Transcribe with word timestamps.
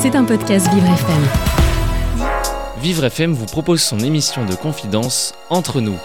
C'est 0.00 0.16
un 0.16 0.24
podcast 0.24 0.66
Vivre 0.72 0.86
FM. 0.86 1.22
Vivre 2.80 3.04
FM 3.04 3.32
vous 3.32 3.44
propose 3.44 3.82
son 3.82 3.98
émission 3.98 4.46
de 4.46 4.54
confidence 4.54 5.34
Entre 5.50 5.82
nous. 5.82 5.98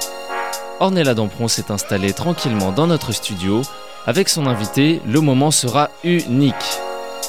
Ornella 0.82 1.14
Dampron 1.14 1.48
s'est 1.48 1.72
installée 1.72 2.12
tranquillement 2.12 2.74
dans 2.74 2.88
notre 2.88 3.14
studio. 3.14 3.62
Avec 4.06 4.28
son 4.28 4.48
invité, 4.48 5.00
le 5.08 5.22
moment 5.22 5.50
sera 5.50 5.92
unique. 6.04 6.54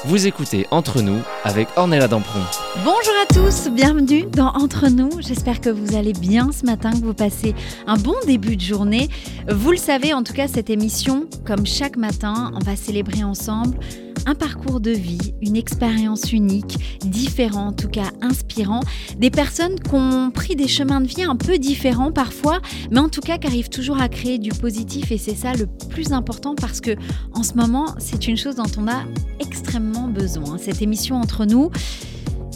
Vous 0.07 0.27
écoutez 0.27 0.67
Entre 0.73 1.03
nous 1.03 1.21
avec 1.45 1.69
Ornella 1.77 2.09
Dampron. 2.09 2.41
Bonjour 2.79 3.14
à 3.23 3.33
tous, 3.33 3.69
bienvenue 3.71 4.25
dans 4.25 4.48
Entre 4.48 4.89
nous. 4.89 5.21
J'espère 5.21 5.61
que 5.61 5.71
vous 5.71 5.95
allez 5.95 6.14
bien 6.14 6.51
ce 6.51 6.67
matin, 6.67 6.91
que 6.91 7.05
vous 7.05 7.14
passez 7.14 7.55
un 7.87 7.96
bon 7.96 8.17
début 8.27 8.57
de 8.57 8.62
journée. 8.62 9.09
Vous 9.48 9.71
le 9.71 9.79
savez, 9.79 10.12
en 10.12 10.25
tout 10.25 10.33
cas, 10.35 10.48
cette 10.48 10.69
émission, 10.69 11.29
comme 11.46 11.64
chaque 11.64 11.96
matin, 11.96 12.51
on 12.57 12.64
va 12.64 12.75
célébrer 12.75 13.23
ensemble 13.23 13.79
un 14.27 14.34
parcours 14.34 14.80
de 14.80 14.90
vie, 14.90 15.34
une 15.40 15.56
expérience 15.56 16.32
unique, 16.32 16.79
différent, 17.04 17.68
en 17.68 17.72
tout 17.72 17.89
cas 17.89 18.11
inspirant. 18.21 18.80
Des 19.18 19.30
personnes 19.30 19.79
qui 19.80 19.94
ont 19.94 20.30
pris 20.30 20.57
des 20.57 20.68
chemins 20.68 21.00
de 21.00 21.07
vie 21.07 21.22
un 21.22 21.36
peu 21.36 21.58
différents 21.58 22.12
parfois, 22.12 22.61
mais 22.90 22.98
en 22.98 23.08
tout 23.08 23.20
cas 23.20 23.39
qui 23.39 23.46
arrivent 23.46 23.70
toujours 23.70 24.00
à 24.00 24.08
créer 24.08 24.39
du 24.39 24.50
positif 24.50 25.12
et 25.12 25.18
c'est 25.18 25.36
ça 25.36 25.54
le 25.54 25.67
plus 25.89 26.12
important 26.12 26.54
parce 26.54 26.81
que 26.81 26.96
en 27.32 27.44
ce 27.44 27.54
moment, 27.54 27.94
c'est 27.98 28.26
une 28.26 28.36
chose 28.36 28.57
dont 28.57 28.64
on 28.79 28.89
a 28.89 29.04
extrêmement 29.39 30.08
besoin. 30.08 30.58
Cette 30.58 30.82
émission 30.82 31.17
entre 31.17 31.45
nous, 31.45 31.70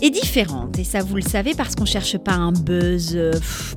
est 0.03 0.11
différente. 0.11 0.79
Et 0.79 0.85
ça, 0.85 1.03
vous 1.03 1.17
le 1.17 1.23
savez, 1.23 1.55
parce 1.55 1.75
qu'on 1.75 1.85
cherche 1.85 2.17
pas 2.19 2.33
un 2.33 2.53
buzz 2.53 3.13
euh, 3.15 3.33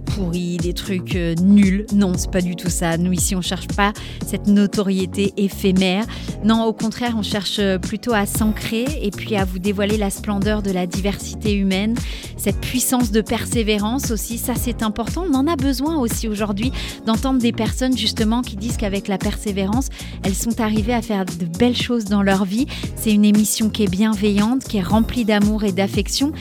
pourri, 0.06 0.58
des 0.58 0.74
trucs 0.74 1.16
euh, 1.16 1.36
nuls. 1.36 1.86
Non, 1.94 2.14
c'est 2.18 2.32
pas 2.32 2.42
du 2.42 2.56
tout 2.56 2.70
ça. 2.70 2.98
Nous, 2.98 3.12
ici, 3.12 3.36
on 3.36 3.42
cherche 3.42 3.68
pas 3.68 3.94
cette 4.26 4.48
notoriété 4.48 5.34
éphémère. 5.38 6.06
Non, 6.44 6.64
au 6.66 6.74
contraire, 6.74 7.16
on 7.18 7.24
cherche 7.24 7.58
euh, 7.60 7.78
plutôt 7.78 8.14
à 8.14 8.26
s'ancrer 8.26 8.86
et 9.02 9.12
puis 9.12 9.36
à 9.36 9.46
vous 9.46 9.60
dévoiler 9.60 9.98
la 9.98 10.10
splendeur 10.10 10.62
de 10.62 10.72
la 10.72 10.88
diversité 10.88 11.54
humaine, 11.54 11.96
cette 12.38 12.60
puissance 12.60 13.12
de 13.12 13.22
persévérance 13.22 14.12
aussi. 14.12 14.38
Ça, 14.38 14.54
c'est 14.56 14.84
important. 14.84 15.26
On 15.30 15.36
en 15.36 15.48
a 15.48 15.56
besoin 15.56 15.98
aussi 15.98 16.28
aujourd'hui 16.28 16.72
d'entendre 17.06 17.40
des 17.40 17.52
personnes, 17.52 17.98
justement, 17.98 18.42
qui 18.42 18.56
disent 18.56 18.78
qu'avec 18.78 19.08
la 19.08 19.18
persévérance, 19.18 19.90
elles 20.24 20.36
sont 20.36 20.62
arrivées 20.62 20.94
à 20.94 21.02
faire 21.02 21.26
de 21.26 21.46
belles 21.58 21.76
choses 21.76 22.06
dans 22.06 22.24
leur 22.24 22.46
vie. 22.46 22.68
C'est 22.96 23.12
une 23.12 23.26
émission 23.26 23.70
qui 23.70 23.84
est 23.84 23.92
bienveillante, 23.92 24.64
qui 24.64 24.78
est 24.78 24.84
remplie 24.84 25.26
d'amour 25.26 25.64
et 25.64 25.72
d'affection 25.72 26.13
rédaction 26.14 26.32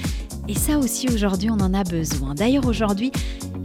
et 0.48 0.54
ça 0.54 0.78
aussi, 0.78 1.08
aujourd'hui, 1.08 1.50
on 1.50 1.60
en 1.60 1.72
a 1.72 1.84
besoin. 1.84 2.34
D'ailleurs, 2.34 2.66
aujourd'hui, 2.66 3.12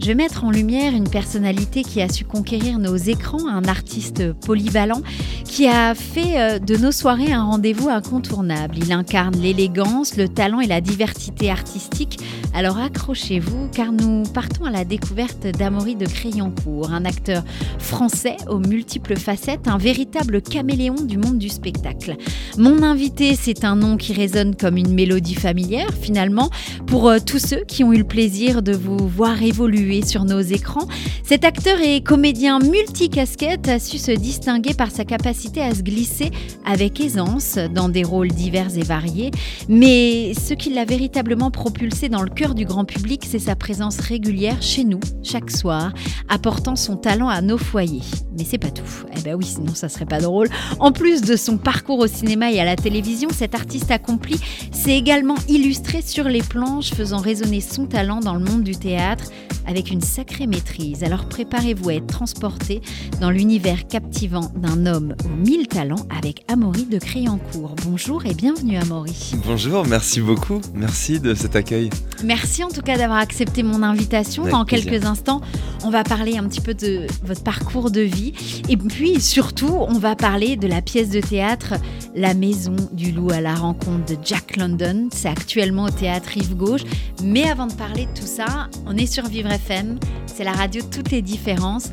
je 0.00 0.06
vais 0.06 0.14
mettre 0.14 0.44
en 0.44 0.52
lumière 0.52 0.94
une 0.94 1.08
personnalité 1.08 1.82
qui 1.82 2.00
a 2.00 2.08
su 2.08 2.24
conquérir 2.24 2.78
nos 2.78 2.96
écrans, 2.96 3.48
un 3.48 3.64
artiste 3.64 4.32
polyvalent 4.32 5.02
qui 5.44 5.66
a 5.66 5.94
fait 5.96 6.40
euh, 6.40 6.58
de 6.60 6.76
nos 6.76 6.92
soirées 6.92 7.32
un 7.32 7.42
rendez-vous 7.42 7.88
incontournable. 7.88 8.76
Il 8.78 8.92
incarne 8.92 9.34
l'élégance, 9.36 10.16
le 10.16 10.28
talent 10.28 10.60
et 10.60 10.68
la 10.68 10.80
diversité 10.80 11.50
artistique. 11.50 12.20
Alors 12.54 12.78
accrochez-vous 12.78 13.68
car 13.72 13.90
nous 13.90 14.22
partons 14.22 14.64
à 14.64 14.70
la 14.70 14.84
découverte 14.84 15.46
d'Amaury 15.46 15.96
de 15.96 16.06
Crayoncourt, 16.06 16.92
un 16.92 17.04
acteur 17.04 17.42
français 17.78 18.36
aux 18.48 18.60
multiples 18.60 19.16
facettes, 19.16 19.66
un 19.66 19.78
véritable 19.78 20.42
caméléon 20.42 20.94
du 20.94 21.18
monde 21.18 21.38
du 21.38 21.48
spectacle. 21.48 22.16
Mon 22.56 22.84
invité, 22.84 23.34
c'est 23.34 23.64
un 23.64 23.74
nom 23.74 23.96
qui 23.96 24.12
résonne 24.12 24.54
comme 24.54 24.76
une 24.76 24.94
mélodie 24.94 25.34
familière 25.34 25.90
finalement 26.00 26.50
pour 26.86 27.08
euh, 27.08 27.18
tous 27.24 27.38
ceux 27.38 27.64
qui 27.66 27.84
ont 27.84 27.92
eu 27.92 27.98
le 27.98 28.04
plaisir 28.04 28.62
de 28.62 28.72
vous 28.72 29.08
voir 29.08 29.42
évoluer 29.42 30.04
sur 30.04 30.24
nos 30.24 30.40
écrans. 30.40 30.88
Cet 31.22 31.44
acteur 31.44 31.80
et 31.80 32.00
comédien 32.00 32.58
multicasquette 32.58 33.68
a 33.68 33.78
su 33.78 33.98
se 33.98 34.12
distinguer 34.12 34.74
par 34.74 34.90
sa 34.90 35.04
capacité 35.04 35.60
à 35.60 35.74
se 35.74 35.82
glisser 35.82 36.30
avec 36.64 37.00
aisance 37.00 37.58
dans 37.74 37.88
des 37.88 38.04
rôles 38.04 38.32
divers 38.32 38.76
et 38.76 38.82
variés. 38.82 39.30
Mais 39.68 40.32
ce 40.34 40.54
qui 40.54 40.70
l'a 40.70 40.84
véritablement 40.84 41.50
propulsé 41.50 42.08
dans 42.08 42.22
le 42.22 42.30
cœur 42.30 42.54
du 42.54 42.64
grand 42.64 42.84
public, 42.84 43.24
c'est 43.26 43.38
sa 43.38 43.56
présence 43.56 43.98
régulière 44.00 44.62
chez 44.62 44.84
nous, 44.84 45.00
chaque 45.22 45.50
soir, 45.50 45.92
apportant 46.28 46.76
son 46.76 46.96
talent 46.96 47.28
à 47.28 47.40
nos 47.42 47.58
foyers. 47.58 48.02
Mais 48.36 48.44
c'est 48.44 48.58
pas 48.58 48.70
tout. 48.70 48.82
Eh 49.16 49.20
ben 49.20 49.34
oui, 49.34 49.44
sinon 49.44 49.74
ça 49.74 49.88
serait 49.88 50.06
pas 50.06 50.20
drôle. 50.20 50.48
En 50.78 50.92
plus 50.92 51.22
de 51.22 51.36
son 51.36 51.58
parcours 51.58 51.98
au 51.98 52.06
cinéma 52.06 52.52
et 52.52 52.60
à 52.60 52.64
la 52.64 52.76
télévision, 52.76 53.28
cet 53.30 53.54
artiste 53.54 53.90
accompli 53.90 54.40
s'est 54.72 54.96
également 54.96 55.36
illustré 55.48 56.02
sur 56.02 56.24
les 56.24 56.42
faisant 56.82 57.18
résonner 57.18 57.60
son 57.60 57.86
talent 57.86 58.20
dans 58.20 58.34
le 58.34 58.44
monde 58.44 58.64
du 58.64 58.74
théâtre 58.74 59.24
avec 59.66 59.90
une 59.90 60.00
sacrée 60.00 60.46
maîtrise. 60.46 61.04
Alors 61.04 61.28
préparez-vous 61.28 61.90
à 61.90 61.94
être 61.94 62.06
transporté 62.06 62.80
dans 63.20 63.30
l'univers 63.30 63.86
captivant 63.86 64.50
d'un 64.56 64.86
homme 64.86 65.14
aux 65.24 65.46
mille 65.46 65.68
talents 65.68 66.06
avec 66.16 66.44
Amaury 66.48 66.86
de 66.86 66.98
Créancourt. 66.98 67.76
Bonjour 67.84 68.24
et 68.24 68.34
bienvenue 68.34 68.78
Amaury. 68.78 69.34
Bonjour, 69.46 69.86
merci 69.86 70.20
beaucoup. 70.20 70.60
Merci 70.74 71.20
de 71.20 71.34
cet 71.34 71.54
accueil. 71.54 71.90
Merci 72.24 72.64
en 72.64 72.70
tout 72.70 72.80
cas 72.80 72.96
d'avoir 72.96 73.18
accepté 73.18 73.62
mon 73.62 73.82
invitation. 73.82 74.46
Dans 74.46 74.64
quelques 74.64 75.04
instants, 75.04 75.42
on 75.84 75.90
va 75.90 76.02
parler 76.02 76.38
un 76.38 76.44
petit 76.48 76.62
peu 76.62 76.74
de 76.74 77.06
votre 77.22 77.44
parcours 77.44 77.90
de 77.90 78.00
vie 78.00 78.32
et 78.68 78.76
puis 78.76 79.20
surtout, 79.20 79.70
on 79.88 79.98
va 79.98 80.16
parler 80.16 80.56
de 80.56 80.66
la 80.66 80.80
pièce 80.80 81.10
de 81.10 81.20
théâtre 81.20 81.74
La 82.16 82.34
Maison 82.34 82.76
du 82.92 83.12
Loup 83.12 83.30
à 83.30 83.40
la 83.40 83.54
rencontre 83.54 84.06
de 84.06 84.16
Jack 84.24 84.56
London. 84.56 85.08
C'est 85.12 85.28
actuellement 85.28 85.84
au 85.84 85.90
théâtre 85.90 86.38
Gauche. 86.54 86.82
Mais 87.22 87.48
avant 87.48 87.66
de 87.66 87.72
parler 87.72 88.06
de 88.06 88.18
tout 88.18 88.26
ça, 88.26 88.68
on 88.86 88.96
est 88.96 89.06
sur 89.06 89.26
Vivre 89.26 89.50
FM, 89.50 89.98
c'est 90.26 90.44
la 90.44 90.52
radio 90.52 90.82
Toutes 90.90 91.10
les 91.10 91.22
différences. 91.22 91.90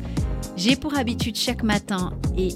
J'ai 0.56 0.76
pour 0.76 0.96
habitude 0.96 1.36
chaque 1.36 1.62
matin, 1.62 2.12
et 2.38 2.48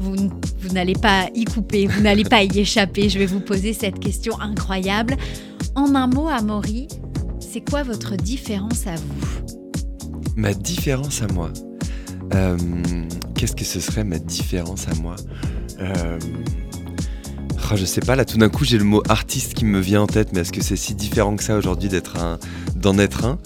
vous, 0.00 0.30
vous 0.60 0.68
n'allez 0.72 0.94
pas 0.94 1.28
y 1.34 1.44
couper, 1.44 1.86
vous 1.86 2.00
n'allez 2.00 2.24
pas 2.24 2.42
y 2.42 2.60
échapper, 2.60 3.08
je 3.08 3.18
vais 3.18 3.26
vous 3.26 3.40
poser 3.40 3.72
cette 3.72 3.98
question 3.98 4.40
incroyable. 4.40 5.16
En 5.74 5.94
un 5.94 6.06
mot, 6.06 6.28
Amaury, 6.28 6.88
c'est 7.40 7.60
quoi 7.60 7.82
votre 7.82 8.16
différence 8.16 8.86
à 8.86 8.94
vous? 8.94 9.54
Ma 10.36 10.54
différence 10.54 11.22
à 11.22 11.26
moi 11.28 11.50
euh, 12.34 12.56
Qu'est-ce 13.34 13.56
que 13.56 13.64
ce 13.64 13.80
serait 13.80 14.04
ma 14.04 14.18
différence 14.18 14.86
à 14.88 14.94
moi? 15.02 15.16
Euh, 15.80 16.18
oh, 17.72 17.76
Je 17.76 17.84
sais 17.84 18.00
pas, 18.00 18.16
là 18.16 18.24
tout 18.24 18.38
d'un 18.38 18.48
coup 18.48 18.64
j'ai 18.64 18.78
le 18.78 18.84
mot 18.84 19.02
artiste 19.08 19.54
qui 19.54 19.64
me 19.64 19.80
vient 19.80 20.02
en 20.02 20.06
tête, 20.06 20.32
mais 20.32 20.40
est-ce 20.40 20.52
que 20.52 20.62
c'est 20.62 20.76
si 20.76 20.94
différent 20.94 21.36
que 21.36 21.44
ça 21.44 21.56
aujourd'hui 21.56 21.88
d'être 21.88 22.16
un, 22.18 22.38
d'en 22.76 22.98
être 22.98 23.24
un? 23.24 23.38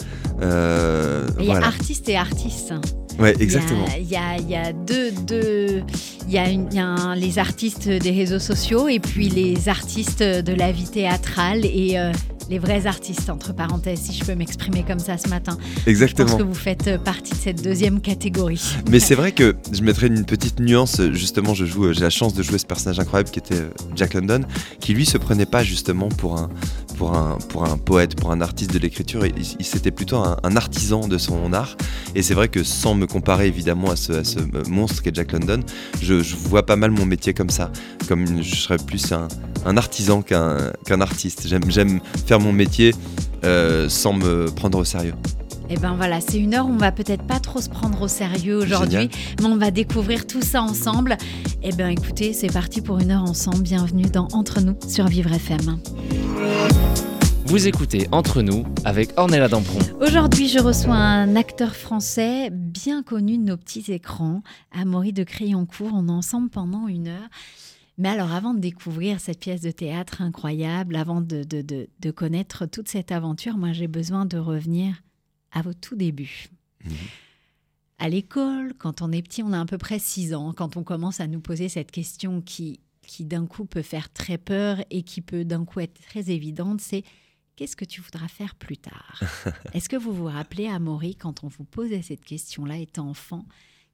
Euh, 0.43 1.27
Il 1.39 1.47
y 1.47 1.51
a 1.51 1.57
artiste 1.57 2.09
et 2.09 2.17
artiste. 2.17 2.75
Ouais, 3.19 3.35
exactement. 3.39 3.87
Il 3.99 4.09
y 4.09 4.17
a, 4.17 4.37
y 4.39 4.57
a, 4.57 4.73
deux, 4.73 5.12
deux, 5.12 5.83
il 6.27 6.33
y 6.33 6.39
a, 6.39 6.49
une, 6.51 6.73
y 6.73 6.81
a 6.81 7.15
les 7.15 7.39
artistes 7.39 7.89
des 7.89 8.11
réseaux 8.11 8.41
sociaux 8.41 8.89
et 8.89 8.99
puis 8.99 9.29
les 9.29 9.69
artistes 9.69 10.23
de 10.23 10.53
la 10.53 10.73
vie 10.73 10.89
théâtrale 10.89 11.65
et 11.65 11.97
euh, 11.97 12.11
les 12.49 12.59
vrais 12.59 12.87
artistes, 12.87 13.31
entre 13.31 13.55
parenthèses, 13.55 14.00
si 14.00 14.12
je 14.12 14.25
peux 14.25 14.34
m'exprimer 14.34 14.84
comme 14.87 14.99
ça 14.99 15.19
ce 15.19 15.28
matin. 15.28 15.56
Exactement. 15.87 16.28
Je 16.28 16.32
pense 16.32 16.43
que 16.43 16.47
vous 16.47 16.55
faites 16.55 16.88
euh, 16.88 16.99
partie 16.99 17.32
de 17.32 17.37
cette 17.37 17.62
deuxième 17.62 18.00
catégorie. 18.00 18.62
Mais 18.91 19.00
c'est 19.00 19.15
vrai 19.15 19.32
que 19.32 19.56
je 19.72 19.82
mettrais 19.82 20.09
une 20.09 20.25
petite 20.25 20.60
nuance. 20.60 21.00
Justement, 21.12 21.55
je 21.55 21.65
joue, 21.65 21.93
j'ai 21.93 22.00
la 22.00 22.10
chance 22.10 22.34
de 22.34 22.43
jouer 22.43 22.59
ce 22.59 22.66
personnage 22.66 22.99
incroyable 22.99 23.31
qui 23.31 23.38
était 23.38 23.62
Jack 23.97 24.15
London, 24.15 24.43
qui 24.81 24.94
lui 24.94 25.06
se 25.06 25.19
prenait 25.19 25.47
pas 25.47 25.62
justement 25.62 26.09
pour 26.09 26.38
un, 26.38 26.49
pour 26.97 27.15
un, 27.15 27.38
poète, 27.78 28.16
pour 28.16 28.31
un 28.31 28.41
artiste 28.41 28.72
de 28.72 28.78
l'écriture. 28.78 29.22
C'était 29.60 29.91
plutôt 29.91 30.16
un, 30.16 30.56
artisan 30.56 31.06
de 31.06 31.19
son 31.19 31.53
art. 31.53 31.77
Et 32.15 32.22
c'est 32.22 32.34
vrai 32.34 32.49
que 32.49 32.62
sans 32.62 32.94
me 32.94 33.06
comparer 33.06 33.47
évidemment 33.47 33.91
à 33.91 33.97
ce, 33.97 34.12
monstre 34.69 35.03
qu'est 35.03 35.15
Jack 35.15 35.32
London, 35.32 35.60
je, 36.00 36.15
vois 36.37 36.65
pas 36.65 36.77
mal 36.77 36.91
mon 36.91 37.06
métier 37.06 37.34
comme 37.34 37.50
ça. 37.50 37.71
Comme 38.09 38.43
je 38.43 38.55
serais 38.55 38.78
plus 38.78 39.12
un, 39.12 39.77
artisan 39.77 40.22
qu'un 40.22 40.72
qu'un 40.84 41.00
artiste. 41.00 41.49
J'aime 41.49 42.00
faire 42.27 42.41
mon 42.41 42.53
métier 42.53 42.94
euh, 43.44 43.88
sans 43.88 44.12
me 44.12 44.47
prendre 44.47 44.78
au 44.78 44.84
sérieux. 44.84 45.15
Et 45.71 45.75
eh 45.75 45.77
ben 45.79 45.95
voilà, 45.95 46.21
c'est 46.21 46.39
une 46.39 46.53
heure 46.53 46.67
où 46.67 46.73
on 46.73 46.77
va 46.77 46.93
peut-être 46.93 47.27
pas 47.27 47.41
trop 47.41 47.59
se 47.59 47.71
prendre 47.71 48.03
au 48.03 48.09
sérieux 48.09 48.59
aujourd'hui, 48.59 49.09
mais 49.41 49.47
on 49.47 49.57
va 49.57 49.71
découvrir 49.71 50.27
tout 50.27 50.43
ça 50.43 50.61
ensemble. 50.61 51.17
Et 51.63 51.71
eh 51.71 51.73
ben 51.73 51.89
écoutez, 51.89 52.35
c'est 52.35 52.53
parti 52.53 52.83
pour 52.83 52.99
une 52.99 53.11
heure 53.11 53.23
ensemble. 53.23 53.63
Bienvenue 53.63 54.05
dans 54.05 54.29
Entre 54.35 54.61
nous 54.61 54.77
sur 54.87 55.07
Vivre 55.07 55.33
FM. 55.33 55.81
Vous 57.47 57.67
écoutez 57.67 58.09
Entre 58.12 58.43
nous 58.43 58.67
avec 58.85 59.19
Ornella 59.19 59.49
Dampron. 59.49 59.79
Aujourd'hui, 60.03 60.49
je 60.49 60.59
reçois 60.59 60.97
un 60.97 61.35
acteur 61.35 61.75
français 61.75 62.50
bien 62.53 63.03
connu 63.03 63.38
de 63.38 63.44
nos 63.44 63.56
petits 63.56 63.91
écrans, 63.91 64.43
Amaury 64.71 65.15
de 65.15 65.25
Crayoncourt. 65.25 65.93
On 65.94 66.09
est 66.09 66.12
ensemble 66.12 66.50
pendant 66.50 66.88
une 66.88 67.09
heure. 67.09 67.29
Mais 67.97 68.11
alors, 68.11 68.33
avant 68.33 68.53
de 68.53 68.61
découvrir 68.61 69.19
cette 69.19 69.38
pièce 69.38 69.62
de 69.62 69.71
théâtre 69.71 70.21
incroyable, 70.21 70.94
avant 70.94 71.23
de, 71.23 71.43
de, 71.43 72.11
connaître 72.11 72.67
toute 72.67 72.88
cette 72.88 73.12
aventure, 73.12 73.56
moi, 73.56 73.73
j'ai 73.73 73.88
besoin 73.88 74.27
de 74.27 74.37
revenir 74.37 74.97
à 75.55 75.62
vos 75.62 75.73
tout 75.73 75.97
débuts. 75.97 76.49
Mhm. 76.85 76.93
À 77.99 78.09
l'école, 78.09 78.75
quand 78.77 79.01
on 79.01 79.12
est 79.12 79.23
petit, 79.23 79.43
on 79.43 79.53
a 79.53 79.61
à 79.61 79.65
peu 79.65 79.79
près 79.79 79.99
6 79.99 80.35
ans, 80.35 80.53
quand 80.53 80.77
on 80.77 80.83
commence 80.83 81.21
à 81.21 81.27
nous 81.27 81.41
poser 81.41 81.69
cette 81.71 81.91
question 81.91 82.43
qui, 82.43 82.81
qui 83.06 83.25
d'un 83.25 83.47
coup 83.47 83.65
peut 83.65 83.83
faire 83.83 84.12
très 84.12 84.37
peur 84.37 84.85
et 84.91 85.03
qui 85.03 85.21
peut 85.21 85.45
d'un 85.45 85.65
coup 85.65 85.81
être 85.81 86.01
très 86.03 86.31
évidente, 86.31 86.81
c'est 86.81 87.05
qu'est-ce 87.56 87.77
que 87.77 87.85
tu 87.85 88.01
voudras 88.01 88.29
faire 88.29 88.56
plus 88.56 88.77
tard? 88.77 89.23
Est-ce 89.73 89.89
que 89.89 89.97
vous 89.97 90.12
vous 90.12 90.27
rappelez, 90.27 90.67
Amaury, 90.67 91.15
quand 91.15 91.45
on 91.45 91.49
vous 91.49 91.65
posait 91.65 92.03
cette 92.03 92.25
question-là, 92.25 92.79
étant 92.79 93.09
enfant, 93.09 93.47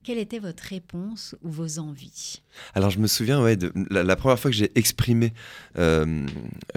quelle 0.05 0.19
était 0.19 0.39
votre 0.39 0.63
réponse 0.63 1.37
ou 1.43 1.51
vos 1.51 1.79
envies? 1.79 2.43
Alors 2.75 2.91
je 2.91 2.99
me 2.99 3.07
souviens, 3.07 3.43
ouais, 3.43 3.57
de, 3.57 3.73
la, 3.91 4.17
première 4.17 4.39
fois 4.39 4.51
que 4.51 4.57
j'ai 4.57 4.71
exprimé 4.75 5.33
euh, 5.79 6.27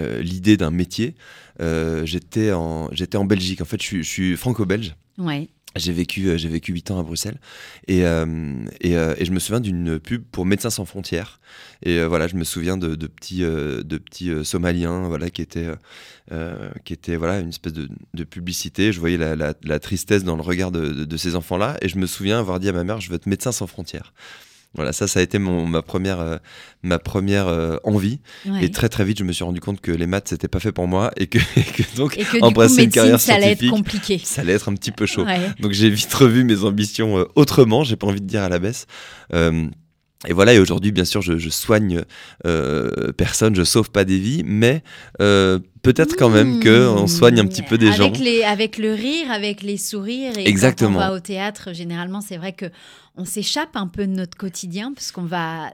euh, 0.00 0.20
l'idée 0.22 0.56
d'un 0.56 0.70
métier, 0.70 1.14
euh, 1.60 2.04
j'étais 2.04 2.52
en, 2.52 2.90
en 3.14 3.24
Belgique. 3.24 3.60
En 3.60 3.64
fait, 3.64 3.80
je 3.80 3.86
suis, 3.86 4.04
je 4.04 4.08
suis 4.08 4.36
franco-belge. 4.36 4.94
Ouais. 5.18 5.48
J'ai 5.76 5.92
vécu, 5.92 6.28
euh, 6.28 6.36
j'ai 6.36 6.48
vécu 6.48 6.72
8 6.72 6.92
ans 6.92 7.00
à 7.00 7.02
Bruxelles 7.02 7.38
et, 7.88 8.04
euh, 8.04 8.24
euh, 8.84 9.14
et, 9.18 9.24
je 9.24 9.32
me 9.32 9.40
souviens 9.40 9.60
d'une 9.60 9.98
pub 9.98 10.22
pour 10.22 10.46
Médecins 10.46 10.70
sans 10.70 10.84
frontières. 10.84 11.40
Et 11.82 12.02
voilà, 12.04 12.28
je 12.28 12.36
me 12.36 12.44
souviens 12.44 12.76
de, 12.76 12.94
de 12.94 13.06
petits, 13.06 13.40
de 13.40 13.98
petits 13.98 14.32
Somaliens 14.44 15.02
voilà, 15.08 15.28
qui 15.30 15.42
étaient, 15.42 15.68
qui 16.84 16.92
étaient 16.92 17.16
voilà, 17.16 17.40
une 17.40 17.50
espèce 17.50 17.72
de, 17.72 17.88
de 18.14 18.24
publicité. 18.24 18.92
Je 18.92 19.00
voyais 19.00 19.18
la, 19.18 19.36
la, 19.36 19.78
tristesse 19.80 20.24
dans 20.24 20.36
le 20.36 20.42
regard 20.42 20.70
de, 20.70 21.04
de 21.04 21.16
ces 21.16 21.36
enfants-là 21.36 21.76
et 21.82 21.88
je 21.88 21.98
me 21.98 22.06
souviens 22.06 22.38
avoir 22.38 22.58
dit 22.58 22.68
à 22.68 22.72
ma 22.72 22.84
mère 22.84 23.00
Je 23.00 23.10
veux 23.10 23.16
être 23.16 23.26
médecin 23.26 23.52
sans 23.52 23.66
frontières. 23.66 24.14
Voilà, 24.74 24.92
ça, 24.92 25.06
ça 25.06 25.20
a 25.20 25.22
été 25.22 25.38
mon, 25.38 25.66
ma 25.66 25.82
première, 25.82 26.20
euh, 26.20 26.36
ma 26.82 26.98
première 26.98 27.46
euh, 27.46 27.76
envie. 27.84 28.20
Et 28.60 28.70
très 28.70 28.88
très 28.88 29.04
vite, 29.04 29.18
je 29.18 29.24
me 29.24 29.32
suis 29.32 29.44
rendu 29.44 29.60
compte 29.60 29.80
que 29.80 29.92
les 29.92 30.06
maths, 30.06 30.28
c'était 30.28 30.48
pas 30.48 30.60
fait 30.60 30.72
pour 30.72 30.88
moi 30.88 31.12
et 31.16 31.28
que, 31.28 31.38
donc 31.96 32.18
et 32.18 32.24
que, 32.24 32.42
embrasser 32.42 32.84
une 32.84 32.90
carrière 32.90 33.20
ça 33.20 33.34
allait 33.34 33.52
être 33.52 33.68
compliqué. 33.68 34.20
Ça 34.22 34.40
allait 34.40 34.54
être 34.54 34.68
un 34.68 34.74
petit 34.74 34.92
peu 34.92 35.06
chaud. 35.06 35.24
Donc 35.60 35.72
j'ai 35.72 35.90
vite 35.90 36.12
revu 36.12 36.44
mes 36.44 36.64
ambitions 36.64 37.18
euh, 37.18 37.24
autrement. 37.36 37.84
J'ai 37.84 37.96
pas 37.96 38.06
envie 38.06 38.20
de 38.20 38.26
dire 38.26 38.42
à 38.42 38.48
la 38.48 38.58
baisse. 38.58 38.86
Et 40.26 40.32
voilà, 40.32 40.54
et 40.54 40.58
aujourd'hui, 40.58 40.92
bien 40.92 41.04
sûr, 41.04 41.22
je, 41.22 41.38
je 41.38 41.48
soigne 41.48 42.02
euh, 42.46 43.12
personne, 43.12 43.54
je 43.54 43.62
sauve 43.62 43.90
pas 43.90 44.04
des 44.04 44.18
vies, 44.18 44.42
mais 44.44 44.82
euh, 45.20 45.58
peut-être 45.82 46.16
quand 46.16 46.30
même 46.30 46.60
que 46.60 46.88
on 46.88 47.06
soigne 47.06 47.40
un 47.40 47.46
petit 47.46 47.62
peu 47.62 47.78
des 47.78 47.88
avec 47.88 47.98
gens. 47.98 48.22
Les, 48.22 48.42
avec 48.42 48.78
le 48.78 48.92
rire, 48.92 49.30
avec 49.30 49.62
les 49.62 49.76
sourires. 49.76 50.36
Et 50.38 50.48
Exactement. 50.48 50.90
quand 50.90 50.96
on 50.96 51.08
va 51.10 51.12
au 51.14 51.20
théâtre, 51.20 51.72
généralement, 51.72 52.20
c'est 52.20 52.36
vrai 52.36 52.52
que 52.52 52.66
on 53.16 53.24
s'échappe 53.24 53.76
un 53.76 53.86
peu 53.86 54.06
de 54.06 54.12
notre 54.12 54.36
quotidien, 54.36 54.92
parce 54.92 55.12
qu'on 55.12 55.24
va 55.24 55.72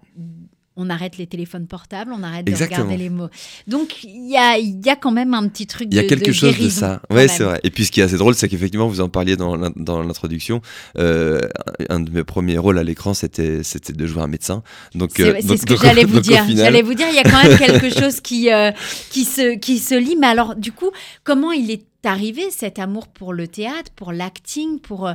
on 0.76 0.88
arrête 0.88 1.18
les 1.18 1.26
téléphones 1.26 1.66
portables, 1.66 2.12
on 2.16 2.22
arrête 2.22 2.46
de 2.46 2.54
regarder 2.54 2.96
les 2.96 3.10
mots. 3.10 3.28
Donc 3.66 4.04
il 4.04 4.30
y 4.30 4.36
a, 4.36 4.58
y 4.58 4.88
a, 4.88 4.96
quand 4.96 5.10
même 5.10 5.34
un 5.34 5.46
petit 5.48 5.66
truc 5.66 5.88
Il 5.90 5.96
y 5.96 5.98
a 5.98 6.04
quelque 6.04 6.32
chose 6.32 6.56
de 6.58 6.68
ça. 6.68 7.02
Oui, 7.10 7.28
c'est 7.28 7.42
vrai. 7.42 7.60
Et 7.64 7.70
puis 7.70 7.84
ce 7.84 7.90
qui 7.90 8.00
est 8.00 8.04
assez 8.04 8.16
drôle, 8.16 8.34
c'est 8.34 8.48
qu'effectivement, 8.48 8.88
vous 8.88 9.00
en 9.00 9.08
parliez 9.08 9.36
dans 9.36 9.56
l'introduction, 9.56 10.62
euh, 10.98 11.40
un 11.88 12.00
de 12.00 12.10
mes 12.10 12.24
premiers 12.24 12.58
rôles 12.58 12.78
à 12.78 12.84
l'écran, 12.84 13.14
c'était 13.14 13.60
de 13.60 14.06
jouer 14.06 14.22
un 14.22 14.28
médecin. 14.28 14.62
Donc 14.94 15.10
c'est 15.16 15.22
euh, 15.22 15.56
ce 15.56 15.66
que 15.66 15.76
j'allais 15.76 16.04
vous 16.06 16.20
dire. 16.20 16.44
J'allais 16.48 16.82
vous 16.82 16.94
dire, 16.94 17.06
il 17.10 17.16
y 17.16 17.18
a 17.18 17.24
quand 17.24 17.42
même 17.42 17.58
quelque 17.58 17.90
chose 17.90 18.20
qui, 18.20 18.52
euh, 18.52 18.70
qui, 19.10 19.24
se, 19.24 19.56
qui 19.56 19.78
se 19.78 19.94
lit. 19.94 20.16
Mais 20.16 20.28
alors, 20.28 20.54
du 20.54 20.72
coup, 20.72 20.90
comment 21.24 21.52
il 21.52 21.70
est 21.70 21.84
arrivé 22.08 22.50
cet 22.50 22.78
amour 22.78 23.08
pour 23.08 23.32
le 23.32 23.46
théâtre, 23.46 23.90
pour 23.94 24.12
l'acting, 24.12 24.80
pour 24.80 25.08
euh, 25.08 25.14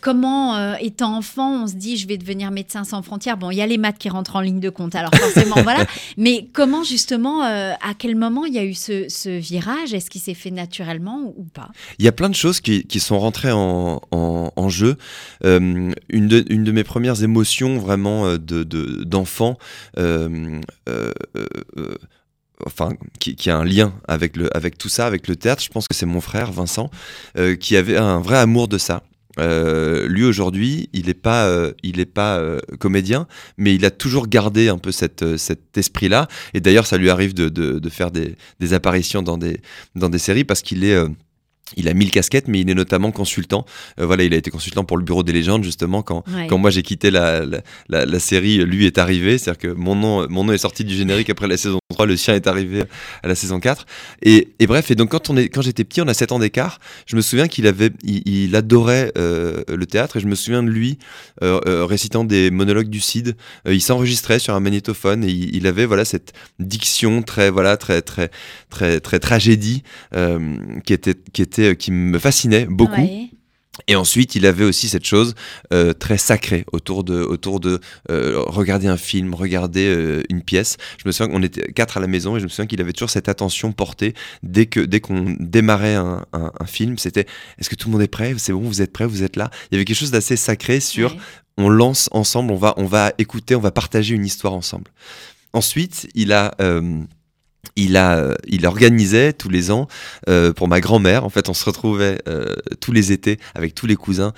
comment, 0.00 0.56
euh, 0.56 0.74
étant 0.80 1.16
enfant, 1.16 1.64
on 1.64 1.66
se 1.66 1.74
dit 1.74 1.96
je 1.96 2.06
vais 2.06 2.16
devenir 2.16 2.50
médecin 2.50 2.84
sans 2.84 3.02
frontières. 3.02 3.36
Bon, 3.36 3.50
il 3.50 3.56
y 3.56 3.62
a 3.62 3.66
les 3.66 3.78
maths 3.78 3.98
qui 3.98 4.08
rentrent 4.08 4.36
en 4.36 4.40
ligne 4.40 4.60
de 4.60 4.70
compte, 4.70 4.94
alors 4.94 5.14
forcément, 5.14 5.56
voilà. 5.62 5.86
Mais 6.16 6.48
comment 6.52 6.84
justement, 6.84 7.44
euh, 7.44 7.72
à 7.80 7.94
quel 7.96 8.16
moment 8.16 8.44
il 8.44 8.54
y 8.54 8.58
a 8.58 8.64
eu 8.64 8.74
ce, 8.74 9.38
virage? 9.38 9.94
Est-ce 9.94 10.10
qu'il 10.10 10.20
s'est 10.20 10.34
fait 10.34 10.50
naturellement 10.50 11.32
ou 11.36 11.44
pas? 11.44 11.70
Il 11.98 12.04
y 12.04 12.08
a 12.08 12.12
plein 12.12 12.28
de 12.28 12.34
choses 12.34 12.60
qui, 12.60 13.00
sont 13.00 13.18
rentrées 13.18 13.52
en, 13.52 14.68
jeu. 14.68 14.96
une, 15.42 15.94
de, 16.10 16.44
une, 16.48 16.64
de, 16.64 16.72
mes 16.72 16.84
premières 16.84 17.22
émotions 17.22 17.78
vraiment 17.78 18.36
d'enfant, 18.36 19.58
de, 19.96 20.60
enfin, 22.66 22.90
qui, 23.18 23.50
a 23.50 23.56
un 23.56 23.64
lien 23.64 23.92
avec, 24.08 24.36
le, 24.36 24.54
avec 24.56 24.78
tout 24.78 24.88
ça, 24.88 25.06
avec 25.06 25.28
le 25.28 25.36
théâtre. 25.36 25.62
Je 25.62 25.68
pense 25.68 25.88
que 25.88 25.94
c'est 25.94 26.06
mon 26.06 26.20
frère 26.20 26.52
Vincent, 26.52 26.90
euh, 27.38 27.56
qui 27.56 27.76
avait 27.76 27.96
un 27.96 28.20
vrai 28.20 28.38
amour 28.38 28.68
de 28.68 28.78
ça. 28.78 29.02
Euh, 29.38 30.06
lui 30.08 30.24
aujourd'hui, 30.24 30.90
il 30.92 31.06
n'est 31.06 31.14
pas, 31.14 31.46
euh, 31.46 31.72
il 31.82 32.00
est 32.00 32.06
pas 32.06 32.40
comédien, 32.78 33.26
mais 33.56 33.74
il 33.74 33.84
a 33.84 33.90
toujours 33.90 34.28
gardé 34.28 34.68
un 34.68 34.78
peu 34.78 34.92
cet 34.92 35.24
esprit-là. 35.76 36.28
Et 36.54 36.60
d'ailleurs, 36.60 36.86
ça 36.86 36.98
lui 36.98 37.10
arrive 37.10 37.34
de 37.34 37.88
faire 37.88 38.10
des, 38.10 38.34
des, 38.60 38.74
apparitions 38.74 39.22
dans 39.22 39.38
des, 39.38 39.60
dans 39.94 40.08
des 40.08 40.18
séries 40.18 40.44
parce 40.44 40.62
qu'il 40.62 40.84
est 40.84 40.98
il 41.76 41.88
a 41.88 41.94
mille 41.94 42.10
casquettes, 42.10 42.48
mais 42.48 42.60
il 42.60 42.70
est 42.70 42.74
notamment 42.74 43.10
consultant. 43.10 43.64
Euh, 44.00 44.06
voilà, 44.06 44.24
il 44.24 44.34
a 44.34 44.36
été 44.36 44.50
consultant 44.50 44.84
pour 44.84 44.96
le 44.96 45.04
Bureau 45.04 45.22
des 45.22 45.32
légendes, 45.32 45.64
justement, 45.64 46.02
quand, 46.02 46.24
quand 46.48 46.58
moi 46.58 46.70
j'ai 46.70 46.82
quitté 46.82 47.10
la, 47.10 47.44
la, 47.44 48.06
la, 48.06 48.18
série, 48.18 48.58
lui 48.58 48.86
est 48.86 48.98
arrivé. 48.98 49.38
C'est-à-dire 49.38 49.58
que 49.58 49.68
mon 49.68 49.94
nom, 49.94 50.26
mon 50.28 50.44
nom 50.44 50.52
est 50.52 50.58
sorti 50.58 50.84
du 50.84 50.94
générique 50.94 51.30
après 51.30 51.48
la 51.48 51.56
saison 51.56 51.78
3, 51.90 52.06
le 52.06 52.16
sien 52.16 52.34
est 52.34 52.46
arrivé 52.46 52.84
à 53.22 53.28
la 53.28 53.34
saison 53.34 53.60
4. 53.60 53.86
Et, 54.22 54.48
et 54.58 54.66
bref, 54.66 54.90
et 54.90 54.94
donc 54.94 55.10
quand, 55.10 55.30
on 55.30 55.36
est, 55.36 55.48
quand 55.48 55.62
j'étais 55.62 55.84
petit, 55.84 56.00
on 56.00 56.08
a 56.08 56.14
7 56.14 56.32
ans 56.32 56.38
d'écart, 56.38 56.78
je 57.06 57.16
me 57.16 57.20
souviens 57.20 57.48
qu'il 57.48 57.66
avait, 57.66 57.90
il, 58.04 58.54
adorait 58.56 59.12
euh, 59.16 59.62
le 59.68 59.86
théâtre 59.86 60.16
et 60.16 60.20
je 60.20 60.26
me 60.26 60.34
souviens 60.34 60.62
de 60.62 60.68
lui 60.68 60.98
euh, 61.42 61.84
récitant 61.84 62.24
des 62.24 62.50
monologues 62.50 62.88
du 62.88 63.00
Cid. 63.00 63.36
il 63.66 63.80
s'enregistrait 63.80 64.38
sur 64.38 64.54
un 64.54 64.60
magnétophone 64.60 65.24
et 65.24 65.30
il, 65.30 65.66
avait 65.66 65.86
voilà, 65.86 66.04
cette 66.04 66.32
diction 66.58 67.22
très, 67.22 67.50
voilà, 67.50 67.76
très, 67.76 68.02
très, 68.02 68.30
très, 68.70 69.00
très, 69.00 69.18
tragédie 69.18 69.82
qui 70.84 70.92
était, 70.92 71.14
qui 71.32 71.42
était 71.42 71.61
euh, 71.70 71.74
qui 71.74 71.90
me 71.90 72.18
fascinait 72.18 72.66
beaucoup. 72.66 73.08
Et 73.88 73.96
ensuite, 73.96 74.34
il 74.34 74.44
avait 74.44 74.64
aussi 74.64 74.88
cette 74.90 75.06
chose 75.06 75.34
euh, 75.72 75.94
très 75.94 76.18
sacrée 76.18 76.66
autour 76.72 77.04
de, 77.04 77.22
autour 77.22 77.58
de 77.58 77.80
euh, 78.10 78.38
regarder 78.46 78.86
un 78.86 78.98
film, 78.98 79.34
regarder 79.34 80.22
une 80.28 80.42
pièce. 80.42 80.76
Je 80.98 81.08
me 81.08 81.12
souviens 81.12 81.32
qu'on 81.32 81.42
était 81.42 81.72
quatre 81.72 81.96
à 81.96 82.00
la 82.00 82.06
maison 82.06 82.36
et 82.36 82.40
je 82.40 82.44
me 82.44 82.50
souviens 82.50 82.66
qu'il 82.66 82.82
avait 82.82 82.92
toujours 82.92 83.08
cette 83.08 83.30
attention 83.30 83.72
portée 83.72 84.12
dès 84.42 84.66
que 84.66 84.80
dès 84.80 85.00
qu'on 85.00 85.36
démarrait 85.40 85.94
un, 85.94 86.26
un, 86.34 86.66
film. 86.66 86.98
C'était 86.98 87.26
est-ce 87.58 87.70
que 87.70 87.74
tout 87.74 87.88
le 87.88 87.92
monde 87.92 88.02
est 88.02 88.08
prêt? 88.08 88.34
C'est 88.36 88.52
bon, 88.52 88.60
vous 88.60 88.82
êtes 88.82 88.92
prêts, 88.92 89.06
vous 89.06 89.22
êtes 89.22 89.36
là? 89.36 89.50
Il 89.70 89.74
y 89.74 89.76
avait 89.76 89.86
quelque 89.86 89.96
chose 89.96 90.10
d'assez 90.10 90.36
sacré 90.36 90.78
sur 90.78 91.16
on 91.56 91.70
lance 91.70 92.10
ensemble, 92.12 92.52
on 92.52 92.56
va 92.56 92.74
on 92.76 92.84
va 92.84 93.14
écouter, 93.16 93.54
on 93.56 93.60
va 93.60 93.70
partager 93.70 94.14
une 94.14 94.26
histoire 94.26 94.52
ensemble. 94.52 94.90
Ensuite, 95.54 96.08
il 96.14 96.32
a 96.32 96.54
il 97.76 97.96
a, 97.96 98.16
euh, 98.16 98.34
il 98.46 98.66
organisait 98.66 99.32
tous 99.32 99.48
les 99.48 99.70
ans 99.70 99.86
euh, 100.28 100.52
pour 100.52 100.68
ma 100.68 100.80
grand-mère. 100.80 101.24
En 101.24 101.30
fait, 101.30 101.48
on 101.48 101.54
se 101.54 101.64
retrouvait 101.64 102.18
euh, 102.28 102.54
tous 102.80 102.92
les 102.92 103.12
étés 103.12 103.38
avec 103.54 103.74
tous 103.74 103.86
les 103.86 103.96
cousins 103.96 104.32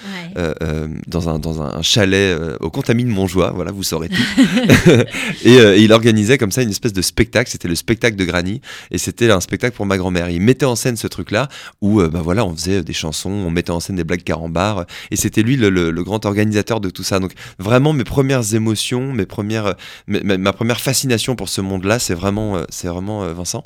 dans 1.07 1.29
un 1.29 1.39
dans 1.39 1.63
un 1.63 1.83
chalet 1.83 2.39
au 2.61 2.71
Contamine 2.71 3.09
Montjoie. 3.09 3.53
Voilà, 3.55 3.73
vous 3.73 3.83
saurez 3.83 4.09
tout. 4.09 4.23
et, 5.45 5.83
il 5.83 5.93
organisait 5.93 6.39
comme 6.39 6.53
ça 6.53 6.63
une 6.63 6.71
espèce 6.71 6.93
de 6.93 7.03
spectacle. 7.03 7.51
C'était 7.51 7.69
le 7.69 7.75
spectacle 7.75 8.17
de 8.17 8.25
Granny 8.25 8.61
et 8.91 8.99
c'était 8.99 9.31
un 9.31 9.41
spectacle 9.41 9.77
pour 9.77 9.87
ma 9.87 9.97
grand-mère. 9.97 10.29
Il 10.31 10.41
mettait 10.41 10.67
en 10.67 10.77
scène 10.77 10.97
ce 10.97 11.07
truc-là 11.07 11.49
où 11.81 12.03
bah 12.03 12.21
voilà, 12.23 12.45
on 12.45 12.55
faisait 12.55 12.83
des 12.83 12.93
chansons, 12.93 13.31
on 13.31 13.51
mettait 13.51 13.71
en 13.71 13.81
scène 13.81 13.97
des 13.97 14.05
blagues 14.05 14.23
carambars 14.23 14.85
et 15.11 15.17
c'était 15.17 15.43
lui 15.43 15.57
le, 15.57 15.93
grand 16.05 16.27
organisateur 16.27 16.81
de 16.81 16.91
tout 16.91 17.03
ça. 17.03 17.21
Donc 17.21 17.33
vraiment 17.59 17.93
mes 17.93 18.05
premières 18.05 18.55
émotions, 18.55 19.13
mes 19.13 19.27
premières, 19.27 19.75
ma 20.07 20.53
première 20.53 20.81
fascination 20.81 21.37
pour 21.37 21.49
ce 21.49 21.63
monde-là, 21.63 21.99
c'est 21.99 22.15
vraiment, 22.15 22.63
c'est 22.69 22.89
vraiment 22.89 23.14
euh, 23.23 23.33
Vincent. 23.33 23.63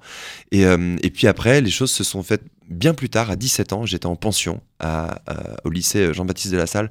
Euh, 0.55 0.97
et, 1.03 1.11
puis 1.11 1.27
après, 1.27 1.61
les 1.61 1.71
choses 1.71 1.91
se 1.91 2.05
sont 2.05 2.23
faites 2.23 2.43
bien 2.69 2.95
plus 2.95 3.09
tard, 3.09 3.31
à 3.31 3.37
17 3.37 3.73
ans. 3.73 3.87
J'étais 3.87 4.07
en 4.07 4.17
pension 4.17 4.61
au 5.65 5.71
lycée 5.71 6.13
Jean-Baptiste 6.13 6.53
de 6.53 6.59
la 6.59 6.67
Salle. 6.67 6.91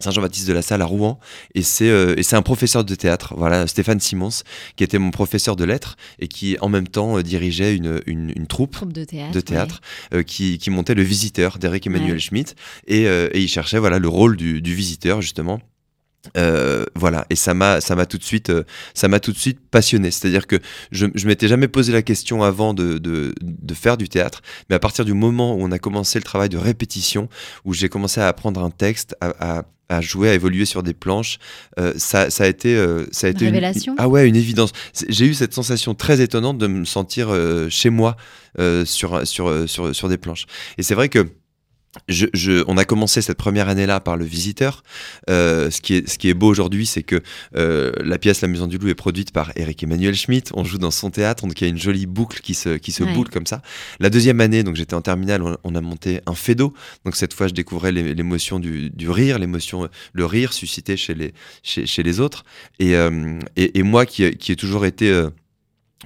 Saint-Jean-Baptiste 0.00 0.48
de 0.48 0.52
la 0.52 0.60
Salle 0.60 0.82
à 0.82 0.86
Rouen 0.86 1.20
et 1.54 1.62
c'est 1.62 1.88
euh, 1.88 2.16
un 2.32 2.42
professeur 2.42 2.84
de 2.84 2.94
théâtre 2.96 3.34
voilà 3.36 3.68
Stéphane 3.68 4.00
Simons 4.00 4.42
qui 4.74 4.82
était 4.82 4.98
mon 4.98 5.12
professeur 5.12 5.54
de 5.54 5.64
lettres 5.64 5.96
et 6.18 6.26
qui 6.26 6.56
en 6.60 6.68
même 6.68 6.88
temps 6.88 7.20
dirigeait 7.20 7.76
une, 7.76 8.00
une, 8.06 8.46
troupe, 8.48 8.92
de 8.92 9.04
théâtre, 9.04 9.80
qui, 10.26 10.58
montait 10.68 10.94
le 10.94 11.02
visiteur 11.02 11.58
d'Eric 11.58 11.86
Emmanuel 11.86 12.18
Schmitt 12.18 12.56
et, 12.88 13.06
il 13.34 13.48
cherchait 13.48 13.78
voilà 13.78 14.00
le 14.00 14.08
rôle 14.08 14.36
du, 14.36 14.60
du 14.60 14.74
visiteur 14.74 15.22
justement 15.22 15.60
euh, 16.36 16.84
voilà, 16.94 17.26
et 17.30 17.36
ça 17.36 17.54
m'a, 17.54 17.80
ça 17.80 17.94
m'a 17.94 18.06
tout 18.06 18.18
de 18.18 18.24
suite, 18.24 18.50
euh, 18.50 18.64
ça 18.94 19.08
m'a 19.08 19.20
tout 19.20 19.32
de 19.32 19.38
suite 19.38 19.58
passionné. 19.70 20.10
C'est-à-dire 20.10 20.46
que 20.46 20.56
je, 20.90 21.06
je 21.14 21.26
m'étais 21.26 21.48
jamais 21.48 21.68
posé 21.68 21.92
la 21.92 22.02
question 22.02 22.42
avant 22.42 22.74
de, 22.74 22.98
de, 22.98 23.34
de, 23.40 23.74
faire 23.74 23.96
du 23.96 24.08
théâtre, 24.08 24.42
mais 24.68 24.76
à 24.76 24.78
partir 24.78 25.04
du 25.04 25.14
moment 25.14 25.54
où 25.54 25.58
on 25.60 25.70
a 25.72 25.78
commencé 25.78 26.18
le 26.18 26.24
travail 26.24 26.48
de 26.48 26.58
répétition, 26.58 27.28
où 27.64 27.74
j'ai 27.74 27.88
commencé 27.88 28.20
à 28.20 28.28
apprendre 28.28 28.62
un 28.62 28.70
texte, 28.70 29.16
à, 29.20 29.58
à, 29.58 29.64
à 29.90 30.00
jouer, 30.00 30.30
à 30.30 30.34
évoluer 30.34 30.64
sur 30.64 30.82
des 30.82 30.94
planches, 30.94 31.38
euh, 31.78 31.92
ça, 31.96 32.30
ça, 32.30 32.44
a 32.44 32.46
été, 32.46 32.74
ça 33.12 33.26
a 33.26 33.30
été 33.30 33.44
une 33.44 33.50
révélation. 33.52 33.94
ah 33.98 34.08
ouais, 34.08 34.26
une 34.26 34.36
évidence. 34.36 34.72
J'ai 35.08 35.26
eu 35.26 35.34
cette 35.34 35.52
sensation 35.52 35.94
très 35.94 36.20
étonnante 36.20 36.58
de 36.58 36.66
me 36.66 36.84
sentir 36.84 37.28
chez 37.68 37.90
moi 37.90 38.16
sur, 38.84 39.26
sur, 39.26 39.68
sur, 39.68 39.94
sur 39.94 40.08
des 40.08 40.18
planches. 40.18 40.46
Et 40.78 40.82
c'est 40.82 40.94
vrai 40.94 41.08
que 41.08 41.28
je, 42.08 42.64
on 42.66 42.76
a 42.76 42.84
commencé 42.84 43.22
cette 43.22 43.38
première 43.38 43.68
année-là 43.68 44.00
par 44.00 44.16
le 44.16 44.24
visiteur. 44.24 44.82
Euh, 45.30 45.70
ce, 45.70 45.80
qui 45.80 45.94
est, 45.94 46.08
ce 46.08 46.18
qui 46.18 46.28
est 46.28 46.34
beau 46.34 46.48
aujourd'hui, 46.48 46.86
c'est 46.86 47.02
que 47.02 47.20
euh, 47.56 47.92
la 48.02 48.18
pièce 48.18 48.40
La 48.40 48.48
Maison 48.48 48.66
du 48.66 48.78
Loup 48.78 48.88
est 48.88 48.94
produite 48.94 49.32
par 49.32 49.52
Eric 49.56 49.82
Emmanuel 49.82 50.14
Schmitt. 50.14 50.50
On 50.54 50.64
joue 50.64 50.78
dans 50.78 50.90
son 50.90 51.10
théâtre, 51.10 51.46
donc 51.46 51.60
il 51.60 51.64
y 51.64 51.66
a 51.66 51.70
une 51.70 51.78
jolie 51.78 52.06
boucle 52.06 52.40
qui 52.40 52.54
se, 52.54 52.76
qui 52.76 52.92
se 52.92 53.04
boule 53.04 53.28
comme 53.28 53.46
ça. 53.46 53.62
La 54.00 54.10
deuxième 54.10 54.40
année, 54.40 54.62
donc 54.62 54.76
j'étais 54.76 54.94
en 54.94 55.02
terminale, 55.02 55.42
on, 55.62 55.74
a 55.74 55.80
monté 55.80 56.20
un 56.26 56.34
fédo. 56.34 56.74
Donc 57.04 57.16
cette 57.16 57.34
fois, 57.34 57.48
je 57.48 57.54
découvrais 57.54 57.92
l'émotion 57.92 58.58
du, 58.58 58.90
du, 58.90 59.10
rire, 59.10 59.38
l'émotion, 59.38 59.88
le 60.12 60.26
rire 60.26 60.52
suscité 60.52 60.96
chez 60.96 61.14
les, 61.14 61.34
chez, 61.62 61.86
chez 61.86 62.02
les 62.02 62.20
autres. 62.20 62.44
Et, 62.78 62.96
euh, 62.96 63.38
et, 63.56 63.78
et, 63.78 63.82
moi 63.82 64.06
qui, 64.06 64.30
qui 64.36 64.52
ai 64.52 64.56
toujours 64.56 64.86
été 64.86 65.28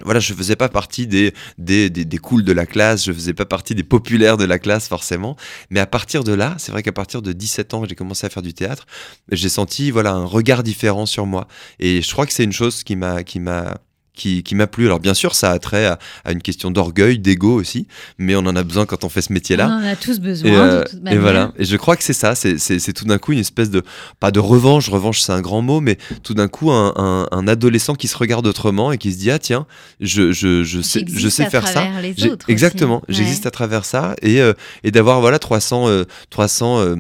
voilà, 0.05 0.21
je 0.21 0.33
faisais 0.35 0.57
pas 0.57 0.69
partie 0.69 1.07
des, 1.07 1.33
des, 1.59 1.91
des, 1.91 2.05
des 2.05 2.19
cools 2.19 2.45
de 2.45 2.53
la 2.53 2.67
classe, 2.67 3.05
je 3.05 3.13
faisais 3.13 3.35
pas 3.35 3.45
partie 3.45 3.75
des 3.75 3.83
populaires 3.83 4.37
de 4.37 4.45
la 4.45 4.59
classe 4.59 4.89
forcément. 4.89 5.37
Mais 5.71 5.81
à 5.81 5.87
partir 5.87 6.25
de 6.25 6.33
là, 6.33 6.55
c'est 6.59 6.73
vrai 6.73 6.83
qu'à 6.83 6.93
partir 6.93 7.23
de 7.23 7.33
17 7.33 7.75
ans 7.75 7.83
que 7.83 7.89
j'ai 7.89 7.95
commencé 7.95 8.27
à 8.27 8.31
faire 8.31 8.43
du 8.43 8.55
théâtre, 8.55 8.87
j'ai 9.31 9.49
senti 9.49 9.91
voilà 9.91 10.13
un 10.13 10.25
regard 10.25 10.63
différent 10.63 11.07
sur 11.07 11.27
moi. 11.27 11.49
Et 11.79 12.03
je 12.03 12.13
crois 12.13 12.27
que 12.27 12.33
c'est 12.33 12.45
une 12.45 12.53
chose 12.53 12.83
qui 12.85 12.97
m'a 12.97 13.23
qui 13.23 13.41
m'a 13.41 13.79
qui, 14.19 14.43
qui 14.43 14.55
m'a 14.55 14.67
plu. 14.67 14.85
Alors 14.85 15.01
bien 15.01 15.15
sûr, 15.15 15.35
ça 15.35 15.51
a 15.53 15.59
trait 15.59 15.87
à, 15.87 15.99
à 16.27 16.33
une 16.33 16.43
question 16.43 16.71
d'orgueil, 16.71 17.19
d'ego 17.19 17.59
aussi, 17.59 17.87
mais 18.19 18.37
on 18.37 18.41
en 18.41 18.55
a 18.57 18.63
besoin 18.63 18.85
quand 18.85 19.05
on 19.05 19.09
fait 19.09 19.23
ce 19.23 19.33
métier-là. 19.33 19.69
On 19.71 19.83
en 19.83 19.89
a 19.89 19.97
tous 19.97 20.21
besoin. 20.21 20.51
Et, 20.51 20.55
euh, 20.57 20.85
de 20.85 20.89
toute 20.91 21.01
et 21.11 21.17
voilà. 21.17 21.53
Et 21.59 21.65
je 21.65 21.77
crois 21.77 21.97
que 21.97 22.03
c'est 22.05 22.13
ça. 22.13 22.35
C'est- 22.35 22.59
C'est 22.59 22.79
c'est 22.79 22.93
tout 22.93 23.05
d'un 23.07 23.17
coup 23.19 23.33
une 23.33 23.39
espèce 23.39 23.71
de 23.71 23.83
pas 24.21 24.31
de 24.31 24.41
revanche. 24.41 24.91
Revanche, 24.91 25.21
c'est 25.21 25.33
un 25.33 25.41
grand 25.41 25.63
mot, 25.63 25.81
mais 25.81 25.97
tout 26.23 26.35
d'un 26.35 26.49
coup 26.49 26.71
un, 26.71 26.93
un- 26.97 27.29
un 27.31 27.49
adolescent 27.49 27.95
qui 27.95 28.09
se 28.09 28.17
regarde 28.19 28.47
autrement 28.47 28.93
et 28.93 28.99
qui 28.99 29.13
se 29.13 29.19
dit 29.19 29.31
ah 29.31 29.39
tiens, 29.39 29.67
je 30.01 30.33
je 30.33 30.65
je 30.65 30.81
sais 30.83 31.05
je 31.07 31.29
sais 31.29 31.45
à 31.45 31.51
faire 31.51 31.67
ça. 31.69 31.85
les 32.03 32.27
autres. 32.27 32.51
Exactement. 32.51 32.97
Ouais. 33.09 33.15
J'existe 33.15 33.47
à 33.47 33.51
travers 33.51 33.85
ça 33.85 34.15
et 34.23 34.41
euh, 34.43 34.53
et 34.85 34.91
d'avoir 34.91 35.21
voilà 35.21 35.39
300 35.39 35.89
euh, 35.89 36.05
300 36.31 36.81
euh, 36.81 36.97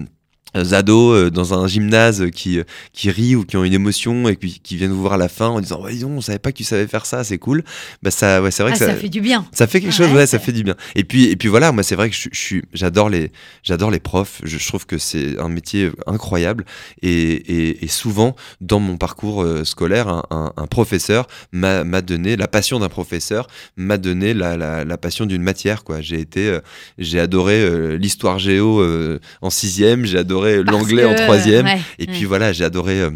ados 0.74 1.14
euh, 1.16 1.30
dans 1.30 1.54
un 1.54 1.66
gymnase 1.66 2.26
qui, 2.34 2.58
euh, 2.58 2.64
qui 2.92 3.10
rient 3.10 3.36
ou 3.36 3.44
qui 3.44 3.56
ont 3.56 3.64
une 3.64 3.72
émotion 3.74 4.28
et 4.28 4.36
qui, 4.36 4.60
qui 4.60 4.76
viennent 4.76 4.90
vous 4.92 5.00
voir 5.00 5.14
à 5.14 5.16
la 5.18 5.28
fin 5.28 5.48
en 5.48 5.60
disant 5.60 5.82
ouais, 5.82 5.92
dis 5.94 6.00
donc, 6.00 6.12
on 6.16 6.20
savait 6.20 6.38
pas 6.38 6.52
que 6.52 6.56
tu 6.58 6.64
savais 6.64 6.86
faire 6.86 7.06
ça 7.06 7.24
c'est 7.24 7.38
cool 7.38 7.62
bah 8.02 8.10
ça 8.10 8.42
ouais 8.42 8.50
c'est 8.50 8.62
vrai 8.62 8.72
Ah, 8.74 8.78
que 8.78 8.84
ça 8.84 8.94
fait 8.94 9.08
du 9.08 9.20
bien. 9.20 9.46
ça 9.52 9.66
fait 9.66 9.80
quelque 9.80 9.90
Ouais, 9.90 10.06
chose, 10.08 10.12
ouais, 10.14 10.26
ça 10.26 10.38
fait 10.38 10.52
du 10.52 10.62
bien. 10.64 10.74
Et 10.94 11.04
puis, 11.04 11.24
et 11.24 11.36
puis 11.36 11.48
voilà, 11.48 11.72
moi 11.72 11.82
c'est 11.82 11.94
vrai 11.96 12.10
que 12.10 12.16
je, 12.16 12.28
suis, 12.32 12.62
j'adore 12.72 13.08
les, 13.08 13.30
j'adore 13.62 13.90
les 13.90 14.00
profs. 14.00 14.40
Je, 14.44 14.58
je 14.58 14.66
trouve 14.68 14.86
que 14.86 14.98
c'est 14.98 15.38
un 15.38 15.48
métier 15.48 15.90
incroyable. 16.06 16.64
Et, 17.02 17.10
et, 17.10 17.84
et 17.84 17.88
souvent, 17.88 18.36
dans 18.60 18.80
mon 18.80 18.96
parcours 18.96 19.42
euh, 19.42 19.64
scolaire, 19.64 20.08
un, 20.08 20.22
un- 20.30 20.52
un 20.56 20.66
professeur 20.66 21.26
m'a, 21.52 21.84
m'a 21.84 22.02
donné 22.02 22.36
la 22.36 22.48
passion 22.48 22.78
d'un 22.80 22.88
professeur, 22.88 23.46
m'a 23.76 23.96
donné 23.98 24.34
la, 24.34 24.56
la, 24.56 24.84
la 24.84 24.96
passion 24.98 25.26
d'une 25.26 25.42
matière. 25.42 25.84
Quoi. 25.84 26.00
J'ai 26.00 26.20
été, 26.20 26.48
euh, 26.48 26.60
j'ai 26.98 27.20
adoré 27.20 27.60
euh, 27.62 27.96
l'histoire 27.96 28.38
géo 28.38 28.80
euh, 28.80 29.18
en 29.42 29.50
sixième, 29.50 30.04
j'ai 30.04 30.18
adoré 30.18 30.47
L'anglais 30.56 31.04
en 31.04 31.14
troisième. 31.14 31.66
ouais, 31.66 31.80
Et 31.98 32.06
ouais. 32.06 32.12
puis 32.12 32.24
voilà, 32.24 32.52
j'ai 32.52 32.64
adoré 32.64 33.00
euh, 33.00 33.10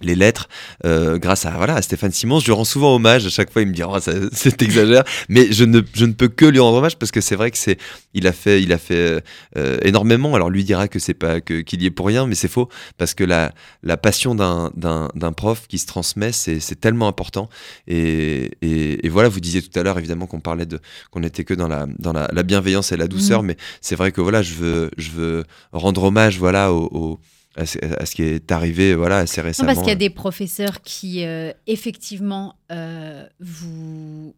les 0.00 0.14
lettres 0.14 0.48
euh, 0.84 1.18
grâce 1.18 1.44
à 1.46 1.50
voilà 1.50 1.74
à 1.74 1.82
Stéphane 1.82 2.12
Simon. 2.12 2.40
Je 2.40 2.46
lui 2.46 2.52
rends 2.52 2.64
souvent 2.64 2.94
hommage. 2.94 3.26
À 3.26 3.30
chaque 3.30 3.50
fois, 3.52 3.62
il 3.62 3.68
me 3.68 3.72
dit 3.74 3.82
oh, 3.82 3.98
ça- 4.00 4.12
c'est 4.32 4.62
exagère, 4.62 5.04
mais 5.28 5.50
je 5.52 5.64
ne 5.64 5.80
je 5.94 6.04
ne 6.04 6.12
peux 6.12 6.28
que 6.28 6.44
lui 6.44 6.58
rendre 6.60 6.76
hommage 6.78 6.96
parce 6.96 7.10
que 7.12 7.20
c'est 7.20 7.36
vrai 7.36 7.50
que 7.50 7.58
c'est 7.58 7.78
il 8.14 8.26
a 8.26 8.32
fait 8.32 8.62
il 8.62 8.72
a 8.72 8.78
fait 8.78 9.22
euh, 9.56 9.78
énormément. 9.82 10.34
Alors 10.34 10.50
lui 10.50 10.64
dira 10.64 10.88
que 10.88 10.98
c'est 10.98 11.14
pas 11.14 11.40
que 11.40 11.60
qu'il 11.62 11.82
y 11.82 11.86
est 11.86 11.90
pour 11.90 12.06
rien, 12.06 12.26
mais 12.26 12.34
c'est 12.34 12.48
faux 12.48 12.68
parce 12.96 13.14
que 13.14 13.24
la 13.24 13.52
la 13.82 13.96
passion 13.96 14.34
d'un 14.34 14.70
d'un 14.76 15.08
d'un 15.14 15.32
prof 15.32 15.66
qui 15.68 15.78
se 15.78 15.86
transmet, 15.86 16.32
c'est 16.32 16.60
c'est 16.60 16.78
tellement 16.80 17.08
important. 17.08 17.48
Et, 17.86 18.50
et 18.62 19.06
et 19.06 19.08
voilà, 19.08 19.28
vous 19.28 19.40
disiez 19.40 19.62
tout 19.62 19.78
à 19.78 19.82
l'heure 19.82 19.98
évidemment 19.98 20.26
qu'on 20.26 20.40
parlait 20.40 20.66
de 20.66 20.78
qu'on 21.10 21.22
était 21.22 21.44
que 21.44 21.54
dans 21.54 21.68
la 21.68 21.86
dans 21.98 22.12
la, 22.12 22.28
la 22.32 22.42
bienveillance 22.42 22.92
et 22.92 22.96
la 22.96 23.08
douceur, 23.08 23.42
Mhm. 23.42 23.46
mais 23.48 23.56
c'est 23.80 23.96
vrai 23.96 24.12
que 24.12 24.20
voilà, 24.20 24.42
je 24.42 24.54
veux 24.54 24.90
je 24.96 25.10
veux 25.10 25.44
rendre 25.72 26.04
hommage 26.04 26.38
voilà 26.38 26.72
au, 26.72 26.88
au- 26.92 27.20
à, 27.58 27.66
ce, 27.66 27.78
à 28.00 28.06
ce 28.06 28.14
qui 28.14 28.22
est 28.22 28.50
arrivé 28.52 28.94
voilà 28.94 29.18
assez 29.18 29.40
Non, 29.40 29.46
récemment. 29.48 29.66
parce 29.66 29.78
qu'il 29.80 29.88
y 29.88 29.92
a 29.92 29.96
des 29.96 30.10
professeurs 30.10 30.80
qui, 30.82 31.24
euh, 31.24 31.52
effectivement, 31.66 32.54
euh, 32.72 33.26
vous, 33.40 34.34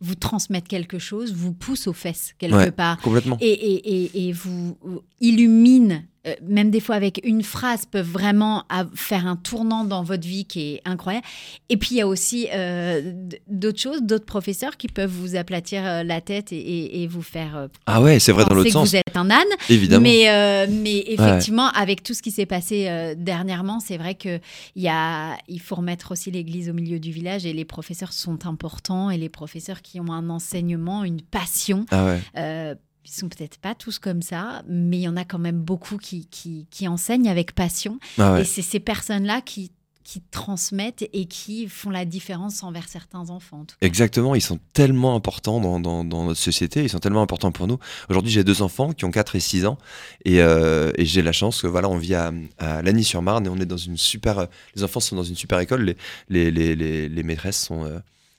vous 0.00 0.14
transmettent 0.14 0.68
quelque 0.68 0.98
chose, 0.98 1.32
vous 1.34 1.52
poussent 1.52 1.86
aux 1.86 1.92
fesses, 1.92 2.34
quelque 2.38 2.54
Ouais. 2.56 2.70
part. 2.70 3.00
Complètement. 3.00 3.36
Et, 3.40 3.50
et, 3.50 4.04
et, 4.04 4.28
et 4.28 4.32
vous 4.32 4.76
vous 4.82 5.02
illuminent, 5.20 6.02
euh, 6.28 6.34
même 6.46 6.70
des 6.70 6.80
fois 6.80 6.94
avec 6.96 7.20
une 7.24 7.42
phrase, 7.42 7.84
peuvent 7.86 8.08
vraiment 8.10 8.64
faire 8.94 9.26
un 9.26 9.36
tournant 9.36 9.84
dans 9.84 10.02
votre 10.02 10.26
vie 10.26 10.44
qui 10.44 10.74
est 10.74 10.82
incroyable. 10.84 11.24
Et 11.68 11.76
puis, 11.76 11.90
il 11.92 11.98
y 11.98 12.00
a 12.00 12.06
aussi 12.06 12.48
euh, 12.54 13.12
d'autres 13.48 13.80
choses, 13.80 14.02
d'autres 14.02 14.24
professeurs 14.26 14.76
qui 14.76 14.88
peuvent 14.88 15.10
vous 15.10 15.36
aplatir 15.36 15.84
euh, 15.86 16.02
la 16.02 16.20
tête 16.20 16.52
et, 16.52 16.56
et- 16.58 17.02
et 17.02 17.06
vous 17.06 17.22
faire 17.22 17.68
Ah 17.86 18.00
ouais, 18.02 18.18
c'est 18.18 18.32
vrai 18.32 18.44
dans 18.44 18.54
l'autre 18.54 18.70
sens, 18.70 18.88
vous 18.90 18.96
êtes 18.96 19.16
un 19.16 19.30
âne. 19.30 19.42
évidemment. 19.68 20.02
Mais, 20.02 20.66
mais 20.68 21.04
effectivement, 21.06 21.68
avec 21.68 22.02
tout 22.02 22.14
ce 22.14 22.22
qui 22.22 22.30
s'est 22.30 22.46
passé 22.46 23.14
dernièrement, 23.16 23.80
c'est 23.80 23.96
vrai 23.96 24.14
que 24.14 24.40
il 24.76 24.82
y 24.82 24.88
a, 24.88 25.36
il 25.48 25.60
faut 25.60 25.76
remettre 25.76 26.12
aussi 26.12 26.30
l'église 26.30 26.68
au 26.70 26.72
milieu 26.72 26.98
du 26.98 27.10
village 27.10 27.46
et 27.46 27.52
les 27.52 27.64
professeurs 27.64 28.12
sont 28.12 28.46
importants 28.46 29.10
et 29.10 29.16
les 29.18 29.28
professeurs 29.28 29.82
qui 29.82 30.00
ont 30.00 30.12
un 30.12 30.28
enseignement, 30.30 31.04
une 31.04 31.20
passion, 31.22 31.86
Ah 31.90 32.06
ouais. 32.06 32.74
Ils 33.08 33.12
sont 33.12 33.28
peut-être 33.28 33.58
pas 33.58 33.74
tous 33.74 33.98
comme 33.98 34.22
ça, 34.22 34.62
mais 34.68 34.98
il 34.98 35.02
y 35.02 35.08
en 35.08 35.16
a 35.16 35.24
quand 35.24 35.38
même 35.38 35.60
beaucoup 35.60 35.96
qui, 35.96 36.26
qui, 36.26 36.66
qui 36.70 36.88
enseignent 36.88 37.28
avec 37.28 37.54
passion. 37.54 37.98
Ah 38.18 38.34
ouais. 38.34 38.42
Et 38.42 38.44
c'est 38.44 38.62
ces 38.62 38.80
personnes-là 38.80 39.40
qui, 39.40 39.72
qui 40.04 40.22
transmettent 40.30 41.08
et 41.12 41.26
qui 41.26 41.68
font 41.68 41.90
la 41.90 42.04
différence 42.04 42.62
envers 42.62 42.88
certains 42.88 43.28
enfants. 43.30 43.60
en 43.60 43.64
tout 43.66 43.76
cas. 43.78 43.86
Exactement, 43.86 44.34
ils 44.34 44.40
sont 44.40 44.58
tellement 44.72 45.14
importants 45.14 45.60
dans, 45.60 45.80
dans, 45.80 46.02
dans 46.02 46.24
notre 46.24 46.40
société, 46.40 46.82
ils 46.82 46.88
sont 46.88 46.98
tellement 46.98 47.22
importants 47.22 47.52
pour 47.52 47.66
nous. 47.66 47.78
Aujourd'hui, 48.08 48.32
j'ai 48.32 48.42
deux 48.42 48.62
enfants 48.62 48.92
qui 48.92 49.04
ont 49.04 49.10
4 49.10 49.36
et 49.36 49.40
6 49.40 49.66
ans 49.66 49.76
et, 50.24 50.40
euh, 50.40 50.92
et 50.96 51.04
j'ai 51.04 51.20
la 51.20 51.32
chance 51.32 51.60
que 51.62 51.66
voilà, 51.66 51.88
on 51.90 51.98
vit 51.98 52.14
à, 52.14 52.32
à 52.58 52.80
Lagny-sur-Marne 52.82 53.46
et 53.46 53.48
on 53.50 53.56
est 53.58 53.66
dans 53.66 53.76
une 53.76 53.98
super. 53.98 54.46
Les 54.74 54.82
enfants 54.82 55.00
sont 55.00 55.16
dans 55.16 55.24
une 55.24 55.36
super 55.36 55.58
école, 55.60 55.82
les, 55.84 55.96
les, 56.30 56.50
les, 56.50 56.74
les, 56.74 57.08
les 57.10 57.22
maîtresses 57.22 57.62
sont, 57.62 57.84
euh, 57.84 57.98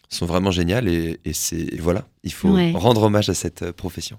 sont 0.09 0.25
vraiment 0.25 0.49
géniales 0.51 0.87
et, 0.87 1.19
et 1.23 1.33
c'est 1.33 1.79
voilà, 1.79 2.07
il 2.23 2.33
faut 2.33 2.49
Ouais. 2.49 2.71
rendre 2.75 3.03
hommage 3.03 3.29
à 3.29 3.35
cette 3.35 3.61
euh, 3.61 3.71
profession. 3.71 4.17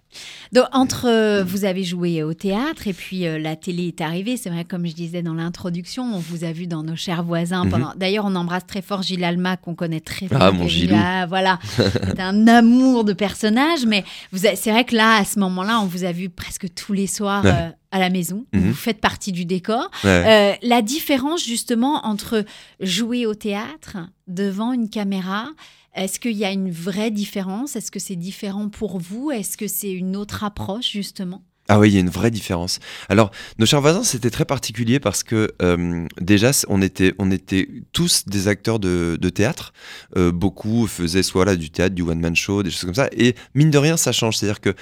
Donc, 0.53 0.67
entre, 0.73 1.09
euh, 1.09 1.43
vous 1.43 1.65
avez 1.65 1.83
joué 1.83 2.23
au 2.23 2.33
théâtre 2.33 2.87
et 2.87 2.93
puis 2.93 3.27
euh, 3.27 3.39
la 3.41 3.57
télé 3.57 3.89
est 3.89 4.01
arrivée. 4.01 4.37
C'est 4.37 4.51
vrai, 4.51 4.65
comme 4.65 4.87
je 4.87 4.93
disais 4.95 5.23
dans 5.23 5.35
l'introduction, 5.35 6.05
on 6.05 6.19
vous 6.21 6.45
a 6.45 6.53
vu 6.53 6.69
dans 6.69 6.85
nos 6.85 6.95
chers 6.95 7.25
voisins. 7.25 7.65
Mhm. 7.65 7.71
pendant... 7.71 7.93
D'ailleurs, 7.97 8.25
on 8.25 8.37
embrasse 8.37 8.67
très 8.69 8.83
fort 8.83 9.03
Gilles 9.03 9.25
Alma, 9.25 9.57
qu'on 9.57 9.75
connaît 9.75 9.99
très 10.01 10.27
bien. 10.29 10.39
Ah, 10.41 10.53
mon. 10.53 10.69
Ah, 10.95 11.27
voilà, 11.29 11.59
c'est 11.77 12.21
un 12.21 12.47
amour 12.47 13.03
de 13.03 13.13
personnage. 13.13 13.85
Mais 13.85 14.05
vous 14.31 14.47
a- 14.47 14.55
c'est 14.55 14.71
vrai 14.71 14.85
que 14.85 14.95
là, 14.95 15.17
à 15.17 15.25
ce 15.25 15.41
moment-là, 15.41 15.81
on 15.81 15.87
vous 15.87 16.05
a 16.05 16.13
vu 16.13 16.29
presque 16.31 16.73
tous 16.75 16.93
les 16.93 17.09
soirs 17.09 17.45
Ouais. 17.45 17.51
euh, 17.51 17.69
à 17.91 17.99
la 17.99 18.11
maison. 18.11 18.47
Mhm. 18.53 18.69
Vous 18.69 18.75
faites 18.75 19.01
partie 19.01 19.33
du 19.33 19.45
décor. 19.45 19.91
Ouais. 20.05 20.57
La 20.63 20.83
différence 20.83 21.45
justement 21.45 22.07
entre 22.07 22.45
jouer 22.79 23.27
au 23.27 23.35
théâtre 23.35 23.97
devant 24.29 24.73
une 24.73 24.89
caméra, 24.89 25.49
est-ce 25.95 26.21
qu'il 26.21 26.37
y 26.37 26.45
a 26.45 26.53
une 26.53 26.71
vraie 26.71 27.11
différence? 27.11 27.77
Est-ce 27.77 27.91
que 27.91 27.99
c'est 27.99 28.17
différent 28.17 28.69
pour 28.69 28.99
vous? 28.99 29.31
Est-ce 29.31 29.57
que 29.57 29.67
c'est 29.67 29.91
une 29.91 30.17
autre 30.17 30.45
approche 30.45 30.91
justement? 30.91 31.43
Ah 31.69 31.79
oui, 31.79 31.89
il 31.91 31.95
y 31.95 31.97
a 31.99 32.01
une 32.01 32.11
vraie 32.11 32.33
différence. 32.33 32.81
Alors, 33.09 33.31
nos 33.59 33.67
chers 33.67 33.81
voisins, 33.81 34.03
c'était 34.03 34.31
très 34.31 34.45
particulier 34.45 34.99
parce 34.99 35.23
que 35.23 35.53
euh, 35.63 36.05
déjà, 36.21 36.51
on 36.69 36.83
était, 36.83 37.15
on 37.19 37.31
était 37.31 37.69
tous 37.93 38.25
des 38.27 38.49
acteurs 38.49 38.81
de, 38.81 39.17
théâtre. 39.33 39.73
Euh, 40.17 40.33
beaucoup 40.33 40.89
faisaient 40.89 41.23
soit 41.23 41.45
là 41.45 41.55
du 41.55 41.71
théâtre, 41.71 41.95
du 41.95 42.03
one-man 42.03 42.35
show, 42.35 42.65
des 42.65 42.71
choses 42.71 42.87
comme 42.87 42.95
ça. 42.95 43.09
Et 43.13 43.37
mine 43.55 43.71
de 43.71 43.79
rien, 43.79 43.97
ça 43.97 44.11
change. 44.11 44.37
C'est-à-dire 44.37 44.61
que 44.61 44.75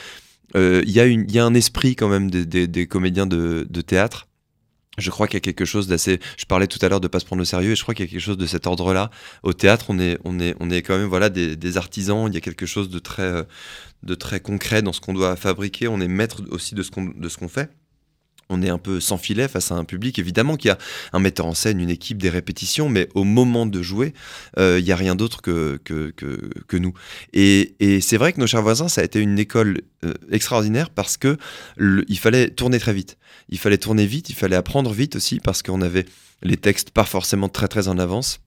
euh, 0.56 0.82
il 0.86 0.90
y, 0.90 1.32
y 1.32 1.38
a 1.38 1.44
un 1.44 1.52
esprit 1.52 1.94
quand 1.94 2.08
même 2.08 2.30
des, 2.30 2.86
comédiens 2.86 3.26
de 3.26 3.80
théâtre. 3.82 4.28
Je 4.98 5.10
crois 5.10 5.26
qu'il 5.26 5.36
y 5.36 5.38
a 5.38 5.40
quelque 5.40 5.64
chose 5.64 5.86
d'assez. 5.88 6.20
Je 6.36 6.44
parlais 6.44 6.66
tout 6.66 6.78
à 6.82 6.88
l'heure 6.88 7.00
de 7.00 7.08
pas 7.08 7.20
se 7.20 7.24
prendre 7.24 7.42
au 7.42 7.44
sérieux, 7.44 7.72
et 7.72 7.76
je 7.76 7.82
crois 7.82 7.94
qu'il 7.94 8.04
y 8.04 8.08
a 8.08 8.10
quelque 8.10 8.20
chose 8.20 8.36
de 8.36 8.46
cet 8.46 8.66
ordre-là. 8.66 9.10
Au 9.42 9.52
théâtre, 9.52 9.86
on 9.88 9.98
est, 9.98 10.18
on 10.24 10.40
est, 10.40 10.54
on 10.60 10.70
est 10.70 10.82
quand 10.82 10.98
même 10.98 11.08
voilà 11.08 11.30
des, 11.30 11.56
des 11.56 11.76
artisans. 11.76 12.26
Il 12.28 12.34
y 12.34 12.36
a 12.36 12.40
quelque 12.40 12.66
chose 12.66 12.90
de 12.90 12.98
très, 12.98 13.22
euh, 13.22 13.42
de 14.02 14.14
très 14.14 14.40
concret 14.40 14.82
dans 14.82 14.92
ce 14.92 15.00
qu'on 15.00 15.14
doit 15.14 15.36
fabriquer. 15.36 15.88
On 15.88 16.00
est 16.00 16.08
maître 16.08 16.42
aussi 16.50 16.74
de 16.74 16.82
ce 16.82 16.90
qu'on, 16.90 17.04
de 17.04 17.28
ce 17.28 17.38
qu'on 17.38 17.48
fait. 17.48 17.70
On 18.50 18.62
est 18.62 18.68
un 18.70 18.78
peu 18.78 19.00
sans 19.00 19.18
filet 19.18 19.46
face 19.48 19.72
à 19.72 19.74
un 19.74 19.84
public. 19.84 20.18
Évidemment 20.18 20.56
qu'il 20.56 20.68
y 20.68 20.72
a 20.72 20.78
un 21.12 21.18
metteur 21.18 21.46
en 21.46 21.54
scène, 21.54 21.80
une 21.80 21.90
équipe, 21.90 22.18
des 22.18 22.30
répétitions, 22.30 22.88
mais 22.88 23.08
au 23.14 23.24
moment 23.24 23.66
de 23.66 23.82
jouer, 23.82 24.14
euh, 24.58 24.78
il 24.78 24.84
n'y 24.84 24.92
a 24.92 24.96
rien 24.96 25.14
d'autre 25.14 25.42
que, 25.42 25.78
nous. 26.72 26.92
Et, 27.32 28.00
c'est 28.00 28.16
vrai 28.16 28.32
que 28.32 28.40
nos 28.40 28.46
chers 28.46 28.62
voisins, 28.62 28.88
ça 28.88 29.02
a 29.02 29.04
été 29.04 29.20
une 29.20 29.38
école 29.38 29.82
euh, 30.04 30.14
extraordinaire 30.30 30.90
parce 30.90 31.16
que 31.16 31.36
il 31.78 32.18
fallait 32.18 32.50
tourner 32.50 32.78
très 32.78 32.92
vite. 32.92 33.18
Il 33.48 33.58
fallait 33.58 33.78
tourner 33.78 34.06
vite, 34.06 34.30
il 34.30 34.34
fallait 34.34 34.56
apprendre 34.56 34.92
vite 34.92 35.16
aussi 35.16 35.40
parce 35.40 35.62
qu'on 35.62 35.82
avait 35.82 36.06
les 36.42 36.56
textes 36.56 36.90
pas 36.90 37.04
forcément 37.04 37.48
très 37.48 37.68
très 37.68 37.88
en 37.88 37.98
avance. 37.98 38.40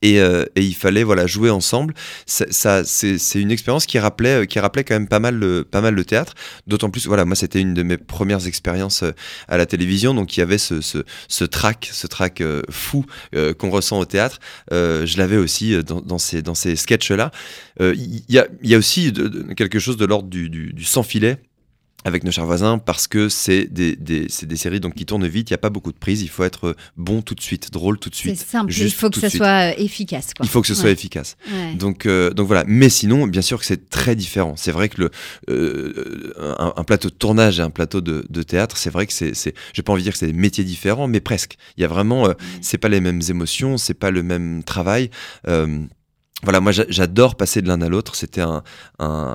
Et, 0.00 0.18
euh, 0.18 0.44
et 0.56 0.62
il 0.62 0.74
fallait 0.74 1.02
voilà 1.04 1.26
jouer 1.26 1.50
ensemble. 1.50 1.92
Ça, 2.26 2.46
ça- 2.50 2.84
c'est 2.84 3.18
une 3.40 3.50
expérience 3.50 3.84
qui 3.86 3.98
rappelait 3.98 4.46
qui 4.46 4.58
rappelait 4.58 4.82
quand 4.84 4.94
même 4.94 5.08
pas 5.08 5.18
mal 5.20 5.34
le, 5.34 5.62
pas 5.64 5.82
mal 5.82 5.94
le 5.94 6.04
théâtre. 6.06 6.34
D'autant 6.66 6.88
plus 6.90 7.06
voilà 7.06 7.24
moi 7.26 7.36
c'était 7.36 7.60
une 7.60 7.74
de 7.74 7.82
mes 7.82 7.98
premières 7.98 8.46
expériences 8.46 9.02
euh, 9.02 9.12
à 9.46 9.58
la 9.58 9.66
télévision 9.66 10.14
donc 10.14 10.36
il 10.36 10.40
y 10.40 10.42
avait 10.42 10.56
ce 10.58 10.80
ce, 10.80 10.98
ce 11.28 11.44
trac 11.44 11.90
ce 11.92 12.06
trac 12.06 12.40
euh, 12.40 12.62
fou 12.70 13.04
euh, 13.34 13.52
qu'on 13.52 13.68
ressent 13.70 13.98
au 13.98 14.06
théâtre. 14.06 14.38
Euh, 14.72 15.04
je 15.04 15.18
l'avais 15.18 15.36
aussi 15.36 15.74
euh, 15.74 15.82
dans, 15.82 16.00
dans 16.00 16.18
ces 16.18 16.40
dans 16.40 16.54
ces 16.54 16.76
sketchs 16.76 17.10
là. 17.10 17.30
Il 17.80 18.22
y 18.28 18.38
a 18.38 18.46
il 18.62 18.70
y 18.70 18.74
a 18.74 18.78
aussi 18.78 19.12
quelque 19.56 19.78
chose 19.78 19.96
de 19.98 20.06
l'ordre 20.06 20.28
du, 20.28 20.48
du, 20.48 20.72
du 20.72 20.84
sans 20.84 21.02
filet 21.02 21.38
avec 22.04 22.22
nos 22.24 22.30
chers 22.30 22.46
voisins 22.46 22.78
parce 22.78 23.06
que 23.08 23.28
c'est 23.28 23.64
des, 23.66 23.96
des, 23.96 24.26
c'est 24.28 24.46
des 24.46 24.56
séries 24.56 24.80
donc 24.80 24.94
qui 24.94 25.06
tournent 25.06 25.26
vite, 25.26 25.50
il 25.50 25.52
n'y 25.52 25.56
a 25.56 25.58
pas 25.58 25.70
beaucoup 25.70 25.90
de 25.92 25.96
prises, 25.98 26.22
il 26.22 26.28
faut 26.28 26.44
être 26.44 26.76
bon 26.96 27.22
tout 27.22 27.34
de 27.34 27.40
suite, 27.40 27.72
drôle 27.72 27.98
tout 27.98 28.10
de 28.10 28.14
C'est 28.14 28.34
suite. 28.34 28.38
simple, 28.46 28.72
il 28.72 28.90
faut 28.92 29.10
que 29.10 29.18
suite. 29.18 29.36
soit 29.36 29.70
euh, 29.70 29.74
efficace. 29.78 30.34
Quoi. 30.34 30.44
Il 30.44 30.48
faut 30.48 30.60
que 30.60 30.66
ce 30.68 30.74
soit 30.74 30.90
efficace. 30.90 31.36
Ouais. 31.50 31.74
Donc, 31.74 32.06
euh, 32.06 32.30
donc 32.30 32.46
voilà. 32.46 32.64
Mais 32.66 32.88
sinon, 32.88 33.26
bien 33.26 33.42
sûr 33.42 33.58
que 33.58 33.66
c'est 33.66 33.88
très 33.88 34.14
différent. 34.16 34.54
C'est 34.56 34.72
vrai 34.72 34.88
que 34.88 35.00
le, 35.02 35.10
euh, 35.50 36.32
un, 36.58 36.72
un 36.76 36.84
plateau 36.84 37.08
de 37.08 37.14
tournage 37.14 37.58
et 37.58 37.62
un 37.62 37.70
plateau 37.70 38.00
de, 38.00 38.24
de 38.28 38.42
théâtre, 38.42 38.76
c'est 38.76 38.90
vrai 38.90 39.06
que 39.06 39.12
c'est, 39.12 39.34
c'est, 39.34 39.54
j'ai 39.72 39.82
pas 39.82 39.92
envie 39.92 40.02
de 40.02 40.04
dire 40.04 40.12
que 40.12 40.18
c'est 40.18 40.26
des 40.26 40.32
métiers 40.32 40.64
différents, 40.64 41.08
mais 41.08 41.20
presque. 41.20 41.56
Il 41.76 41.80
y 41.80 41.84
a 41.84 41.88
vraiment, 41.88 42.28
euh, 42.28 42.32
c'est 42.60 42.78
pas 42.78 42.88
les 42.88 43.00
mêmes 43.00 43.22
émotions, 43.28 43.78
c'est 43.78 43.94
pas 43.94 44.10
le 44.10 44.22
même 44.22 44.62
travail. 44.62 45.10
Euh, 46.44 46.50
voilà, 46.52 46.60
moi 46.60 46.72
j'adore 46.72 47.36
passer 47.36 47.62
de 47.62 47.68
l'un 47.68 47.80
à 47.80 47.88
l'autre. 47.88 48.14
C'était 48.14 48.40
un, 48.40 48.62
un, 48.98 49.34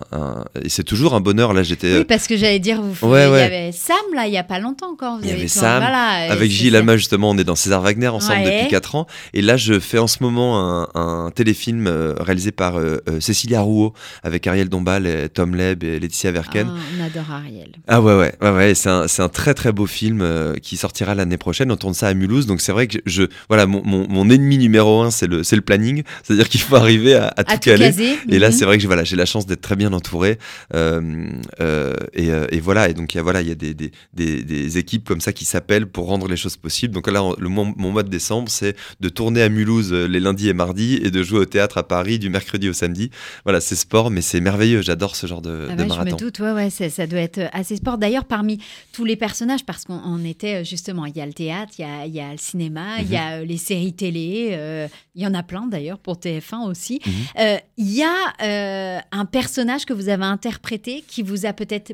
et 0.63 0.69
c'est 0.69 0.83
toujours 0.83 1.13
un 1.13 1.21
bonheur. 1.21 1.53
Là, 1.53 1.63
j'étais. 1.63 1.99
Oui, 1.99 2.05
parce 2.05 2.27
que 2.27 2.37
j'allais 2.37 2.59
dire, 2.59 2.81
vous, 2.81 3.15
il 3.15 3.19
y 3.19 3.23
avait 3.23 3.71
Sam 3.71 3.97
là, 4.13 4.27
il 4.27 4.33
y 4.33 4.37
a 4.37 4.43
pas 4.43 4.59
longtemps 4.59 4.91
encore. 4.91 5.19
il 5.23 5.29
y 5.29 5.31
avait 5.31 5.47
Sam. 5.47 5.83
avec 5.83 6.51
Gilles 6.51 6.75
Alma 6.75 6.97
justement, 6.97 7.29
on 7.29 7.37
est 7.37 7.43
dans 7.43 7.55
César 7.55 7.81
Wagner 7.81 8.07
ensemble 8.07 8.43
depuis 8.43 8.67
4 8.67 8.95
ans. 8.95 9.07
Et 9.33 9.41
là, 9.41 9.57
je 9.57 9.79
fais 9.79 9.97
en 9.97 10.07
ce 10.07 10.21
moment 10.21 10.87
un, 10.95 11.31
téléfilm 11.31 11.87
euh, 11.87 12.13
réalisé 12.19 12.51
par 12.51 12.77
euh, 12.77 12.97
euh, 13.09 13.19
Cécilia 13.19 13.61
Rouault 13.61 13.93
avec 14.23 14.45
Ariel 14.47 14.69
Dombal, 14.69 15.07
et 15.07 15.29
Tom 15.29 15.55
Leb 15.55 15.83
et 15.83 15.99
Laetitia 15.99 16.31
Verken. 16.31 16.67
Ah, 16.69 16.79
on 16.97 17.05
adore 17.05 17.31
Ariel. 17.31 17.71
Ah 17.87 18.01
ouais 18.01 18.15
ouais 18.15 18.33
ouais, 18.41 18.51
ouais 18.51 18.75
c'est 18.75 18.89
un, 18.89 19.05
un, 19.17 19.29
très 19.29 19.53
très 19.53 19.71
beau 19.71 19.85
film 19.85 20.25
qui 20.61 20.77
sortira 20.77 21.15
l'année 21.15 21.37
prochaine. 21.37 21.71
On 21.71 21.75
tourne 21.77 21.93
ça 21.93 22.07
à 22.07 22.13
Mulhouse, 22.13 22.45
donc 22.45 22.61
c'est 22.61 22.71
vrai 22.71 22.87
que 22.87 22.97
je 23.05 23.23
voilà 23.47 23.65
mon, 23.65 23.81
mon, 23.85 24.07
mon 24.09 24.29
ennemi 24.29 24.57
numéro 24.57 25.01
un 25.01 25.11
c'est 25.11 25.27
le 25.27 25.43
c'est 25.43 25.55
le 25.55 25.61
planning, 25.61 26.03
c'est-à-dire 26.23 26.49
qu'il 26.49 26.61
faut 26.61 26.75
arriver 26.83 26.98
à, 27.07 27.43
tout, 27.43 27.57
caler. 27.59 28.17
Et 28.29 28.39
là, 28.39 28.49
mhm. 28.49 28.53
c'est 28.53 28.65
vrai 28.65 28.77
que 28.77 28.81
j'ai 28.81 28.87
voilà, 28.87 29.03
la 29.09 29.25
chance 29.25 29.45
d'être 29.45 29.61
très 29.61 29.75
bien 29.75 29.93
entouré. 29.93 30.37
Euh, 30.73 31.29
euh, 31.59 31.93
euh, 32.17 32.47
et, 32.51 32.59
voilà, 32.59 32.89
et 32.89 32.93
donc 32.93 33.13
il 33.13 33.17
y 33.17 33.19
a, 33.19 33.23
voilà, 33.23 33.41
y 33.41 33.51
a 33.51 33.55
des, 33.55 33.73
des, 33.73 33.91
des, 34.13 34.77
équipes 34.77 35.07
comme 35.07 35.21
ça 35.21 35.33
qui 35.33 35.45
s'appellent 35.45 35.87
pour 35.87 36.07
rendre 36.07 36.27
les 36.27 36.37
choses 36.37 36.57
possibles. 36.57 36.93
Donc 36.93 37.09
là, 37.09 37.21
le, 37.37 37.49
mon, 37.49 37.73
mois 37.75 38.03
de 38.03 38.09
décembre, 38.09 38.49
c'est 38.49 38.75
de 38.99 39.09
tourner 39.09 39.41
à 39.41 39.49
Mulhouse 39.49 39.93
les 39.93 40.19
lundis 40.19 40.49
et 40.49 40.53
mardis 40.53 40.99
et 41.03 41.11
de 41.11 41.23
jouer 41.23 41.39
au 41.39 41.45
théâtre 41.45 41.77
à 41.77 41.87
Paris 41.87 42.19
du 42.19 42.29
mercredi 42.29 42.69
au 42.69 42.73
samedi. 42.73 43.09
Voilà, 43.43 43.61
c'est 43.61 43.75
sport, 43.75 44.11
mais 44.11 44.21
c'est 44.21 44.41
merveilleux. 44.41 44.81
J'adore 44.81 45.15
ce 45.15 45.27
genre 45.27 45.41
de, 45.41 45.67
ah 45.69 45.75
de 45.75 45.83
marathon. 45.83 46.09
Je 46.09 46.13
me 46.15 46.19
doute, 46.19 46.39
ouais, 46.39 46.51
ouais, 46.51 46.69
ça 46.69 47.07
doit 47.07 47.19
être 47.19 47.41
assez 47.53 47.75
sport. 47.75 47.97
D'ailleurs, 47.97 48.25
parmi 48.25 48.59
tous 48.93 49.05
les 49.05 49.15
personnages, 49.15 49.65
parce 49.65 49.85
qu'on 49.85 50.23
était 50.23 50.63
justement, 50.65 51.05
il 51.05 51.15
y 51.15 51.21
a 51.21 51.25
le 51.25 51.33
théâtre, 51.33 51.73
il 51.77 51.81
y 51.81 51.85
a, 51.85 52.05
y 52.05 52.19
a 52.19 52.31
le 52.31 52.37
cinéma, 52.37 53.01
il 53.01 53.09
y 53.09 53.17
a 53.17 53.39
mhm. 53.39 53.47
les 53.47 53.57
séries 53.57 53.93
télé, 53.93 54.87
il 55.15 55.21
y 55.21 55.27
en 55.27 55.33
a 55.33 55.43
plein 55.43 55.67
d'ailleurs 55.67 55.99
pour 55.99 56.15
TF1 56.15 56.67
aussi. 56.69 56.88
Mhm. 56.95 57.13
Euh, 57.39 57.57
il 57.77 57.93
y 57.93 58.03
a 58.03 58.33
euh, 58.41 58.99
un 59.11 59.25
personnage 59.25 59.85
que 59.85 59.93
vous 59.93 60.09
avez 60.09 60.25
interprété 60.25 61.03
qui 61.07 61.21
vous 61.21 61.45
a 61.45 61.53
peut-être 61.53 61.93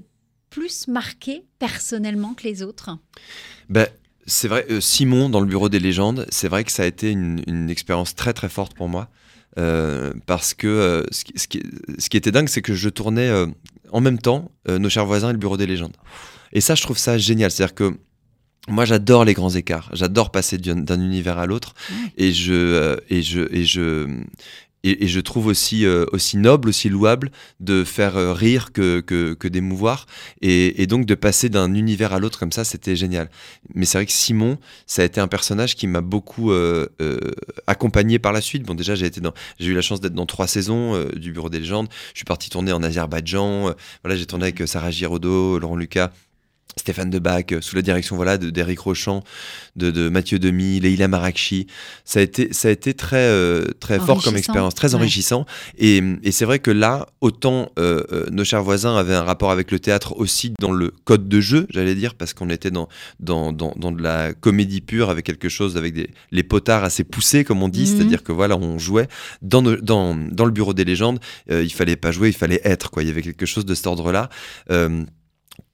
plus 0.49 0.87
marqué 0.87 1.43
personnellement 1.59 2.33
que 2.33 2.43
les 2.43 2.63
autres? 2.63 2.97
Ben, 3.69 3.87
C'est 4.25 4.47
vrai, 4.47 4.65
euh, 4.69 4.79
Simon 4.81 5.29
dans 5.29 5.39
le 5.39 5.45
Bureau 5.45 5.69
des 5.69 5.79
légendes, 5.79 6.25
c'est 6.29 6.47
vrai 6.47 6.63
que 6.63 6.71
ça 6.71 6.83
a 6.83 6.85
été 6.85 7.11
une, 7.11 7.69
expérience 7.69 8.15
très 8.15 8.33
très 8.33 8.49
forte 8.49 8.73
pour 8.73 8.89
moi. 8.89 9.09
parce 10.25 10.53
que 10.53 11.05
ce, 11.11 11.23
qui, 11.23 11.33
ce, 11.97 12.09
qui, 12.09 12.17
était 12.17 12.31
dingue, 12.31 12.49
c'est 12.49 12.61
que 12.61 12.73
je 12.73 12.89
tournais 12.89 13.31
en 13.91 14.01
même 14.01 14.19
temps 14.19 14.51
Nos 14.67 14.89
chers 14.89 15.05
voisins 15.05 15.29
et 15.29 15.33
le 15.33 15.37
Bureau 15.37 15.57
des 15.57 15.67
légendes. 15.67 15.95
Et 16.51 16.61
ça, 16.61 16.75
je 16.75 16.83
trouve 16.83 16.97
ça 16.97 17.17
génial. 17.17 17.51
C'est-à-dire 17.51 17.75
que 17.75 17.97
moi, 18.67 18.85
j'adore 18.85 19.25
les 19.25 19.33
grands 19.33 19.51
écarts. 19.51 19.89
J'adore 19.93 20.31
passer 20.31 20.57
d'un 20.57 20.99
univers 20.99 21.37
à 21.37 21.45
l'autre. 21.45 21.75
Et 22.17 22.31
je, 22.31 22.97
et 23.09 23.21
je, 23.21 23.41
et 23.51 23.65
je, 23.65 24.07
et, 24.85 25.07
je 25.07 25.19
trouve 25.19 25.47
aussi, 25.47 25.85
euh, 25.85 26.05
aussi 26.11 26.37
noble, 26.37 26.69
aussi 26.69 26.89
louable 26.89 27.31
de 27.59 27.83
faire 27.83 28.17
euh, 28.17 28.33
rire 28.33 28.71
que, 28.71 28.99
que, 28.99 29.47
d'émouvoir. 29.47 30.05
Et, 30.41 30.85
donc 30.87 31.05
de 31.05 31.15
passer 31.15 31.49
d'un 31.49 31.73
univers 31.73 32.13
à 32.13 32.19
l'autre 32.19 32.37
comme 32.37 32.51
ça, 32.51 32.63
c'était 32.63 32.95
génial. 32.95 33.29
Mais 33.73 33.85
c'est 33.85 33.97
vrai 33.97 34.05
que 34.05 34.11
Simon, 34.11 34.57
ça 34.85 35.01
a 35.01 35.05
été 35.05 35.19
un 35.19 35.27
personnage 35.27 35.75
qui 35.75 35.87
m'a 35.87 36.01
beaucoup 36.01 36.51
euh, 36.51 36.87
accompagné 37.67 38.19
par 38.19 38.33
la 38.33 38.41
suite. 38.41 38.63
Bon, 38.63 38.75
déjà, 38.75 38.95
j'ai, 38.95 39.07
été 39.07 39.21
dans, 39.21 39.33
j'ai 39.59 39.71
eu 39.71 39.73
la 39.73 39.81
chance 39.81 40.01
d'être 40.01 40.13
dans 40.13 40.25
trois 40.25 40.47
saisons 40.47 41.03
du 41.15 41.31
Bureau 41.31 41.49
des 41.49 41.59
légendes. 41.59 41.87
Je 42.13 42.19
suis 42.19 42.25
parti 42.25 42.49
tourner 42.49 42.71
en 42.71 42.83
Azerbaïdjan. 42.83 43.73
voilà, 44.03 44.15
j'ai 44.15 44.25
tourné 44.25 44.45
avec 44.45 44.67
Sarah 44.67 44.91
Giraudot, 44.91 45.59
Laurent 45.59 45.75
Lucas. 45.75 46.11
Stéphane 46.77 47.09
Debac, 47.09 47.53
euh, 47.53 47.61
sous 47.61 47.75
la 47.75 47.81
direction 47.81 48.15
voilà 48.15 48.37
d'Éric 48.37 48.79
Rochant, 48.79 49.23
de, 49.75 49.91
de, 49.91 50.09
Mathieu 50.09 50.39
Demy, 50.39 50.79
Leila 50.79 51.07
Marakchi. 51.07 51.67
Ça 52.03 52.19
a 52.19 52.21
été, 52.21 52.51
ça 52.53 52.67
a 52.67 52.71
été 52.71 52.93
très, 52.93 53.17
euh, 53.17 53.65
très 53.79 53.99
fort 53.99 54.21
comme 54.21 54.35
expérience, 54.35 54.75
très 54.75 54.93
enrichissant. 54.95 55.45
Et, 55.77 56.01
et 56.23 56.31
c'est 56.31 56.45
vrai 56.45 56.59
que 56.59 56.71
là, 56.71 57.07
autant 57.21 57.71
euh, 57.79 58.25
nos 58.31 58.43
chers 58.43 58.63
voisins 58.63 58.97
avaient 58.97 59.15
un 59.15 59.23
rapport 59.23 59.51
avec 59.51 59.71
le 59.71 59.79
théâtre 59.79 60.17
aussi 60.17 60.53
dans 60.59 60.71
le 60.71 60.93
code 61.05 61.29
de 61.29 61.39
jeu, 61.39 61.65
j'allais 61.69 61.95
dire, 61.95 62.15
parce 62.15 62.33
qu'on 62.33 62.49
était 62.49 62.71
dans, 62.71 62.89
dans, 63.19 63.53
dans, 63.53 63.73
dans, 63.77 63.91
de 63.91 64.01
la 64.01 64.33
comédie 64.33 64.81
pure, 64.81 65.09
avec 65.09 65.25
quelque 65.25 65.49
chose, 65.49 65.77
avec 65.77 65.93
des, 65.93 66.09
les 66.31 66.43
potards 66.43 66.83
assez 66.83 67.03
poussés, 67.03 67.43
comme 67.45 67.63
on 67.63 67.69
dit, 67.69 67.81
mhm. 67.81 67.85
c'est-à-dire 67.85 68.23
que 68.23 68.31
voilà, 68.31 68.57
on 68.57 68.77
jouait. 68.79 69.07
Dans, 69.41 69.61
dans, 69.61 70.15
dans 70.15 70.45
le 70.45 70.51
bureau 70.51 70.73
des 70.73 70.85
légendes, 70.85 71.19
il 71.49 71.71
fallait 71.71 71.95
pas 71.95 72.11
jouer, 72.11 72.29
il 72.29 72.35
fallait 72.35 72.61
être, 72.63 72.91
quoi. 72.91 73.03
Il 73.03 73.07
y 73.07 73.11
avait 73.11 73.21
quelque 73.21 73.45
chose 73.45 73.65
de 73.65 73.73
cet 73.73 73.87
ordre-là 73.87 74.29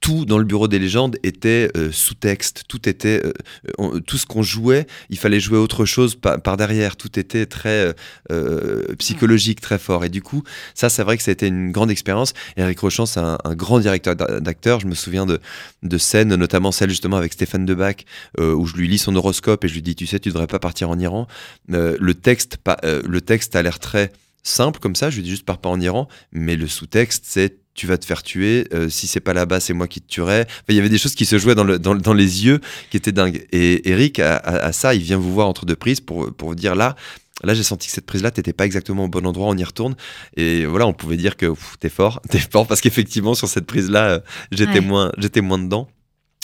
tout 0.02 0.24
dans 0.24 0.36
le 0.36 0.44
bureau 0.44 0.68
des 0.68 0.80
légendes 0.80 1.16
était 1.22 1.70
euh, 1.76 1.90
sous 1.92 2.14
texte, 2.14 2.64
tout 2.68 2.88
était 2.88 3.22
euh, 3.24 4.00
tout 4.00 4.18
ce 4.18 4.26
qu'on 4.26 4.42
jouait, 4.42 4.86
il 5.10 5.18
fallait 5.18 5.38
jouer 5.38 5.58
autre 5.58 5.84
chose 5.84 6.16
par, 6.16 6.56
derrière, 6.56 6.96
tout 6.96 7.18
était 7.18 7.46
très 7.46 7.94
euh, 8.32 8.82
psychologique, 8.98 9.60
très 9.60 9.78
fort. 9.78 10.04
Et 10.04 10.08
du 10.08 10.20
coup, 10.20 10.42
ça, 10.74 10.88
c'est 10.88 11.04
vrai 11.04 11.16
que 11.16 11.22
ça 11.22 11.30
a 11.30 11.32
été 11.32 11.46
une 11.46 11.70
grande 11.70 11.90
expérience. 11.90 12.34
Eric 12.56 12.80
Rochant, 12.80 13.06
c'est 13.06 13.20
un, 13.20 13.38
grand 13.52 13.78
directeur 13.78 14.16
d'acteurs. 14.16 14.80
Je 14.80 14.86
me 14.86 14.94
souviens 14.94 15.24
de, 15.24 15.40
de 15.84 15.98
scènes, 15.98 16.34
notamment 16.34 16.72
celle 16.72 16.90
justement 16.90 17.16
avec 17.16 17.32
Stéphane 17.32 17.64
Debac, 17.64 18.04
où 18.40 18.66
je 18.66 18.74
lui 18.74 18.88
lis 18.88 18.98
son 18.98 19.14
horoscope 19.14 19.64
et 19.64 19.68
je 19.68 19.74
lui 19.74 19.82
dis, 19.82 19.94
tu 19.94 20.06
sais, 20.06 20.18
tu 20.18 20.30
devrais 20.30 20.48
pas 20.48 20.58
partir 20.58 20.90
en 20.90 20.98
Iran. 20.98 21.28
le 21.68 22.12
texte, 22.14 22.58
le 22.82 23.20
texte 23.20 23.54
a 23.54 23.62
l'air 23.62 23.78
très 23.78 24.10
simple 24.42 24.80
comme 24.80 24.96
ça, 24.96 25.10
je 25.10 25.16
lui 25.16 25.22
dis 25.22 25.30
juste 25.30 25.44
pars 25.44 25.58
pas 25.58 25.68
en 25.68 25.80
Iran, 25.80 26.08
mais 26.32 26.56
le 26.56 26.66
sous-texte 26.66 27.24
c'est 27.26 27.61
tu 27.74 27.86
vas 27.86 27.98
te 27.98 28.04
faire 28.04 28.22
tuer, 28.22 28.66
euh, 28.74 28.88
si 28.88 29.06
c'est 29.06 29.20
pas 29.20 29.32
là-bas, 29.32 29.60
c'est 29.60 29.72
moi 29.72 29.88
qui 29.88 30.00
te 30.00 30.08
tuerai. 30.08 30.44
il 30.68 30.74
y 30.74 30.78
avait 30.78 30.88
des 30.88 30.98
choses 30.98 31.14
qui 31.14 31.24
se 31.24 31.38
jouaient 31.38 31.54
dans, 31.54 31.64
le, 31.64 31.78
dans, 31.78 31.94
dans 31.94 32.14
les 32.14 32.44
yeux 32.44 32.60
qui 32.90 32.96
étaient 32.96 33.12
dingues. 33.12 33.46
Et 33.52 33.90
Eric, 33.90 34.18
à, 34.18 34.72
ça, 34.72 34.94
il 34.94 35.02
vient 35.02 35.16
vous 35.16 35.32
voir 35.32 35.48
entre 35.48 35.64
deux 35.64 35.76
prises 35.76 36.00
pour, 36.00 36.32
pour 36.34 36.50
vous 36.50 36.54
dire 36.54 36.74
là, 36.74 36.96
Là, 37.44 37.54
j'ai 37.54 37.62
senti 37.62 37.88
que 37.88 37.92
cette 37.94 38.06
prise-là, 38.06 38.30
t'étais 38.30 38.52
pas 38.52 38.66
exactement 38.66 39.04
au 39.04 39.08
bon 39.08 39.26
endroit, 39.26 39.48
on 39.48 39.56
y 39.56 39.64
retourne. 39.64 39.96
Et 40.36 40.64
voilà, 40.64 40.86
on 40.86 40.92
pouvait 40.92 41.16
dire 41.16 41.36
que 41.36 41.52
t'es 41.80 41.88
fort, 41.88 42.20
t'es 42.30 42.38
fort, 42.38 42.66
parce 42.66 42.80
qu'effectivement, 42.80 43.34
sur 43.34 43.48
cette 43.48 43.66
prise-là, 43.66 44.08
euh, 44.10 44.20
j'étais 44.52 44.80
moins, 44.80 45.12
j'étais 45.18 45.40
moins 45.40 45.58
dedans. 45.58 45.88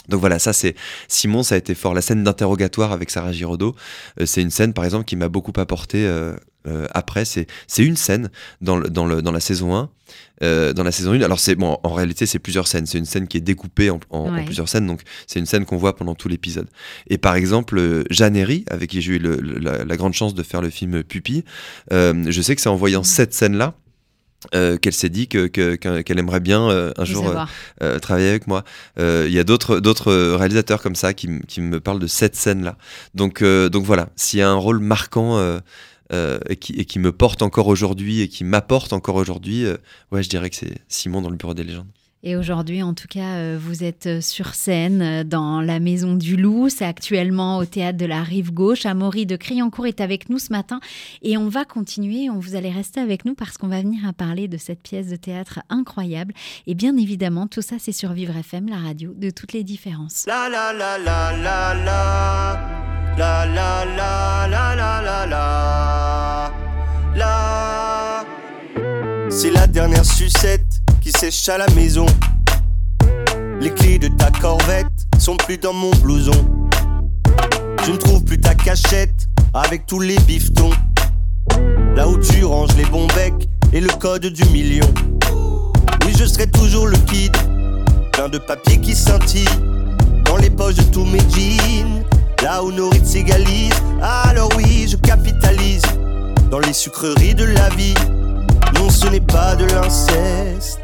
Donc 0.09 0.21
voilà, 0.21 0.39
ça 0.39 0.53
c'est 0.53 0.75
Simon, 1.07 1.43
ça 1.43 1.55
a 1.55 1.59
été 1.59 1.75
fort. 1.75 1.95
La 1.95 2.03
scène 2.03 2.25
d'interrogatoire 2.25 2.93
avec 2.93 3.11
Sarah 3.11 3.33
Giraudot, 3.33 3.75
euh, 4.21 4.27
c'est 4.27 4.43
une 4.43 4.51
scène 4.51 4.73
par 4.73 4.85
exemple 4.85 5.05
qui 5.05 5.17
m'a 5.17 5.29
beaucoup 5.29 5.53
apporté 5.57 6.07
euh, 6.07 6.35
euh, 6.67 6.87
après. 6.93 7.25
C'est 7.25 7.47
une 7.79 7.97
scène 7.97 8.31
dans, 8.61 8.77
le, 8.77 8.89
dans, 8.89 9.07
le, 9.07 9.23
dans 9.23 9.33
la 9.33 9.41
saison 9.41 9.75
1. 9.75 9.91
dans 10.73 10.83
la 10.83 10.93
saison 10.93 11.13
1, 11.13 11.21
alors 11.21 11.39
c'est 11.39 11.55
bon, 11.55 11.79
en 11.83 11.93
réalité 11.93 12.27
c'est 12.27 12.39
plusieurs 12.39 12.67
scènes. 12.67 12.87
C'est 12.87 12.99
une 12.99 13.05
scène 13.05 13.29
qui 13.29 13.37
est 13.37 13.43
découpée 13.43 13.91
en, 13.91 14.01
en, 14.11 14.45
plusieurs 14.45 14.69
scènes, 14.69 14.87
donc 14.87 15.03
c'est 15.27 15.39
une 15.39 15.47
scène 15.47 15.65
qu'on 15.67 15.77
voit 15.77 15.95
pendant 15.95 16.15
tout 16.15 16.29
l'épisode. 16.29 16.69
Et 17.09 17.19
par 17.19 17.35
exemple, 17.35 18.05
Jeanne 18.11 18.37
Herry, 18.37 18.65
avec 18.71 18.91
qui 18.91 19.03
j'ai 19.03 19.15
eu 19.15 19.19
la, 19.19 19.97
grande 19.97 20.15
chance 20.15 20.35
de 20.35 20.43
faire 20.43 20.63
le 20.63 20.71
film 20.71 21.03
Pupille, 21.03 21.45
je 21.91 22.41
sais 22.43 22.55
que 22.55 22.63
c'est 22.63 22.69
en 22.69 22.77
voyant 22.77 23.01
mmh. 23.01 23.05
cette 23.05 23.35
scène-là 23.35 23.75
euh, 24.55 24.77
qu'elle 24.77 24.93
s'est 24.93 25.09
dit 25.09 25.27
qu'elle 25.27 25.51
que, 25.51 26.19
aimerait 26.19 26.39
bien 26.39 26.71
euh, 26.71 26.93
un 26.97 27.05
jour 27.05 27.35
euh, 27.83 27.99
travailler 27.99 28.29
avec 28.29 28.47
moi. 28.47 28.63
Il 28.97 29.31
y 29.31 29.39
a 29.39 29.45
d'autres 29.45 29.81
d'autres 29.81 30.13
réalisateurs 30.35 30.81
comme 30.81 30.95
ça 30.95 31.13
qui, 31.13 31.41
qui, 31.49 31.61
me 31.61 31.81
parlent 31.81 31.99
de 31.99 32.07
cette 32.07 32.37
scène-là. 32.37 32.77
Donc, 33.15 33.43
donc 33.43 33.85
voilà, 33.85 34.11
s'il 34.15 34.39
y 34.39 34.43
a 34.43 34.49
un 34.49 34.55
rôle 34.55 34.79
marquant 34.79 35.41
et 36.13 36.57
qui, 36.57 36.73
et, 36.75 36.85
qui, 36.85 36.99
me 37.01 37.11
porte 37.11 37.43
encore 37.43 37.67
aujourd'hui 37.67 38.21
et 38.21 38.29
qui 38.29 38.45
m'apporte 38.45 38.93
encore 38.93 39.17
aujourd'hui, 39.17 39.67
ouais, 40.13 40.23
je 40.23 40.29
dirais 40.29 40.51
que 40.51 40.57
c'est 40.57 40.79
Simon 40.89 41.21
dans 41.21 41.31
le 41.31 41.37
Bureau 41.37 41.55
des 41.55 41.65
légendes. 41.65 41.89
Et 42.25 42.35
aujourd'hui, 42.35 42.83
en 42.83 42.95
tout 42.95 43.07
cas, 43.09 43.37
euh, 43.37 43.59
vous 43.61 43.85
êtes 43.85 44.07
euh, 44.07 44.21
sur 44.21 44.55
scène 44.55 45.03
euh, 45.03 45.25
dans 45.25 45.61
la 45.61 45.79
Maison 45.79 46.15
du 46.15 46.37
Loup. 46.37 46.69
C'est 46.69 46.85
actuellement 46.85 47.59
au 47.59 47.65
théâtre 47.65 47.97
de 47.97 48.07
la 48.07 48.25
Rive 48.25 48.53
Gauche. 48.53 48.87
Amaury 48.87 49.25
de 49.25 49.37
Criancourt 49.37 49.87
est 49.87 50.01
avec 50.01 50.29
nous 50.29 50.41
ce 50.41 50.53
matin. 50.53 50.81
Et 51.23 51.37
on 51.37 51.49
va 51.49 51.65
continuer. 51.65 52.29
On, 52.29 52.41
vous 52.41 52.57
allez 52.57 52.71
rester 52.71 52.99
avec 52.99 53.25
nous 53.25 53.35
parce 53.35 53.57
qu'on 53.57 53.69
va 53.69 53.83
venir 53.83 54.01
à 54.07 54.13
parler 54.13 54.49
de 54.49 54.57
cette 54.57 54.83
pièce 54.83 55.07
de 55.09 55.17
théâtre 55.17 55.61
incroyable. 55.69 56.35
Et 56.67 56.75
bien 56.75 56.97
évidemment, 56.97 57.47
tout 57.47 57.63
ça, 57.63 57.77
c'est 57.79 57.93
sur 57.93 58.13
Vivre 58.13 58.37
FM, 58.37 58.69
la 58.69 58.79
radio 58.79 59.15
de 59.15 59.31
toutes 59.31 59.53
les 59.53 59.63
différences. 59.63 60.25
La 60.27 60.49
la 60.49 60.73
la 60.73 60.99
la 60.99 61.37
la 61.37 61.75
la. 61.85 62.79
La 63.17 63.47
la 63.47 63.85
la 63.85 64.49
la 64.49 64.77
la 64.77 65.03
la 65.03 65.27
la. 65.27 66.53
La. 67.15 68.25
C'est 69.31 69.51
la 69.51 69.67
dernière 69.67 70.05
sucette 70.05 70.68
qui 71.09 71.19
sèche 71.19 71.49
à 71.49 71.57
la 71.57 71.67
maison. 71.71 72.05
Les 73.61 73.73
clés 73.73 73.99
de 73.99 74.09
ta 74.09 74.31
corvette 74.31 74.93
sont 75.19 75.37
plus 75.37 75.57
dans 75.57 75.73
mon 75.73 75.91
blouson. 76.03 76.45
Je 77.87 77.93
ne 77.93 77.97
trouve 77.97 78.23
plus 78.25 78.39
ta 78.39 78.55
cachette 78.55 79.27
avec 79.55 79.87
tous 79.87 80.01
les 80.01 80.19
bifetons. 80.27 80.73
Là 81.97 82.07
où 82.07 82.19
tu 82.19 82.45
ranges 82.45 82.77
les 82.77 82.85
bons 82.85 83.07
becs 83.15 83.49
et 83.73 83.81
le 83.81 83.89
code 83.89 84.27
du 84.27 84.45
million. 84.51 84.85
Oui, 86.05 86.13
je 86.19 86.27
serai 86.27 86.47
toujours 86.47 86.89
le 86.89 86.99
kid, 86.99 87.35
plein 88.13 88.29
de 88.29 88.39
papier 88.39 88.79
qui 88.79 88.95
scintille 88.95 89.49
dans 90.27 90.37
les 90.37 90.51
poches 90.51 90.75
de 90.75 90.85
tous 90.93 91.07
mes 91.07 91.21
jeans. 91.31 92.05
Là 92.43 92.63
où 92.63 92.71
nos 92.71 92.91
rites 92.91 93.07
s'égalisent, 93.07 93.83
alors 94.03 94.51
oui, 94.59 94.87
je 94.87 94.97
capitalise 94.97 95.83
dans 96.51 96.59
les 96.59 96.75
sucreries 96.75 97.35
de 97.35 97.45
la 97.45 97.71
vie. 97.71 97.95
Non, 98.75 98.91
ce 98.91 99.07
n'est 99.07 99.21
pas 99.21 99.57
de 99.57 99.65
l'inceste 99.65 100.81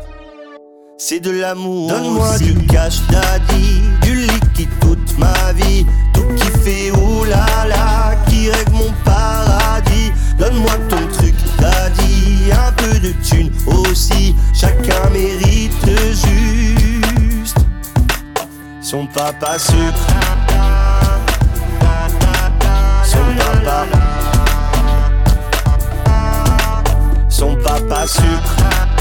c'est 0.96 1.20
de 1.20 1.30
l'amour. 1.30 1.88
Donne-moi 1.88 2.38
du 2.38 2.54
cash 2.66 3.00
daddy, 3.11 3.83
du 4.02 4.14
liquide 4.14 4.68
toute 4.80 5.18
ma 5.18 5.52
vie. 5.52 5.87
Tout 6.12 6.26
qui 6.37 6.46
fait 6.61 6.90
oulala, 6.92 8.14
qui 8.28 8.50
règle 8.50 8.72
mon 8.72 8.92
paradis. 9.04 10.12
Donne-moi 10.38 10.72
ton 10.88 11.07
truc 11.12 11.35
daddy 11.59 12.50
un 12.52 12.72
peu 12.72 12.98
de 13.00 13.12
thunes 13.22 13.52
aussi. 13.66 14.35
Chacun 14.54 15.11
mérite 15.12 15.72
juste 16.11 17.57
son 18.80 19.07
papa 19.07 19.59
sucre. 19.59 20.07
Son 23.04 23.18
papa. 23.38 23.87
Son 27.28 27.57
papa 27.57 28.07
sucre. 28.07 28.93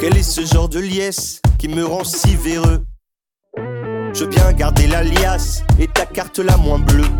Quel 0.00 0.16
est 0.16 0.22
ce 0.22 0.44
genre 0.44 0.68
de 0.68 0.78
liesse 0.78 1.42
qui 1.58 1.68
me 1.68 1.84
rend 1.84 2.04
si 2.04 2.36
véreux 2.36 2.84
Je 4.14 4.24
bien 4.24 4.52
garder 4.52 4.86
l'alias 4.86 5.62
et 5.78 5.86
ta 5.88 6.06
carte 6.06 6.38
la 6.38 6.56
moins 6.56 6.78
bleue. 6.78 7.10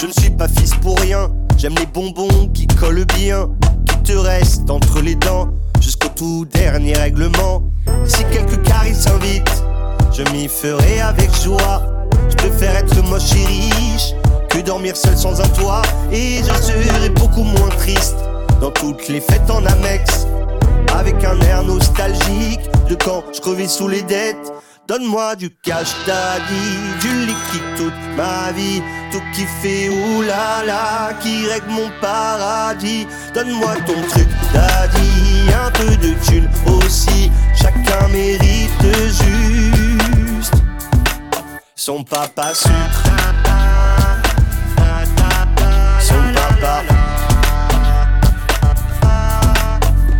Je 0.00 0.06
ne 0.06 0.12
suis 0.12 0.30
pas 0.30 0.48
fils 0.48 0.74
pour 0.82 0.98
rien, 0.98 1.30
j'aime 1.56 1.74
les 1.78 1.86
bonbons 1.86 2.48
qui 2.52 2.66
collent 2.66 3.06
bien, 3.16 3.48
qui 3.88 4.12
te 4.12 4.12
restent 4.12 4.68
entre 4.68 5.00
les 5.00 5.14
dents 5.14 5.48
jusqu'au 5.80 6.08
tout 6.08 6.44
dernier 6.44 6.94
règlement. 6.94 7.62
Si 8.04 8.24
quelques 8.32 8.62
caries 8.62 8.94
s'invitent, 8.94 9.64
je 10.12 10.22
m'y 10.32 10.48
ferai 10.48 11.00
avec 11.00 11.30
joie. 11.42 11.82
Je 12.28 12.34
préfère 12.34 12.76
être 12.76 13.02
moche 13.08 13.32
et 13.32 13.46
riche 13.46 14.14
que 14.54 14.60
dormir 14.60 14.96
seul 14.96 15.16
sans 15.16 15.40
un 15.40 15.48
toit. 15.48 15.82
Et 16.12 16.38
je 16.38 16.62
serai 16.62 17.08
beaucoup 17.10 17.42
moins 17.42 17.68
triste 17.70 18.16
dans 18.60 18.70
toutes 18.70 19.08
les 19.08 19.20
fêtes 19.20 19.50
en 19.50 19.64
Amex. 19.66 20.26
Avec 20.96 21.24
un 21.24 21.40
air 21.40 21.62
nostalgique 21.64 22.60
de 22.88 22.94
quand 22.94 23.24
je 23.34 23.40
crevais 23.40 23.68
sous 23.68 23.88
les 23.88 24.02
dettes. 24.02 24.52
Donne-moi 24.86 25.34
du 25.36 25.48
cash 25.62 25.94
daddy, 26.06 27.00
du 27.00 27.26
liquide 27.26 27.62
toute 27.78 28.16
ma 28.18 28.52
vie, 28.52 28.82
tout 29.10 29.22
qui 29.34 29.46
fait 29.62 29.88
oulala, 29.88 31.14
qui 31.22 31.46
règle 31.46 31.70
mon 31.70 31.90
paradis. 32.02 33.06
Donne-moi 33.34 33.76
ton 33.86 34.00
truc 34.10 34.28
daddy, 34.52 35.48
un 35.66 35.70
peu 35.70 35.96
de 35.96 36.12
thunes 36.26 36.50
aussi, 36.66 37.30
chacun 37.56 38.08
mérite 38.08 38.82
juste 39.08 40.54
son 41.74 42.04
papa 42.04 42.54
sucre. 42.54 43.13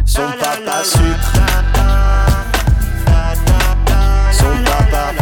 Son 0.04 0.30
papa 0.38 0.85
sucre. 0.85 1.33
Son 4.33 4.54
papa. 4.64 5.12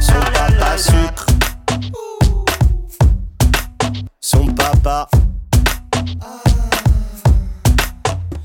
Son 0.00 0.20
papa 0.34 0.78
sucre. 0.78 1.26
Son 4.20 4.46
papa. 4.54 5.08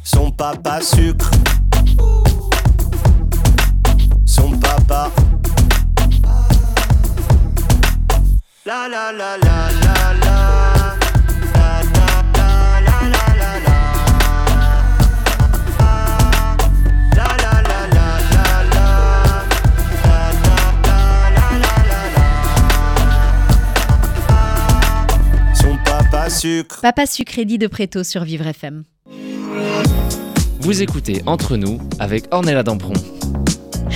Son 0.03 0.31
papa 0.31 0.81
sucre. 0.81 1.29
Son 4.25 4.57
papa. 4.59 5.22
La 8.65 8.87
la 8.87 9.11
la 9.11 9.35
la 9.37 9.69
la 9.83 10.13
la. 10.23 10.95
La 11.53 11.83
la 11.83 12.07
la 12.33 12.79
la 12.79 12.95
la 13.11 13.27
la 13.35 13.51
la. 13.59 13.77
La 17.13 17.27
la 17.43 17.53
la 17.59 17.79
la 17.91 18.07
la 18.31 18.47
la. 18.71 18.87
La 20.05 20.19
la 20.43 20.55
la 20.87 21.59
la 21.59 21.73
la 21.91 22.01
la. 22.15 22.33
Son 25.53 25.75
papa 25.83 26.29
sucre. 26.29 26.79
Papa 26.81 27.05
Sucrédit 27.05 27.57
de 27.57 27.67
Préto 27.67 28.05
sur 28.05 28.23
Vivre 28.23 28.47
FM. 28.47 28.83
Vous 30.61 30.81
écoutez 30.81 31.21
Entre 31.25 31.57
nous 31.57 31.79
avec 31.99 32.33
Ornella 32.33 32.63
Dampron. 32.63 32.93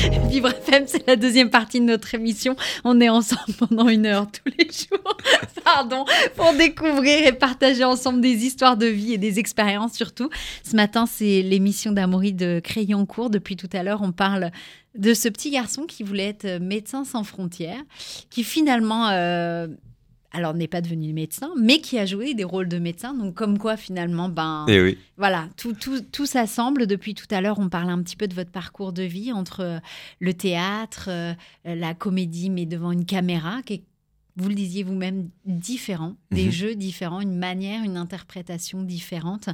Vivre 0.30 0.50
FM, 0.50 0.86
c'est 0.88 1.06
la 1.08 1.15
deuxième 1.15 1.50
partie 1.50 1.80
de 1.80 1.86
notre 1.86 2.13
émission. 2.15 2.56
On 2.84 3.02
est 3.02 3.10
ensemble 3.10 3.54
pendant 3.60 3.89
une 3.89 4.06
heure 4.06 4.28
tous 4.32 4.52
les 4.58 4.65
jours. 4.65 5.17
Pardon, 5.63 6.06
pour 6.36 6.54
découvrir 6.54 7.28
et 7.28 7.34
partager 7.34 7.84
ensemble 7.84 8.22
des 8.22 8.46
histoires 8.46 8.78
de 8.78 8.86
vie 8.86 9.13
et 9.13 9.17
des 9.17 9.39
expériences 9.39 9.93
surtout. 9.93 10.30
Ce 10.63 10.76
matin, 10.76 11.06
c'est 11.06 11.41
l'émission 11.41 11.91
d'Amaury 11.91 12.34
de 12.34 12.62
Crayoncourt. 12.63 13.30
Depuis 13.30 13.58
tout 13.58 13.70
à 13.74 13.84
l'heure, 13.84 14.02
on 14.02 14.12
parle 14.12 14.52
de 14.96 15.13
ce 15.13 15.28
petit 15.28 15.52
garçon 15.52 15.86
qui 15.86 16.04
voulait 16.04 16.30
être 16.30 16.60
médecin 16.60 17.04
sans 17.04 17.24
frontières, 17.24 17.84
qui 18.30 18.43
finalement 18.43 19.10
euh, 19.10 19.67
alors 20.31 20.53
n'est 20.53 20.67
pas 20.67 20.81
devenu 20.81 21.13
médecin, 21.13 21.51
mais 21.57 21.79
qui 21.79 21.97
a 21.97 22.05
joué 22.05 22.33
des 22.33 22.43
rôles 22.43 22.67
de 22.67 22.79
médecin. 22.79 23.13
Donc 23.13 23.33
comme 23.33 23.57
quoi 23.57 23.77
finalement, 23.77 24.27
ben 24.29 24.65
Et 24.67 24.81
oui. 24.81 24.97
voilà, 25.17 25.47
tout, 25.57 25.73
tout, 25.73 26.01
tout 26.01 26.25
s'assemble. 26.25 26.85
Depuis 26.85 27.13
tout 27.15 27.27
à 27.31 27.39
l'heure, 27.41 27.59
on 27.59 27.69
parle 27.69 27.89
un 27.89 28.01
petit 28.03 28.15
peu 28.17 28.27
de 28.27 28.33
votre 28.35 28.51
parcours 28.51 28.91
de 28.93 29.03
vie 29.03 29.31
entre 29.31 29.61
euh, 29.61 29.79
le 30.19 30.33
théâtre, 30.33 31.05
euh, 31.09 31.33
la 31.65 31.93
comédie, 31.93 32.49
mais 32.49 32.65
devant 32.65 32.91
une 32.91 33.05
caméra, 33.05 33.61
qui 33.65 33.73
est, 33.75 33.83
vous 34.35 34.49
le 34.49 34.55
disiez 34.55 34.83
vous-même, 34.83 35.29
différent, 35.45 36.15
des 36.31 36.45
Mhm. 36.45 36.51
jeux 36.51 36.75
différents, 36.75 37.21
une 37.21 37.37
manière, 37.37 37.83
une 37.83 37.97
interprétation 37.97 38.83
différente. 38.83 39.49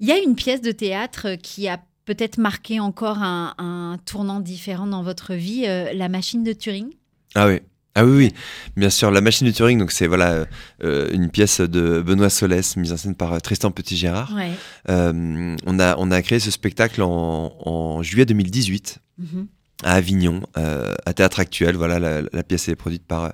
Il 0.00 0.08
y 0.08 0.12
a 0.12 0.18
une 0.18 0.34
pièce 0.34 0.60
de 0.62 0.72
théâtre 0.72 1.36
qui 1.40 1.68
a 1.68 1.78
peut-être 2.04 2.38
marqué 2.38 2.80
encore 2.80 3.18
un, 3.22 3.54
un 3.58 3.98
tournant 4.04 4.40
différent 4.40 4.86
dans 4.86 5.02
votre 5.02 5.34
vie, 5.34 5.64
euh, 5.66 5.92
La 5.92 6.08
machine 6.08 6.42
de 6.42 6.52
Turing? 6.52 6.88
Ah 7.34 7.46
oui. 7.46 7.60
Ah 7.96 8.04
oui, 8.04 8.16
oui, 8.16 8.32
bien 8.76 8.90
sûr. 8.90 9.10
La 9.12 9.20
machine 9.20 9.46
de 9.46 9.52
Turing, 9.52 9.78
donc 9.78 9.92
c'est 9.92 10.06
voilà 10.08 10.46
euh, 10.82 11.08
une 11.12 11.30
pièce 11.30 11.60
de 11.60 12.00
Benoît 12.04 12.28
Solès, 12.30 12.76
mise 12.76 12.92
en 12.92 12.96
scène 12.96 13.14
par 13.14 13.32
euh, 13.32 13.38
Tristan 13.38 13.70
Petit-Gérard. 13.70 14.32
Ouais. 14.34 14.50
Euh, 14.88 15.54
on, 15.64 15.78
a, 15.78 15.94
on 15.98 16.10
a 16.10 16.20
créé 16.22 16.40
ce 16.40 16.50
spectacle 16.50 17.02
en, 17.02 17.52
en 17.64 18.02
juillet 18.02 18.26
2018 18.26 18.98
Mhm. 19.18 19.46
à 19.84 19.92
Avignon, 19.92 20.40
euh, 20.58 20.92
à 21.06 21.12
Théâtre 21.12 21.38
Actuel. 21.38 21.76
Voilà, 21.76 22.00
la, 22.00 22.22
la 22.32 22.42
pièce 22.42 22.68
est 22.68 22.74
produite 22.74 23.04
par, 23.06 23.32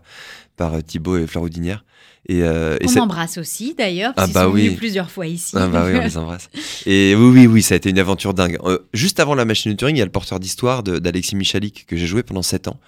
par 0.58 0.82
Thibaut 0.84 1.16
et 1.16 1.26
Fleur 1.26 1.44
Houdinière. 1.44 1.84
Et, 2.28 2.42
euh, 2.42 2.76
et 2.82 2.86
On 2.98 3.00
embrasse 3.04 3.38
aussi 3.38 3.74
d'ailleurs, 3.74 4.10
Ah 4.10 4.14
parce 4.16 4.28
qu'ils 4.28 4.34
bah 4.34 4.44
sont 4.44 4.50
oui. 4.52 4.66
venus 4.66 4.76
plusieurs 4.78 5.10
fois 5.10 5.26
ici. 5.26 5.56
Ah 5.58 5.68
bah 5.68 5.84
oui, 5.86 5.94
on 5.96 6.02
les 6.02 6.16
embrasse. 6.18 6.50
Et 6.84 7.14
oui, 7.16 7.30
oui, 7.30 7.46
oui, 7.46 7.62
ça 7.62 7.72
a 7.72 7.76
été 7.78 7.88
une 7.88 7.98
aventure 7.98 8.34
dingue. 8.34 8.58
Euh, 8.64 8.78
juste 8.92 9.20
avant 9.20 9.34
la 9.34 9.46
machine 9.46 9.72
de 9.72 9.76
Turing, 9.78 9.96
il 9.96 10.00
y 10.00 10.02
a 10.02 10.04
le 10.04 10.10
porteur 10.12 10.38
d'histoire 10.38 10.82
d'Alexis 10.82 11.34
Michalik 11.34 11.86
que 11.86 11.96
j'ai 11.96 12.06
joué 12.06 12.22
pendant 12.22 12.42
7 12.42 12.68
ans. 12.68 12.78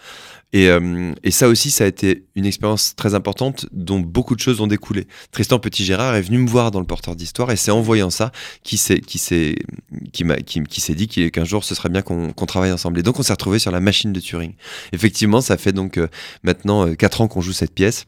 Et, 0.53 0.69
euh, 0.69 1.13
et 1.23 1.31
ça 1.31 1.49
aussi, 1.49 1.71
ça 1.71 1.85
a 1.85 1.87
été 1.87 2.25
une 2.35 2.45
expérience 2.45 2.95
très 2.95 3.15
importante 3.15 3.67
dont 3.73 4.01
beaucoup 4.01 4.35
de 4.35 4.41
choses 4.41 4.61
ont 4.61 4.67
découlé. 4.67 5.07
Tristan 5.31 5.59
Petit-Gérard 5.59 6.15
est 6.15 6.21
venu 6.23 6.39
me 6.39 6.49
voir 6.49 6.71
dans 6.71 6.81
le 6.81 6.87
porteur 6.87 7.17
d'histoire 7.17 7.51
et 7.51 7.57
c'est 7.57 7.71
en 7.71 7.81
voyant 7.81 8.11
ça 8.11 8.33
qui 8.63 8.77
s'est 8.77 9.01
qui 9.01 9.19
s'est 9.19 9.57
qui 10.13 10.25
qui, 10.45 10.63
qui 10.63 10.95
dit 10.95 11.09
qu'il- 11.09 11.31
qu'un 11.31 11.45
jour 11.45 11.65
ce 11.65 11.75
serait 11.75 11.89
bien 11.89 12.03
qu'on 12.03 12.33
qu'on 12.33 12.47
travaille 12.47 12.73
ensemble. 12.73 12.99
Et 12.99 13.03
donc 13.03 13.19
on 13.19 13.23
s'est 13.23 13.33
retrouvé 13.33 13.59
sur 13.59 13.71
la 13.71 13.81
machine 13.81 14.13
de 14.13 14.21
Turing. 14.21 14.53
Effectivement, 14.93 15.41
ça 15.41 15.57
fait 15.57 15.73
donc 15.73 15.97
euh, 15.97 16.09
maintenant 16.43 16.95
4 16.95 17.23
ans 17.23 17.29
qu'on 17.29 17.41
joue 17.41 17.53
cette 17.53 17.73
pièce. 17.75 18.05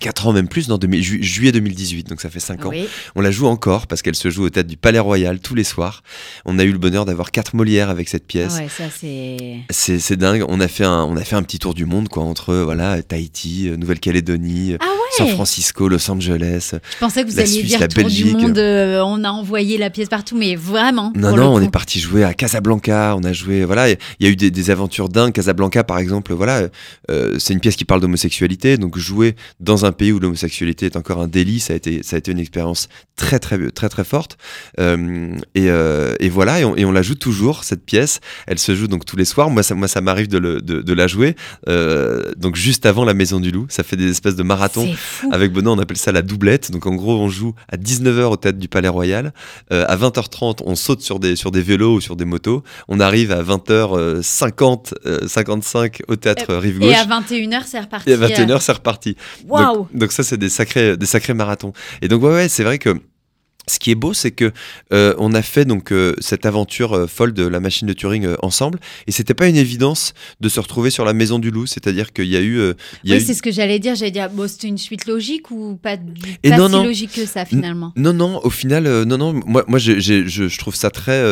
4 0.00 0.26
ans 0.26 0.32
même 0.32 0.48
plus, 0.48 0.66
dans 0.66 0.80
ju- 0.80 1.22
juillet 1.22 1.52
2018, 1.52 2.08
donc 2.08 2.20
ça 2.20 2.28
fait 2.28 2.40
5 2.40 2.64
ans. 2.66 2.70
Oui. 2.70 2.88
On 3.14 3.20
la 3.20 3.30
joue 3.30 3.46
encore 3.46 3.86
parce 3.86 4.02
qu'elle 4.02 4.16
se 4.16 4.30
joue 4.30 4.44
au 4.44 4.50
théâtre 4.50 4.68
du 4.68 4.76
Palais 4.76 4.98
Royal 4.98 5.38
tous 5.38 5.54
les 5.54 5.62
soirs. 5.64 6.02
On 6.44 6.58
a 6.58 6.64
eu 6.64 6.72
le 6.72 6.78
bonheur 6.78 7.04
d'avoir 7.04 7.30
quatre 7.30 7.54
Molières 7.54 7.88
avec 7.88 8.08
cette 8.08 8.26
pièce. 8.26 8.54
Ouais, 8.56 8.68
ça 8.68 8.84
c'est. 8.90 10.16
Dingue. 10.16 10.44
On 10.48 10.58
a 10.60 10.66
fait 10.68 10.84
un 10.84 11.04
on 11.04 11.16
a 11.16 11.22
fait 11.24 11.36
un 11.36 11.42
petit 11.42 11.58
tour 11.58 11.74
du 11.74 11.84
monde 11.86 12.08
quoi 12.08 12.24
entre 12.24 12.54
voilà 12.56 13.00
Tahiti, 13.02 13.68
euh, 13.68 13.76
Nouvelle-Calédonie, 13.76 14.76
Ah 14.80 14.84
ouais 14.84 14.90
San 15.16 15.28
Francisco, 15.28 15.88
Los 15.88 16.10
Angeles. 16.10 16.72
Je 16.94 16.98
pensais 16.98 17.22
que 17.24 17.30
vous 17.30 17.36
La 17.36 17.42
alliez 17.42 17.52
Suisse, 17.52 17.66
dire 17.68 17.80
la 17.80 17.88
tour 17.88 18.04
du 18.08 18.24
Belgique. 18.24 18.34
monde, 18.40 18.58
euh, 18.58 19.02
on 19.04 19.22
a 19.24 19.30
envoyé 19.30 19.78
la 19.78 19.90
pièce 19.90 20.08
partout, 20.08 20.36
mais 20.36 20.56
vraiment. 20.56 21.12
Non 21.14 21.36
non, 21.36 21.54
on 21.54 21.60
est 21.60 21.70
parti 21.70 22.00
jouer 22.00 22.24
à 22.24 22.34
Casablanca. 22.34 23.14
On 23.16 23.22
a 23.24 23.32
joué 23.32 23.64
voilà. 23.64 23.90
Il 23.90 23.96
y 24.20 24.26
a 24.26 24.30
eu 24.30 24.36
des, 24.36 24.50
des 24.50 24.70
aventures 24.70 25.08
dingues. 25.08 25.32
Casablanca 25.32 25.84
par 25.84 25.98
exemple. 25.98 26.32
Voilà, 26.34 26.68
euh, 27.10 27.36
c'est 27.38 27.52
une 27.52 27.60
pièce 27.60 27.76
qui 27.76 27.84
parle 27.84 28.00
d'homosexualité. 28.00 28.76
Donc 28.78 28.98
jouer 28.98 29.36
dans 29.60 29.81
un 29.84 29.92
pays 29.92 30.12
où 30.12 30.18
l'homosexualité 30.18 30.86
est 30.86 30.96
encore 30.96 31.20
un 31.20 31.28
délit, 31.28 31.60
ça 31.60 31.72
a 31.72 31.76
été 31.76 32.02
ça 32.02 32.16
a 32.16 32.18
été 32.18 32.32
une 32.32 32.38
expérience 32.38 32.88
très 33.16 33.38
très 33.38 33.70
très 33.70 33.88
très 33.88 34.04
forte. 34.04 34.36
Euh, 34.80 35.34
et, 35.54 35.70
euh, 35.70 36.14
et 36.20 36.28
voilà, 36.28 36.60
et 36.60 36.64
on, 36.64 36.76
et 36.76 36.84
on 36.84 36.92
la 36.92 37.02
joue 37.02 37.14
toujours 37.14 37.64
cette 37.64 37.84
pièce. 37.84 38.20
Elle 38.46 38.58
se 38.58 38.74
joue 38.74 38.88
donc 38.88 39.04
tous 39.04 39.16
les 39.16 39.24
soirs. 39.24 39.50
Moi 39.50 39.62
ça 39.62 39.74
moi 39.74 39.88
ça 39.88 40.00
m'arrive 40.00 40.28
de, 40.28 40.38
de, 40.38 40.82
de 40.82 40.92
la 40.92 41.06
jouer. 41.06 41.36
Euh, 41.68 42.22
donc 42.36 42.56
juste 42.56 42.86
avant 42.86 43.04
la 43.04 43.14
Maison 43.14 43.40
du 43.40 43.50
Loup, 43.50 43.66
ça 43.68 43.82
fait 43.82 43.96
des 43.96 44.10
espèces 44.10 44.36
de 44.36 44.42
marathons. 44.42 44.88
Avec 45.30 45.52
Benoît, 45.52 45.72
on 45.72 45.78
appelle 45.78 45.96
ça 45.96 46.12
la 46.12 46.22
doublette. 46.22 46.70
Donc 46.70 46.86
en 46.86 46.94
gros, 46.94 47.18
on 47.18 47.28
joue 47.28 47.54
à 47.68 47.76
19h 47.76 48.24
au 48.24 48.36
théâtre 48.36 48.58
du 48.58 48.68
Palais 48.68 48.88
Royal. 48.88 49.32
À 49.70 49.96
20h30, 49.96 50.62
on 50.64 50.74
saute 50.74 51.00
sur 51.02 51.18
des, 51.18 51.36
sur 51.36 51.50
des 51.50 51.62
vélos 51.62 51.96
ou 51.96 52.00
sur 52.00 52.16
des 52.16 52.24
motos. 52.24 52.62
On 52.88 53.00
arrive 53.00 53.32
à 53.32 53.42
20h50, 53.42 54.94
euh, 55.06 55.26
55 55.26 56.02
au 56.08 56.16
théâtre 56.16 56.54
Rive 56.54 56.78
Gauche. 56.78 56.90
Et 56.90 56.94
à 56.94 57.04
21h, 57.04 57.62
c'est 57.66 57.80
reparti. 57.80 58.10
Et 58.10 58.14
à 58.14 58.16
21h, 58.16 58.60
c'est 58.60 58.72
reparti. 58.72 59.16
Donc, 59.44 59.71
donc 59.94 60.12
ça, 60.12 60.22
c'est 60.22 60.36
des 60.36 60.48
sacrés, 60.48 60.96
des 60.96 61.06
sacrés 61.06 61.34
marathons. 61.34 61.72
Et 62.00 62.08
donc, 62.08 62.22
ouais, 62.22 62.30
ouais, 62.30 62.48
c'est 62.48 62.64
vrai 62.64 62.78
que 62.78 63.00
ce 63.68 63.78
qui 63.78 63.92
est 63.92 63.96
beau, 63.96 64.12
c'est 64.12 64.32
que 64.32 64.52
euh, 64.92 65.14
on 65.18 65.34
a 65.34 65.42
fait 65.42 65.64
donc 65.64 65.92
euh, 65.92 66.14
cette 66.18 66.46
aventure 66.46 66.94
euh, 66.94 67.06
folle 67.06 67.32
de 67.32 67.46
la 67.46 67.60
machine 67.60 67.86
de 67.86 67.92
Turing 67.92 68.34
ensemble, 68.42 68.80
et 69.06 69.12
c'était 69.12 69.34
pas 69.34 69.48
une 69.48 69.56
évidence 69.56 70.14
de 70.40 70.48
se 70.48 70.58
retrouver 70.58 70.90
sur 70.90 71.04
la 71.04 71.12
Maison 71.12 71.38
du 71.38 71.50
Loup. 71.50 71.66
C'est-à-dire 71.66 72.12
qu'il 72.12 72.26
y 72.26 72.36
a 72.36 72.40
eu. 72.40 72.72
oui, 73.04 73.20
c'est 73.20 73.34
ce 73.34 73.42
que 73.42 73.52
j'allais 73.52 73.78
dire. 73.78 73.94
J'allais 73.94 74.10
dire, 74.10 74.30
bon, 74.30 74.48
c'était 74.48 74.68
une 74.68 74.78
suite 74.78 75.06
logique 75.06 75.50
ou 75.50 75.78
pas, 75.80 75.96
et 76.42 76.50
pas 76.50 76.68
si 76.68 76.72
logique 76.72 77.12
que 77.12 77.26
ça 77.26 77.44
finalement? 77.44 77.92
Non, 77.96 78.12
non. 78.12 78.40
Au 78.42 78.50
final, 78.50 79.04
non, 79.04 79.18
non. 79.18 79.32
Moi, 79.46 79.64
moi, 79.68 79.78
je, 79.78 80.00
je, 80.00 80.58
trouve 80.58 80.74
ça 80.74 80.90
très 80.90 81.22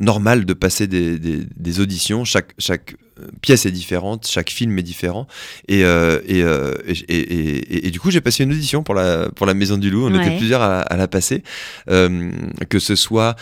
normal 0.00 0.44
de 0.44 0.52
passer 0.52 0.86
des, 0.86 1.18
des, 1.18 1.40
des 1.56 1.80
auditions. 1.80 2.24
Chaque, 2.24 2.52
chaque 2.58 2.96
pièce 3.42 3.66
est 3.66 3.70
différente, 3.70 4.26
chaque 4.26 4.50
film 4.50 4.78
est 4.78 4.82
différent. 4.82 5.26
Et, 5.68 5.84
euh, 5.84 6.20
euh, 6.30 6.74
et, 6.86 7.18
et, 7.18 7.86
et, 7.86 7.90
du 7.90 8.00
coup, 8.00 8.10
j'ai 8.10 8.20
passé 8.20 8.44
une 8.44 8.52
audition 8.52 8.82
pour 8.82 8.94
la, 8.94 9.30
pour 9.30 9.46
la 9.46 9.54
Maison 9.54 9.76
du 9.76 9.90
Loup. 9.90 10.06
On 10.06 10.20
était 10.20 10.36
plusieurs 10.36 10.62
à, 10.62 10.80
à 10.80 10.96
la 10.96 11.08
passer. 11.08 11.42
Euh, 11.88 12.30
que 12.68 12.78
ce 12.78 12.96
soit 12.96 13.36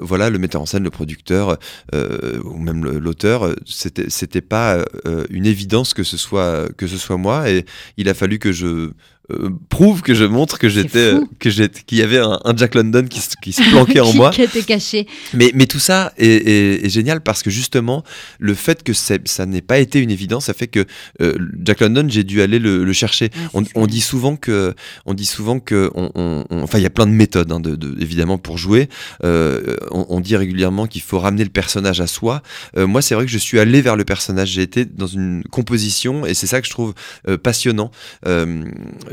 voilà, 0.00 0.30
le 0.30 0.38
metteur 0.38 0.60
en 0.60 0.66
scène, 0.66 0.84
le 0.84 0.90
producteur 0.90 1.58
ou 1.92 2.58
même 2.58 2.84
l'auteur, 2.84 3.54
c'était, 3.66 4.10
c'était 4.10 4.40
pas 4.40 4.84
une 5.30 5.46
évidence 5.46 5.94
que 5.94 6.02
ce, 6.02 6.16
soit, 6.16 6.68
que 6.76 6.86
ce 6.86 6.96
soit 6.96 7.16
moi. 7.16 7.50
Et 7.50 7.64
il 7.96 8.08
a 8.08 8.14
fallu 8.14 8.38
que 8.38 8.52
je 8.52 8.90
euh, 9.30 9.50
prouve 9.68 10.00
que 10.00 10.14
je 10.14 10.24
montre 10.24 10.58
que 10.58 10.68
j'étais 10.70 11.12
que 11.38 11.50
j'ai 11.50 11.68
qu'il 11.68 11.98
y 11.98 12.02
avait 12.02 12.18
un, 12.18 12.38
Jack 12.56 12.74
London 12.74 13.04
qui, 13.08 13.20
qui 13.42 13.52
se 13.52 13.62
planquait 13.70 14.00
en 14.00 14.12
moi. 14.14 14.30
qui 14.30 14.42
était 14.42 14.62
caché. 14.62 15.06
Mais 15.34 15.50
mais 15.54 15.66
tout 15.66 15.78
ça 15.78 16.12
est, 16.16 16.84
est, 16.84 16.88
génial 16.88 17.20
parce 17.20 17.42
que 17.42 17.50
justement 17.50 18.04
le 18.38 18.54
fait 18.54 18.82
que 18.82 18.92
ça 18.94 19.46
n'ait 19.46 19.60
pas 19.60 19.78
été 19.78 19.98
une 19.98 20.10
évidence 20.10 20.46
ça 20.46 20.54
fait 20.54 20.66
que 20.66 20.86
euh, 21.20 21.34
Jack 21.62 21.80
London 21.80 22.06
j'ai 22.08 22.24
dû 22.24 22.40
aller 22.40 22.58
le, 22.58 22.84
le 22.84 22.92
chercher. 22.94 23.28
On, 23.52 23.64
on, 23.74 23.86
dit 23.86 24.00
souvent 24.00 24.36
que 24.36 24.74
on 25.04 25.12
dit 25.12 25.26
souvent 25.26 25.60
que 25.60 25.90
on, 25.94 26.10
on, 26.14 26.44
enfin 26.62 26.78
il 26.78 26.82
y 26.82 26.86
a 26.86 26.90
plein 26.90 27.06
de 27.06 27.12
méthodes 27.12 27.52
hein, 27.52 27.60
de, 27.60 27.76
de, 27.76 28.00
évidemment 28.00 28.38
pour 28.38 28.56
jouer. 28.56 28.88
Euh, 29.24 29.76
on, 29.90 30.20
dit 30.20 30.36
régulièrement 30.36 30.86
qu'il 30.86 31.02
faut 31.02 31.18
ramener 31.18 31.44
le 31.44 31.50
personnage 31.50 32.00
à 32.00 32.06
soi. 32.06 32.42
Euh, 32.78 32.86
moi 32.86 33.02
c'est 33.02 33.14
vrai 33.14 33.26
que 33.26 33.30
je 33.30 33.38
suis 33.38 33.58
allé 33.58 33.82
vers 33.82 33.96
le 33.96 34.04
personnage. 34.04 34.48
J'ai 34.48 34.62
été 34.62 34.86
dans 34.86 35.06
une 35.06 35.42
composition 35.50 36.24
et 36.24 36.32
c'est 36.32 36.46
ça 36.46 36.62
que 36.62 36.66
je 36.66 36.72
trouve 36.72 36.94
passionnant 37.42 37.90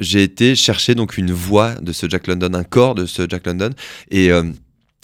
j'ai 0.06 0.24
été 0.24 0.56
chercher 0.56 0.96
donc 0.96 1.18
une 1.18 1.32
voix 1.32 1.76
de 1.76 1.92
ce 1.92 2.08
Jack 2.10 2.28
London, 2.28 2.54
un 2.54 2.64
corps 2.64 2.96
de 2.96 3.06
ce 3.06 3.28
Jack 3.30 3.46
London, 3.48 3.72
et 4.12 4.32
euh, 4.32 4.44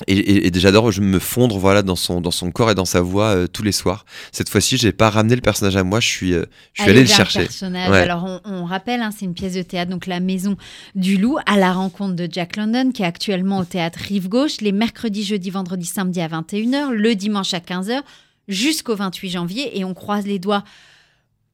et, 0.08 0.48
et, 0.48 0.52
j'adore 0.56 0.92
me 1.00 1.20
fondre 1.20 1.60
voilà 1.60 1.84
dans 1.84 1.96
son 1.96 2.22
dans 2.22 2.32
son 2.32 2.52
corps 2.52 2.72
et 2.72 2.76
dans 2.76 2.86
sa 2.86 3.02
voix 3.02 3.36
euh, 3.36 3.48
tous 3.48 3.64
les 3.64 3.72
soirs. 3.72 4.06
Cette 4.32 4.50
fois-ci, 4.50 4.78
j'ai 4.78 4.92
pas 4.92 5.10
ramené 5.10 5.36
le 5.36 5.42
personnage 5.42 5.76
à 5.76 5.84
moi, 5.84 6.00
je 6.00 6.08
suis 6.08 6.34
euh, 6.34 6.46
je 6.74 6.82
suis 6.82 6.92
allé 6.92 7.02
le 7.02 7.08
chercher. 7.08 7.48
Alors 7.62 8.42
on, 8.46 8.66
rappelle, 8.66 9.02
hein, 9.02 9.12
c'est 9.16 9.26
une 9.26 9.34
pièce 9.34 9.54
de 9.54 9.62
théâtre, 9.62 9.92
donc 9.92 10.08
la 10.08 10.20
Maison 10.20 10.58
du 10.96 11.18
Loup 11.18 11.38
à 11.46 11.58
la 11.58 11.74
rencontre 11.74 12.16
de 12.16 12.28
Jack 12.32 12.58
London, 12.58 12.92
qui 12.92 13.04
est 13.04 13.06
actuellement 13.06 13.60
au 13.60 13.66
théâtre 13.66 14.00
Rive 14.00 14.30
Gauche 14.30 14.62
les 14.62 14.72
mercredis, 14.72 15.24
jeudi, 15.24 15.50
vendredi, 15.50 15.86
samedi 15.86 16.22
à 16.22 16.28
21h, 16.28 16.90
le 16.92 17.16
dimanche 17.16 17.54
à 17.54 17.60
15h 17.60 18.02
jusqu'au 18.48 18.96
28 18.96 19.30
janvier, 19.30 19.80
et 19.80 19.86
on 19.86 19.94
croise 19.94 20.26
les 20.26 20.40
doigts 20.40 20.64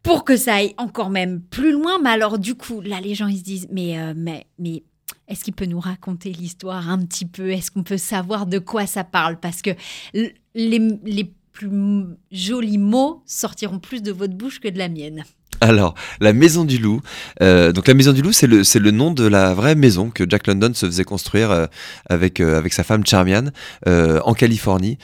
pour 0.04 0.24
que 0.24 0.38
ça 0.38 0.56
aille 0.56 0.74
encore 0.78 1.10
même 1.10 1.42
plus 1.42 1.72
loin. 1.72 2.00
Mais 2.02 2.10
alors, 2.10 2.40
du 2.40 2.56
coup, 2.56 2.82
là, 2.82 3.02
les 3.02 3.16
gens, 3.16 3.28
ils 3.28 3.40
se 3.40 3.44
disent, 3.44 3.68
mais, 3.72 4.00
euh, 4.00 4.14
mais, 4.16 4.48
mais 4.60 4.84
est-ce 5.28 5.44
qu'il 5.44 5.54
peut 5.54 5.66
nous 5.66 5.80
raconter 5.80 6.32
l'histoire 6.32 6.90
un 6.90 7.04
petit 7.06 7.26
peu? 7.26 7.52
Est-ce 7.52 7.72
qu'on 7.72 7.84
peut 7.84 7.98
savoir 7.98 8.46
de 8.46 8.60
quoi 8.60 8.88
ça 8.88 9.04
parle? 9.04 9.40
Parce 9.40 9.62
que 9.62 9.72
les, 10.14 10.80
les 11.04 11.34
plus 11.52 12.06
jolis 12.32 12.78
mots 12.78 13.24
sortiront 13.26 13.80
plus 13.80 14.02
de 14.02 14.12
votre 14.12 14.36
bouche 14.36 14.60
que 14.60 14.68
de 14.68 14.78
la 14.78 14.90
mienne. 14.90 15.24
Alors, 15.62 15.96
la 16.20 16.34
Maison 16.34 16.66
du 16.66 16.78
Loup. 16.78 17.02
Euh, 17.42 17.72
donc, 17.72 17.88
la 17.88 17.94
Maison 17.94 18.14
du 18.14 18.22
Loup, 18.22 18.32
c'est 18.32 18.48
le, 18.48 18.64
c'est 18.64 18.80
le 18.80 18.92
nom 18.92 19.12
de 19.12 19.26
la 19.26 19.54
vraie 19.54 19.76
maison 19.76 20.10
que 20.10 20.24
Jack 20.30 20.48
London 20.48 20.72
se 20.74 20.86
faisait 20.86 21.04
construire 21.04 21.52
euh, 21.52 21.66
avec, 22.10 22.40
euh, 22.40 22.58
avec 22.58 22.74
sa 22.74 22.84
femme 22.84 23.06
Charmian 23.06 23.46
en 23.86 24.34
Californie. 24.34 24.98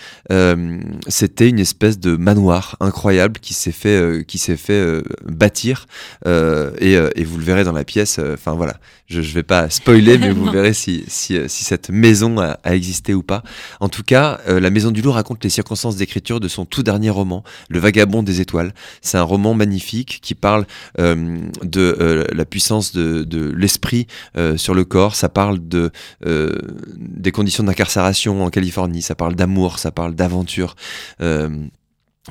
c'était 1.07 1.49
une 1.49 1.59
espèce 1.59 1.99
de 1.99 2.15
manoir 2.15 2.75
incroyable 2.79 3.39
qui 3.39 3.53
s'est 3.53 3.71
fait, 3.71 4.25
qui 4.27 4.37
s'est 4.37 4.57
fait 4.57 5.01
bâtir. 5.25 5.85
Et, 6.25 6.93
et, 6.93 7.23
vous 7.23 7.37
le 7.37 7.43
verrez 7.43 7.63
dans 7.63 7.71
la 7.71 7.83
pièce. 7.83 8.19
Enfin, 8.19 8.53
voilà. 8.53 8.75
Je 9.07 9.19
ne 9.19 9.25
vais 9.25 9.43
pas 9.43 9.69
spoiler, 9.69 10.17
mais 10.17 10.31
vous 10.31 10.45
verrez 10.51 10.73
si, 10.73 11.03
si, 11.07 11.37
si 11.47 11.63
cette 11.63 11.89
maison 11.89 12.39
a, 12.39 12.57
a, 12.63 12.75
existé 12.75 13.13
ou 13.13 13.23
pas. 13.23 13.43
En 13.79 13.89
tout 13.89 14.03
cas, 14.03 14.39
la 14.47 14.69
Maison 14.69 14.91
du 14.91 15.01
Loup 15.01 15.11
raconte 15.11 15.43
les 15.43 15.49
circonstances 15.49 15.95
d'écriture 15.95 16.39
de 16.39 16.47
son 16.47 16.65
tout 16.65 16.83
dernier 16.83 17.09
roman, 17.09 17.43
Le 17.69 17.79
Vagabond 17.79 18.23
des 18.23 18.41
Étoiles. 18.41 18.73
C'est 19.01 19.17
un 19.17 19.23
roman 19.23 19.53
magnifique 19.53 20.19
qui 20.21 20.35
parle 20.43 20.65
euh, 20.99 21.39
de 21.63 21.97
euh, 22.01 22.25
la 22.33 22.43
puissance 22.43 22.91
de, 22.91 23.53
l'esprit 23.55 24.07
euh, 24.35 24.57
sur 24.57 24.73
le 24.73 24.83
corps, 24.83 25.15
ça 25.15 25.29
parle 25.29 25.57
de, 25.75 25.89
des 26.97 27.31
conditions 27.31 27.63
d'incarcération 27.63 28.43
en 28.43 28.49
Californie, 28.49 29.01
ça 29.01 29.15
parle 29.15 29.35
d'amour, 29.35 29.79
ça 29.79 29.91
parle 29.91 30.13
d'aventure. 30.15 30.75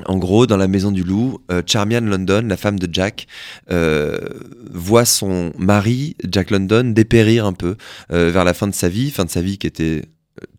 En 0.05 0.17
gros, 0.17 0.47
dans 0.47 0.57
la 0.57 0.67
maison 0.67 0.91
du 0.91 1.03
loup, 1.03 1.39
Charmian 1.65 2.01
London, 2.01 2.45
la 2.47 2.57
femme 2.57 2.79
de 2.79 2.87
Jack, 2.91 3.27
voit 3.69 5.05
son 5.05 5.51
mari, 5.57 6.15
Jack 6.29 6.51
London, 6.51 6.83
dépérir 6.93 7.45
un 7.45 7.53
peu 7.53 7.75
vers 8.09 8.45
la 8.45 8.53
fin 8.53 8.67
de 8.67 8.75
sa 8.75 8.89
vie, 8.89 9.09
fin 9.11 9.25
de 9.25 9.31
sa 9.31 9.41
vie 9.41 9.57
qui 9.57 9.67
était 9.67 10.03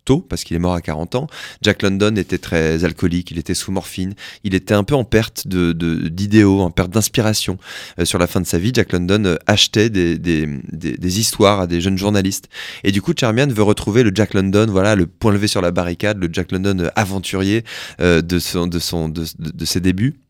tôt 0.05 0.21
parce 0.21 0.45
qu'il 0.45 0.57
est 0.57 0.61
mort 0.61 0.75
à 0.75 0.81
40 0.81 1.15
ans. 1.15 1.27
Jack 1.63 1.83
London 1.83 2.15
était 2.17 2.39
très 2.39 2.85
alcoolique, 2.85 3.31
il 3.31 3.39
était 3.39 3.55
sous 3.55 3.73
morphine, 3.73 4.15
il 4.45 4.55
était 4.55 4.75
un 4.75 4.85
peu 4.85 4.95
en 4.95 5.05
perte 5.05 5.47
de, 5.49 5.73
d'idéaux, 6.09 6.61
en 6.61 6.71
perte 6.71 6.91
d'inspiration. 6.91 7.59
Euh, 7.99 8.05
sur 8.05 8.19
la 8.19 8.27
fin 8.27 8.41
de 8.41 8.47
sa 8.47 8.59
vie, 8.59 8.71
Jack 8.73 8.93
London 8.93 9.25
euh, 9.25 9.37
achetait 9.47 9.91
des, 9.91 10.19
des, 10.19 10.47
des, 10.73 11.21
histoires 11.21 11.61
à 11.61 11.67
des 11.67 11.81
jeunes 11.81 11.99
journalistes. 11.99 12.49
Et 12.83 12.93
du 12.93 13.03
coup, 13.03 13.13
Charmian 13.19 13.49
veut 13.49 13.63
retrouver 13.63 14.03
le 14.03 14.11
Jack 14.15 14.35
London, 14.35 14.67
voilà, 14.69 14.95
le 14.95 15.07
point 15.07 15.33
levé 15.33 15.47
sur 15.47 15.61
la 15.61 15.71
barricade, 15.71 16.19
le 16.19 16.29
Jack 16.33 16.53
London 16.53 16.79
euh, 16.81 16.89
aventurier 16.97 17.65
de, 17.99 18.39
son, 18.39 18.67
de, 18.67 18.79
son, 18.79 19.09
de, 19.09 19.25
de 19.39 19.65
ses 19.65 19.81
débuts. 19.81 20.24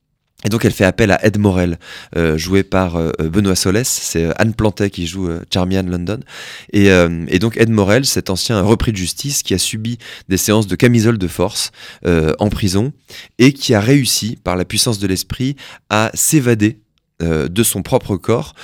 Et 0.45 0.51
donc 0.51 0.65
elle 0.65 0.73
fait 0.73 0.85
appel 0.85 1.11
à 1.11 1.25
Ed 1.25 1.39
Morel, 1.39 1.79
euh, 2.17 2.37
joué 2.37 2.63
par 2.63 2.97
euh, 2.97 3.11
Benoît 3.19 3.57
Solès, 3.57 3.89
c'est 3.89 4.25
euh, 4.25 4.33
Anne 4.37 4.55
Plantet 4.55 4.91
qui 4.91 5.07
joue 5.07 5.29
Charmian 5.53 5.83
London. 5.83 6.21
Et, 6.73 6.89
et, 7.29 7.39
donc 7.39 7.57
Ed 7.57 7.71
Morel, 7.71 8.05
cet 8.05 8.31
ancien 8.31 8.61
repris 8.61 8.93
de 8.93 8.97
justice 8.97 9.43
qui 9.43 9.55
a 9.55 9.59
subi 9.59 9.99
des 10.29 10.37
séances 10.37 10.67
de 10.67 10.77
camisole 10.77 11.19
de 11.19 11.29
force 11.29 11.73
en 12.05 12.49
prison 12.49 12.93
et 13.39 13.53
qui 13.53 13.75
a 13.75 13.81
réussi, 13.81 14.39
par 14.43 14.57
la 14.57 14.65
puissance 14.65 14.99
de 14.99 15.07
l'esprit, 15.07 15.57
à 15.91 16.11
s'évader 16.15 16.81
de 17.21 17.63
son 17.63 17.83
propre 17.83 18.17
corps 18.17 18.55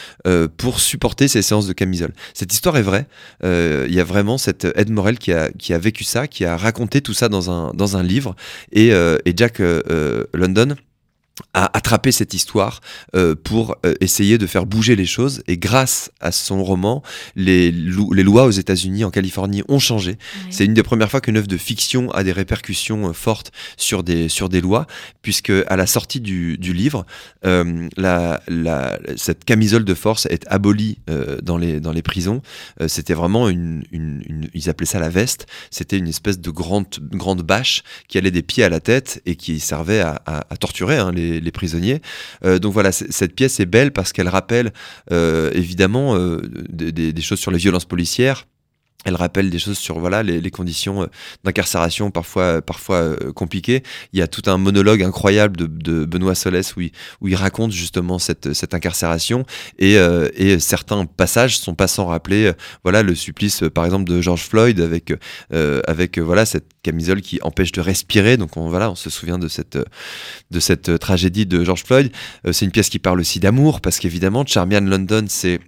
pour 0.56 0.80
supporter 0.80 1.28
ces 1.28 1.42
séances 1.42 1.66
de 1.66 1.72
camisole. 1.72 2.12
Cette 2.34 2.52
histoire 2.52 2.76
est 2.76 2.82
vraie. 2.82 3.06
Il 3.42 3.94
y 3.94 4.00
a 4.00 4.04
vraiment 4.04 4.38
cet 4.38 4.66
Ed 4.76 4.90
Morel 4.90 5.18
qui 5.18 5.32
a, 5.32 5.50
qui 5.50 5.72
a 5.72 5.78
vécu 5.78 6.04
ça, 6.04 6.26
qui 6.26 6.44
a 6.44 6.56
raconté 6.56 7.00
tout 7.00 7.14
ça 7.14 7.28
dans 7.28 7.50
un, 7.50 7.72
dans 7.74 7.96
un 7.96 8.02
livre. 8.02 8.34
Et, 8.72 8.88
et 8.88 9.32
Jack 9.36 9.60
London 10.34 10.76
a 11.54 11.76
attrapé 11.76 12.12
cette 12.12 12.34
histoire 12.34 12.80
euh, 13.14 13.34
pour 13.34 13.76
euh, 13.84 13.94
essayer 14.00 14.38
de 14.38 14.46
faire 14.46 14.66
bouger 14.66 14.96
les 14.96 15.06
choses. 15.06 15.42
Et 15.46 15.58
grâce 15.58 16.10
à 16.20 16.32
son 16.32 16.62
roman, 16.62 17.02
les, 17.36 17.70
les 17.72 18.22
lois 18.22 18.44
aux 18.44 18.50
États-Unis, 18.50 19.04
en 19.04 19.10
Californie, 19.10 19.62
ont 19.68 19.78
changé. 19.78 20.18
C'est 20.50 20.64
une 20.64 20.74
des 20.74 20.82
premières 20.82 21.10
fois 21.10 21.20
qu'une 21.20 21.36
œuvre 21.36 21.46
de 21.46 21.56
fiction 21.56 22.10
a 22.12 22.22
des 22.22 22.32
répercussions 22.32 23.08
euh, 23.08 23.12
fortes 23.12 23.52
sur 23.76 24.02
des, 24.02 24.28
sur 24.28 24.48
des 24.48 24.60
lois, 24.60 24.86
puisque 25.22 25.52
à 25.66 25.76
la 25.76 25.86
sortie 25.86 26.20
du, 26.20 26.58
du 26.58 26.72
livre, 26.72 27.04
la, 27.42 28.40
la, 28.48 28.98
cette 29.16 29.44
camisole 29.44 29.84
de 29.84 29.94
force 29.94 30.26
est 30.26 30.46
abolie 30.48 30.98
dans, 31.42 31.58
les, 31.58 31.80
dans 31.80 31.92
les 31.92 32.02
prisons. 32.02 32.42
C'était 32.86 33.14
vraiment 33.14 33.48
une, 33.48 33.82
une, 33.92 34.48
Ils 34.54 34.68
appelaient 34.68 34.86
ça 34.86 34.98
la 34.98 35.08
veste. 35.08 35.46
C'était 35.70 35.98
une 35.98 36.08
espèce 36.08 36.38
de 36.38 36.50
grande, 36.50 36.86
grande 37.12 37.42
bâche 37.42 37.82
qui 38.08 38.18
allait 38.18 38.30
des 38.30 38.42
pieds 38.42 38.64
à 38.64 38.68
la 38.68 38.80
tête 38.80 39.22
et 39.26 39.36
qui 39.36 39.60
servait 39.60 40.00
à, 40.00 40.20
à, 40.26 40.56
torturer 40.56 40.96
hein, 40.96 41.12
les 41.12 41.29
les, 41.38 41.50
prisonniers. 41.52 42.00
Euh, 42.44 42.58
donc 42.58 42.72
voilà, 42.72 42.92
cette 42.92 43.34
pièce 43.34 43.60
est 43.60 43.66
belle 43.66 43.92
parce 43.92 44.12
qu'elle 44.12 44.28
rappelle 44.28 44.72
euh, 45.12 45.50
évidemment 45.54 46.16
euh, 46.16 46.40
des, 46.70 47.20
choses 47.20 47.38
sur 47.38 47.50
les 47.50 47.58
violences 47.58 47.84
policières 47.84 48.46
elle 49.04 49.14
rappelle 49.14 49.50
des 49.50 49.58
choses 49.58 49.78
sur 49.78 49.98
voilà 49.98 50.22
les, 50.22 50.50
conditions 50.50 51.08
d'incarcération 51.44 52.10
parfois 52.10 52.60
parfois 52.60 53.16
compliquées. 53.34 53.82
Il 54.12 54.18
y 54.18 54.22
a 54.22 54.28
tout 54.28 54.42
un 54.46 54.58
monologue 54.58 55.02
incroyable 55.02 55.56
de, 55.56 56.04
Benoît 56.04 56.34
Solès 56.34 56.76
où 56.76 56.80
il, 56.80 56.92
où 57.20 57.28
il 57.28 57.34
raconte 57.34 57.72
justement 57.72 58.18
cette, 58.18 58.52
cette 58.52 58.74
incarcération 58.74 59.44
et, 59.78 59.94
et 60.34 60.58
certains 60.58 61.06
passages 61.06 61.58
sont 61.58 61.74
pas 61.74 61.86
sans 61.86 62.06
rappeler 62.06 62.52
voilà 62.82 63.02
le 63.02 63.14
supplice 63.14 63.62
par 63.72 63.84
exemple 63.84 64.04
de 64.04 64.20
George 64.20 64.42
Floyd 64.42 64.80
avec 64.80 65.12
avec 65.50 66.18
voilà 66.18 66.44
cette 66.44 66.70
camisole 66.82 67.20
qui 67.20 67.38
empêche 67.42 67.72
de 67.72 67.80
respirer. 67.80 68.36
Donc 68.36 68.56
on, 68.56 68.68
voilà, 68.68 68.90
on 68.90 68.94
se 68.94 69.10
souvient 69.10 69.38
de 69.38 69.48
cette, 69.48 69.78
de 70.50 70.60
cette 70.60 70.98
tragédie 70.98 71.46
de 71.46 71.64
George 71.64 71.84
Floyd. 71.84 72.12
Euh, 72.46 72.52
c'est 72.52 72.64
une 72.64 72.70
pièce 72.70 72.88
qui 72.88 72.98
parle 72.98 73.20
aussi 73.20 73.40
d'amour, 73.40 73.80
parce 73.80 73.98
qu'évidemment, 73.98 74.44
Charmian 74.46 74.80
London, 74.80 75.24
c'est 75.28 75.60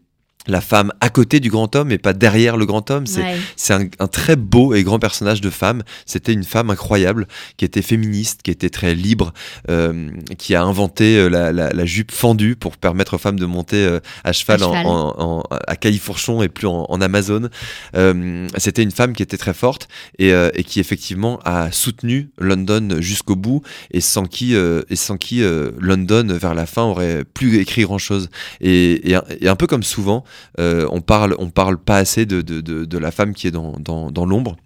la 0.47 0.61
femme 0.61 0.93
à 1.01 1.09
côté 1.09 1.39
du 1.41 1.51
grand 1.51 1.75
homme 1.77 1.93
et 1.93 1.99
pas 1.99 2.13
derrière 2.13 2.57
le 2.57 2.67
grand 2.67 2.91
homme. 2.91 3.07
C'est 3.07 3.23
Ouais. 3.23 3.37
un, 3.71 3.87
un 4.01 4.09
très 4.09 4.35
beau 4.37 4.75
et 4.75 4.83
grand 4.83 4.99
personnage 4.99 5.41
de 5.41 5.51
femme. 5.51 5.83
C'était 6.07 6.33
une 6.33 6.43
femme 6.45 6.71
incroyable 6.71 7.29
qui 7.57 7.65
était 7.65 7.83
féministe, 7.83 8.41
qui 8.43 8.51
était 8.51 8.71
très 8.71 8.95
libre, 8.95 9.33
euh, 9.71 10.11
qui 10.39 10.55
a 10.55 10.63
inventé 10.65 11.17
euh, 11.17 11.29
la, 11.29 11.53
la- 11.53 11.71
la 11.73 11.85
jupe 11.87 12.11
fendue 12.11 12.57
pour 12.57 12.77
permettre 12.77 13.15
aux 13.15 13.19
femmes 13.19 13.39
de 13.39 13.47
monter 13.47 13.77
euh, 13.87 14.01
à 14.25 14.33
cheval, 14.33 14.63
À 14.63 14.67
en- 14.67 14.73
cheval. 14.73 14.87
en- 14.87 15.15
en- 15.19 15.43
à 15.69 15.77
Califourchon 15.77 16.43
et 16.43 16.49
plus 16.49 16.67
en, 16.67 16.87
en 16.89 17.01
Amazone. 17.01 17.49
Euh, 17.97 18.49
C'était 18.57 18.83
une 18.83 18.91
femme 18.91 19.15
qui 19.15 19.23
était 19.23 19.37
très 19.37 19.55
forte 19.55 19.89
et, 20.19 20.33
euh, 20.33 20.51
et 20.55 20.65
qui 20.65 20.81
effectivement 20.81 21.39
a 21.45 21.71
soutenu 21.73 22.31
London 22.39 22.97
jusqu'au 23.01 23.37
bout 23.37 23.63
et 23.93 24.01
sans 24.01 24.27
qui, 24.27 24.55
euh, 24.55 24.83
et 24.91 24.97
sans 24.97 25.17
qui 25.17 25.43
euh, 25.43 25.71
London 25.79 26.27
vers 26.31 26.55
la 26.55 26.67
fin 26.67 26.83
aurait 26.83 27.25
plus 27.25 27.59
écrit 27.59 27.83
grand 27.83 27.99
chose. 27.99 28.29
Et, 28.61 29.13
et 29.41 29.49
un 29.49 29.57
peu 29.57 29.67
comme 29.67 29.83
souvent, 29.83 30.25
euh, 30.61 30.87
on 30.91 31.01
parle, 31.01 31.35
on 31.39 31.51
parle 31.51 31.79
pas 31.79 31.97
assez 31.97 32.27
de, 32.27 32.41
de, 32.43 32.61
de, 32.61 32.85
de 32.85 32.99
la 32.99 33.11
femme 33.11 33.35
qui 33.35 33.47
est 33.47 33.51
dans, 33.51 33.73
dans, 33.79 34.11
dans 34.11 34.27
l'ombre. 34.27 34.57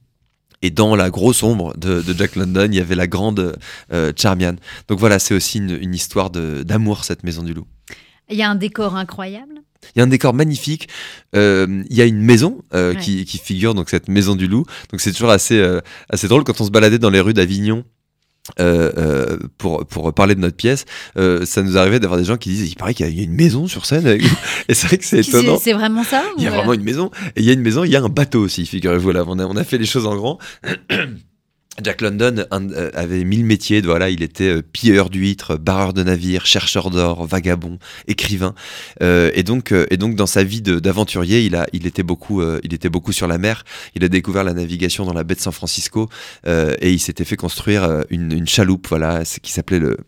Et 0.63 0.71
dans 0.71 0.97
la 0.97 1.11
grosse 1.11 1.43
ombre 1.43 1.77
de, 1.77 2.01
de 2.01 2.15
Jack 2.15 2.35
London, 2.35 2.67
il 2.71 2.75
y 2.77 2.81
avait 2.81 2.95
la 2.95 3.07
grande 3.07 3.57
euh, 3.93 4.13
Charmian. 4.17 4.55
Donc 4.89 4.99
voilà, 4.99 5.19
c'est 5.19 5.35
aussi 5.35 5.59
une, 5.59 5.71
une 5.81 5.95
histoire 5.95 6.31
d'amour, 6.31 7.05
cette 7.05 7.25
maison 7.25 7.43
du 7.43 7.53
loup. 7.53 7.67
Il 8.31 8.37
y 8.37 8.43
a 8.43 8.51
un 8.51 8.55
décor 8.57 8.97
incroyable. 8.97 9.55
Il 9.95 9.99
y 9.99 10.01
a 10.01 10.05
un 10.05 10.09
décor 10.09 10.33
magnifique. 10.35 10.89
euh, 11.37 11.85
il 11.91 11.97
y 11.97 12.01
a 12.03 12.07
une 12.07 12.21
maison 12.23 12.63
euh, 12.75 12.95
Ouais. 12.95 13.01
qui, 13.01 13.25
qui 13.27 13.39
figure, 13.39 13.75
donc 13.75 13.91
cette 13.91 14.09
maison 14.09 14.35
du 14.35 14.49
loup. 14.49 14.65
Donc 14.91 15.01
c'est 15.01 15.13
toujours 15.13 15.31
assez, 15.31 15.59
euh, 15.61 15.81
assez 16.09 16.27
drôle 16.27 16.43
quand 16.43 16.61
on 16.61 16.65
se 16.65 16.71
baladait 16.71 16.99
dans 16.99 17.11
les 17.11 17.21
rues 17.21 17.35
d'Avignon. 17.35 17.85
Euh, 18.61 18.93
euh, 18.97 19.37
pour, 19.59 19.87
pour 19.87 20.13
parler 20.13 20.35
de 20.35 20.41
notre 20.41 20.57
pièce, 20.57 20.85
euh, 21.17 21.45
ça 21.45 21.63
nous 21.63 21.77
arrivait 21.77 22.01
d'avoir 22.01 22.19
des 22.19 22.27
gens 22.27 22.37
qui 22.37 22.51
disent 22.51 22.71
il 22.71 22.77
paraît 22.77 22.95
qu'il 22.95 23.07
y 23.15 23.21
a 23.21 23.23
une 23.23 23.35
maison 23.35 23.67
sur 23.67 23.87
scène 23.87 24.07
avec 24.07 24.23
vous. 24.23 24.37
Et 24.69 24.75
c'est 24.75 24.87
vrai 24.87 24.99
que 24.99 25.05
c'est 25.05 25.21
étonnant. 25.21 25.59
c'est 25.59 25.73
vraiment 25.73 26.05
ça 26.05 26.23
Il 26.37 26.45
y 26.45 26.47
a 26.47 26.51
ou, 26.51 26.53
euh, 26.53 26.57
vraiment 26.57 26.75
une 26.75 26.85
maison. 26.85 27.11
Et 27.37 27.41
il 27.41 27.45
y 27.45 27.51
a 27.51 27.53
une 27.53 27.63
maison, 27.63 27.85
il 27.85 27.91
y 27.91 27.97
a 27.97 28.03
un 28.03 28.09
bateau 28.09 28.41
aussi, 28.41 28.67
figurez-vous. 28.67 29.13
Là, 29.13 29.25
on 29.27 29.39
a, 29.39 29.47
on 29.47 29.57
a 29.57 29.65
fait 29.65 29.79
les 29.79 29.87
choses 29.87 30.07
en 30.07 30.17
grand. 30.17 30.39
Jack 31.83 32.01
London 32.01 32.45
euh, 32.53 32.91
avait 32.95 33.25
mille 33.25 33.45
métiers. 33.45 33.81
Voilà, 33.81 34.11
il 34.11 34.23
était 34.23 34.57
euh, 34.57 34.63
pilleur 34.63 35.11
d'huîtres, 35.11 35.57
barreur 35.57 35.93
de 35.93 36.03
navires, 36.03 36.47
chercheur 36.47 36.91
d'or, 36.91 37.27
vagabond, 37.27 37.79
écrivain. 38.07 38.55
Euh, 39.03 39.31
et 39.35 39.43
donc, 39.43 39.73
euh, 39.73 39.87
et 39.91 39.97
donc, 39.97 40.15
dans 40.15 40.27
sa 40.27 40.45
vie 40.45 40.63
d'aventurier, 40.63 41.43
il 41.43 41.55
a, 41.57 41.67
il 41.73 41.87
était 41.87 42.03
beaucoup, 42.03 42.41
euh, 42.41 42.61
il 42.65 42.75
était 42.75 42.89
beaucoup 42.89 43.13
sur 43.13 43.27
la 43.27 43.39
mer. 43.39 43.65
Il 43.95 44.05
a 44.05 44.09
découvert 44.09 44.45
la 44.45 44.55
navigation 44.55 45.05
dans 45.05 45.13
la 45.13 45.25
baie 45.25 45.35
de 45.35 45.41
San 45.41 45.53
Francisco 45.53 46.09
euh, 46.47 46.75
et 46.81 46.93
il 46.93 47.01
s'était 47.01 47.25
fait 47.25 47.37
construire 47.37 48.05
une, 48.11 48.33
une 48.33 48.47
chaloupe, 48.47 48.89
voilà, 48.89 49.23
qui 49.43 49.53
s'appelait 49.53 49.79
le 49.79 49.99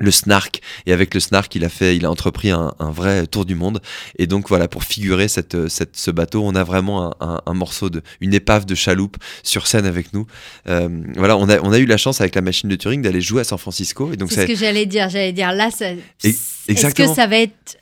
le 0.00 0.10
Snark 0.10 0.60
et 0.86 0.92
avec 0.92 1.14
le 1.14 1.20
Snark 1.20 1.54
il 1.54 1.64
a 1.64 1.68
fait 1.68 1.96
il 1.96 2.04
a 2.04 2.10
entrepris 2.10 2.50
un, 2.50 2.74
un 2.80 2.90
vrai 2.90 3.28
tour 3.28 3.44
du 3.44 3.54
monde 3.54 3.80
et 4.18 4.26
donc 4.26 4.48
voilà 4.48 4.66
pour 4.66 4.82
figurer 4.82 5.28
cette, 5.28 5.68
cette 5.68 5.96
ce 5.96 6.10
bateau 6.10 6.42
on 6.44 6.56
a 6.56 6.64
vraiment 6.64 7.12
un, 7.20 7.26
un- 7.28 7.40
un 7.46 7.54
morceau 7.54 7.90
de 7.90 8.02
une 8.20 8.34
épave 8.34 8.66
de 8.66 8.74
chaloupe 8.74 9.16
sur 9.44 9.66
scène 9.68 9.86
avec 9.86 10.12
nous 10.12 10.26
Euh, 10.68 10.88
voilà 11.16 11.36
on 11.36 11.48
a 11.48 11.60
on 11.60 11.72
a 11.72 11.78
eu 11.78 11.86
la 11.86 11.96
chance 11.96 12.20
avec 12.20 12.34
la 12.34 12.40
machine 12.40 12.68
de 12.68 12.74
Turing 12.76 13.02
d'aller 13.02 13.20
jouer 13.20 13.42
à 13.42 13.44
San 13.44 13.58
Francisco 13.58 14.12
et 14.12 14.16
donc 14.16 14.30
C'est 14.30 14.36
ça 14.36 14.42
ce 14.42 14.46
que 14.48 14.56
j'allais 14.56 14.86
dire. 14.86 15.08
J'allais 15.10 15.32
dire 15.32 15.52
là, 15.52 15.70
ça- 15.70 15.90
est-ce 15.92 16.66
que 16.66 16.72
exactement. 16.72 17.14
ça 17.14 17.26
va 17.28 17.36
être 17.38 17.76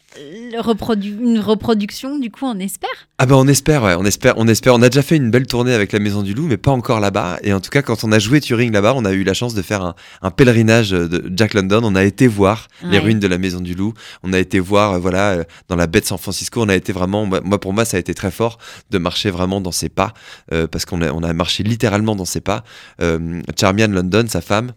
reprodu- 0.61 1.19
une 1.21 1.39
reproduction 1.41 2.19
du 2.19 2.31
coup 2.31 2.45
On 2.47 2.59
espère. 2.59 2.89
Ah 3.19 3.27
ben 3.27 3.37
on 3.37 3.47
espère, 3.47 3.83
ouais, 3.85 3.95
on 3.99 4.05
espère, 4.05 4.35
on 4.37 4.49
espère. 4.49 4.75
On 4.75 4.83
a 4.83 4.89
déjà 4.89 5.03
fait 5.03 5.17
une 5.17 5.31
belle 5.31 5.47
tournée 5.47 5.73
avec 5.73 5.93
la 5.93 5.99
Maison 5.99 6.23
du 6.23 6.35
Loup, 6.35 6.47
mais 6.49 6.57
pas 6.57 6.71
encore 6.73 6.99
là-bas. 7.01 7.39
Et 7.43 7.53
en 7.53 7.61
tout 7.61 7.71
cas, 7.71 7.83
quand 7.83 8.05
on 8.05 8.13
a 8.13 8.19
joué 8.19 8.41
Turing 8.41 8.73
là-bas, 8.73 8.95
on 8.97 9.05
a 9.05 9.13
eu 9.13 9.23
la 9.25 9.35
chance 9.35 9.55
de 9.55 9.63
faire 9.63 9.83
un, 9.83 9.95
un 10.23 10.31
pèlerinage 10.31 10.91
de 10.91 11.31
Jack 11.35 11.55
London. 11.55 11.81
On 11.85 11.95
a 11.95 12.05
été 12.05 12.27
voir 12.27 12.69
les 12.85 12.99
ruines 12.99 13.21
de 13.21 13.27
la 13.29 13.39
Maison 13.39 13.61
du 13.61 13.75
Loup. 13.75 13.95
On 14.23 14.33
a 14.33 14.39
été 14.39 14.59
voir, 14.61 14.93
euh, 14.95 14.99
voilà, 14.99 15.31
euh, 15.33 15.45
dans 15.69 15.77
la 15.77 15.87
baie 15.87 16.01
de 16.01 16.07
San 16.07 16.19
Francisco. 16.19 16.61
On 16.63 16.69
a 16.69 16.75
été 16.75 16.93
vraiment, 16.93 17.25
moi 17.27 17.41
moi, 17.45 17.61
pour 17.61 17.73
moi, 17.73 17.85
ça 17.85 17.97
a 17.97 18.01
été 18.01 18.15
très 18.15 18.31
fort 18.31 18.59
de 18.91 18.99
marcher 18.99 19.31
vraiment 19.31 19.61
dans 19.61 19.73
ses 19.73 19.89
pas, 19.89 20.15
euh, 20.53 20.67
parce 20.67 20.85
qu'on 20.85 21.03
a, 21.03 21.11
on 21.13 21.23
a 21.23 21.33
marché 21.33 21.63
littéralement 21.63 22.17
dans 22.17 22.25
ses 22.25 22.41
pas. 22.41 22.65
Euh, 23.01 23.41
Charmian 23.59 23.89
London, 23.89 24.25
sa 24.29 24.41
femme. 24.41 24.73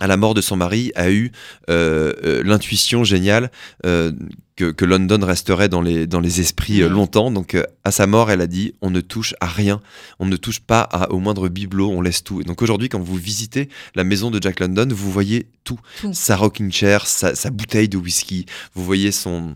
À 0.00 0.06
la 0.06 0.16
mort 0.16 0.34
de 0.34 0.40
son 0.40 0.56
mari, 0.56 0.90
a 0.96 1.10
eu 1.10 1.30
euh, 1.68 2.12
euh, 2.24 2.42
l'intuition 2.44 3.04
géniale 3.04 3.50
euh, 3.86 4.12
que, 4.56 4.70
que 4.72 4.84
London 4.84 5.18
resterait 5.24 5.68
dans 5.68 5.80
les, 5.82 6.06
dans 6.06 6.20
les 6.20 6.40
esprits 6.40 6.82
Ouais. 6.82 6.88
longtemps. 6.88 7.30
Donc, 7.30 7.54
euh, 7.54 7.62
à 7.84 7.90
sa 7.90 8.06
mort, 8.06 8.30
elle 8.30 8.40
a 8.40 8.46
dit 8.46 8.74
on 8.82 8.90
ne 8.90 9.00
touche 9.00 9.34
à 9.40 9.46
rien, 9.46 9.80
on 10.18 10.26
ne 10.26 10.36
touche 10.36 10.60
pas 10.60 10.80
à- 10.82 11.10
au 11.12 11.18
moindre 11.18 11.48
bibelot, 11.48 11.90
on 11.90 12.00
laisse 12.02 12.24
tout. 12.24 12.40
Et 12.40 12.44
donc, 12.44 12.60
aujourd'hui, 12.62 12.88
quand 12.88 13.00
vous 13.00 13.16
visitez 13.16 13.68
la 13.94 14.04
maison 14.04 14.30
de 14.30 14.40
Jack 14.42 14.60
London, 14.60 14.88
vous 14.90 15.10
voyez 15.12 15.46
tout. 15.64 15.78
Tout. 16.00 16.12
Sa 16.12 16.36
rocking 16.36 16.72
chair, 16.72 17.06
sa, 17.06 17.34
sa 17.34 17.50
bouteille 17.50 17.88
de 17.88 17.96
whisky, 17.96 18.46
vous 18.74 18.84
voyez 18.84 19.12
son. 19.12 19.54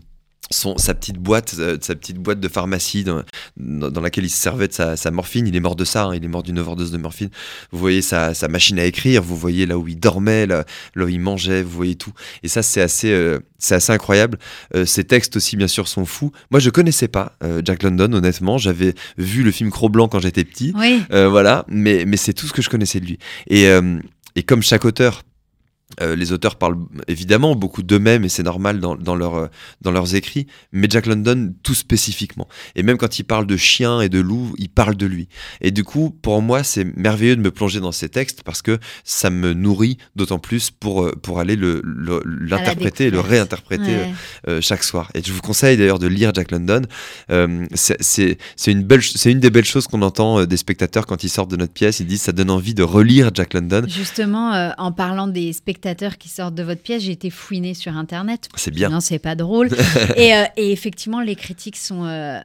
Son, 0.50 0.76
sa 0.76 0.94
petite 0.94 1.16
boîte, 1.16 1.54
euh, 1.58 1.78
sa 1.80 1.94
petite 1.94 2.18
boîte 2.18 2.38
de 2.38 2.48
pharmacie 2.48 3.02
dans, 3.02 3.22
dans, 3.56 3.90
dans 3.90 4.00
laquelle 4.00 4.24
il 4.24 4.30
se 4.30 4.36
servait 4.36 4.68
de 4.68 4.74
sa, 4.74 4.96
sa 4.96 5.10
morphine. 5.10 5.46
Il 5.46 5.56
est 5.56 5.60
mort 5.60 5.74
de 5.74 5.84
ça, 5.84 6.04
hein, 6.04 6.14
il 6.14 6.24
est 6.24 6.28
mort 6.28 6.42
d'une 6.42 6.58
overdose 6.58 6.90
de 6.90 6.98
morphine. 6.98 7.30
Vous 7.72 7.78
voyez 7.78 8.02
sa, 8.02 8.34
sa 8.34 8.48
machine 8.48 8.78
à 8.78 8.84
écrire, 8.84 9.22
vous 9.22 9.36
voyez 9.36 9.64
là 9.64 9.78
où 9.78 9.88
il 9.88 9.98
dormait, 9.98 10.46
là, 10.46 10.64
là 10.94 11.04
où 11.04 11.08
il 11.08 11.18
mangeait, 11.20 11.62
vous 11.62 11.70
voyez 11.70 11.94
tout. 11.94 12.12
Et 12.42 12.48
ça, 12.48 12.62
c'est 12.62 12.82
assez, 12.82 13.10
euh, 13.10 13.40
c'est 13.58 13.74
assez 13.74 13.92
incroyable. 13.92 14.38
Euh, 14.74 14.84
ses 14.84 15.04
textes 15.04 15.36
aussi, 15.36 15.56
bien 15.56 15.68
sûr, 15.68 15.88
sont 15.88 16.04
fous. 16.04 16.30
Moi, 16.50 16.60
je 16.60 16.70
connaissais 16.70 17.08
pas 17.08 17.36
euh, 17.42 17.62
Jack 17.64 17.82
London, 17.82 18.12
honnêtement. 18.12 18.58
J'avais 18.58 18.94
vu 19.16 19.42
le 19.42 19.50
film 19.50 19.70
Cro-Blanc 19.70 20.08
quand 20.08 20.20
j'étais 20.20 20.44
petit. 20.44 20.72
Oui. 20.76 21.02
Euh, 21.10 21.28
voilà, 21.28 21.64
mais, 21.68 22.04
mais 22.06 22.16
c'est 22.16 22.34
tout 22.34 22.46
ce 22.46 22.52
que 22.52 22.62
je 22.62 22.68
connaissais 22.68 23.00
de 23.00 23.06
lui. 23.06 23.18
Et, 23.48 23.68
euh, 23.68 23.98
et 24.36 24.42
comme 24.42 24.62
chaque 24.62 24.84
auteur, 24.84 25.22
euh, 26.00 26.16
les 26.16 26.32
auteurs 26.32 26.56
parlent 26.56 26.78
évidemment 27.08 27.54
beaucoup 27.54 27.82
d'eux-mêmes 27.82 28.24
et 28.24 28.28
c'est 28.28 28.42
normal 28.42 28.80
dans, 28.80 28.96
dans, 28.96 29.14
leur, 29.14 29.34
euh, 29.36 29.46
dans 29.82 29.92
leurs 29.92 30.14
écrits, 30.16 30.46
mais 30.72 30.88
Jack 30.90 31.06
London 31.06 31.54
tout 31.62 31.74
spécifiquement. 31.74 32.48
Et 32.74 32.82
même 32.82 32.96
quand 32.96 33.18
il 33.18 33.24
parle 33.24 33.46
de 33.46 33.56
chiens 33.56 34.00
et 34.00 34.08
de 34.08 34.18
loups, 34.18 34.54
il 34.58 34.70
parle 34.70 34.96
de 34.96 35.06
lui. 35.06 35.28
Et 35.60 35.70
du 35.70 35.84
coup, 35.84 36.10
pour 36.22 36.42
moi, 36.42 36.64
c'est 36.64 36.84
merveilleux 36.96 37.36
de 37.36 37.42
me 37.42 37.50
plonger 37.52 37.78
dans 37.80 37.92
ces 37.92 38.08
textes 38.08 38.42
parce 38.42 38.60
que 38.62 38.78
ça 39.04 39.30
me 39.30 39.52
nourrit 39.52 39.98
d'autant 40.16 40.38
plus 40.40 40.70
pour, 40.72 41.04
euh, 41.04 41.12
pour 41.22 41.38
aller 41.38 41.54
le- 41.54 41.80
le- 41.84 42.22
l'interpréter 42.24 43.06
et 43.06 43.10
le 43.10 43.20
réinterpréter 43.20 43.84
euh, 43.94 44.04
Ouais. 44.04 44.12
euh, 44.48 44.60
chaque 44.60 44.82
soir. 44.82 45.10
Et 45.14 45.22
je 45.22 45.32
vous 45.32 45.42
conseille 45.42 45.76
d'ailleurs 45.76 45.98
de 46.00 46.08
lire 46.08 46.32
Jack 46.34 46.50
London. 46.50 46.82
Euh, 47.30 47.66
c'est- 47.74 48.36
une, 48.66 48.88
une 49.26 49.40
des 49.40 49.50
belles 49.50 49.64
choses 49.64 49.86
qu'on 49.86 50.02
entend 50.02 50.44
des 50.44 50.56
spectateurs 50.56 51.06
quand 51.06 51.22
ils 51.22 51.28
sortent 51.28 51.50
de 51.50 51.56
notre 51.56 51.72
pièce. 51.72 52.00
Ils 52.00 52.06
disent 52.06 52.22
ça 52.22 52.32
donne 52.32 52.50
envie 52.50 52.74
de 52.74 52.82
relire 52.82 53.30
Jack 53.32 53.54
London. 53.54 53.82
Justement, 53.86 54.72
en 54.78 54.90
parlant 54.90 55.28
des 55.28 55.52
spectateurs 55.52 55.83
qui 56.18 56.28
sortent 56.28 56.54
de 56.54 56.62
votre 56.62 56.82
pièce, 56.82 57.02
j'ai 57.02 57.12
été 57.12 57.30
fouinée 57.30 57.74
sur 57.74 57.96
Internet. 57.96 58.48
C'est 58.56 58.70
bien. 58.70 58.88
Non, 58.88 59.00
c'est 59.00 59.18
pas 59.18 59.34
drôle. 59.34 59.68
et, 60.16 60.34
euh, 60.34 60.44
et 60.56 60.72
effectivement, 60.72 61.20
les 61.20 61.36
critiques 61.36 61.76
sont 61.76 62.04
euh, 62.04 62.40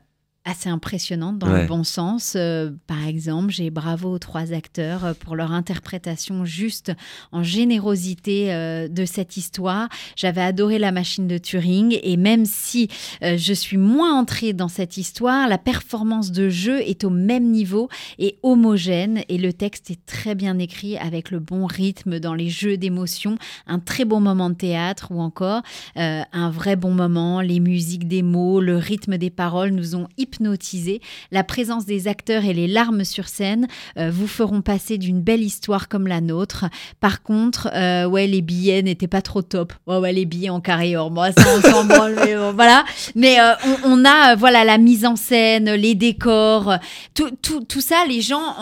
assez 0.46 0.70
impressionnantes 0.70 1.38
dans 1.38 1.52
Ouais. 1.52 1.62
le 1.64 1.68
bon 1.68 1.84
sens. 1.84 2.34
Euh, 2.36 2.72
par 2.88 3.06
exemple, 3.08 3.52
j'ai 3.52 3.70
bravo 3.70 4.12
aux 4.14 4.20
trois 4.20 4.54
acteurs 4.54 5.06
euh, 5.06 5.14
pour 5.14 5.36
leur 5.36 5.52
interprétation 5.52 6.46
juste 6.46 6.92
en 7.32 7.44
générosité 7.44 8.54
euh, 8.54 8.88
de 8.88 9.06
cette 9.06 9.38
histoire. 9.38 9.90
J'avais 10.16 10.42
adoré 10.42 10.80
la 10.80 10.92
machine 10.92 11.28
de 11.28 11.38
Turing 11.38 11.98
et 12.02 12.18
même 12.18 12.46
si 12.46 12.88
euh, 13.24 13.38
je 13.38 13.54
suis 13.54 13.78
moins 13.78 14.18
entrée 14.20 14.54
dans 14.54 14.68
cette 14.70 14.98
histoire, 14.98 15.48
la 15.48 15.58
performance 15.58 16.32
de 16.32 16.50
jeu 16.50 16.80
est 16.82 17.04
au 17.04 17.10
même 17.10 17.52
niveau 17.52 17.90
et 18.18 18.38
homogène 18.44 19.22
et 19.30 19.38
le 19.38 19.54
texte 19.54 19.92
est 19.92 20.06
très 20.06 20.36
bien 20.36 20.58
écrit 20.58 20.98
avec 20.98 21.32
le 21.32 21.40
bon 21.40 21.66
rythme 21.66 22.20
dans 22.20 22.34
les 22.34 22.50
jeux 22.50 22.78
d'émotion, 22.78 23.38
un 23.68 23.80
très 23.80 24.06
bon 24.06 24.20
moment 24.20 24.50
de 24.50 24.56
théâtre 24.56 25.08
ou 25.12 25.20
encore 25.22 25.62
un 25.96 26.50
vrai 26.50 26.76
bon 26.76 26.92
moment, 26.92 27.42
les 27.42 27.60
musiques 27.60 28.08
des 28.08 28.22
mots, 28.24 28.62
le 28.62 28.78
rythme 28.78 29.18
des 29.18 29.30
paroles 29.30 29.72
nous 29.72 29.96
ont 29.96 30.08
hypnotisés. 30.30 31.02
La 31.32 31.44
présence 31.44 31.86
des 31.86 32.08
acteurs 32.08 32.46
et 32.46 32.54
les 32.54 32.68
larmes 32.68 33.04
sur 33.04 33.28
scène 33.28 33.68
euh, 33.98 34.12
vous 34.12 34.28
feront 34.28 34.62
passer 34.62 34.98
d'une 34.98 35.22
belle 35.22 35.42
histoire 35.42 35.88
comme 35.88 36.08
la 36.08 36.22
nôtre. 36.22 36.66
Par 37.00 37.24
contre, 37.24 37.70
euh, 37.74 38.06
ouais, 38.06 38.28
les 38.28 38.42
billets 38.42 38.82
n'étaient 38.82 39.08
pas 39.08 39.22
trop 39.22 39.42
top. 39.42 39.74
Ouais, 39.88 39.98
ouais, 39.98 40.14
les 40.14 40.26
billets 40.26 40.50
en 40.50 40.62
carré 40.62 40.96
or, 40.96 41.12
moi, 41.12 41.32
ça 41.32 41.44
on 41.58 41.62
s'en 41.62 41.86
branle, 41.86 42.16
mais 42.24 42.36
voilà. 42.54 42.86
Mais 43.16 43.40
euh, 43.40 43.54
on, 43.86 44.06
a, 44.06 44.36
voilà, 44.36 44.64
la 44.64 44.78
mise 44.78 45.06
en 45.06 45.16
scène, 45.16 45.74
les 45.74 45.96
décors, 45.96 46.76
tout, 47.14 47.32
tout, 47.42 47.62
tout 47.62 47.82
ça, 47.82 48.06
les 48.08 48.22
gens, 48.22 48.56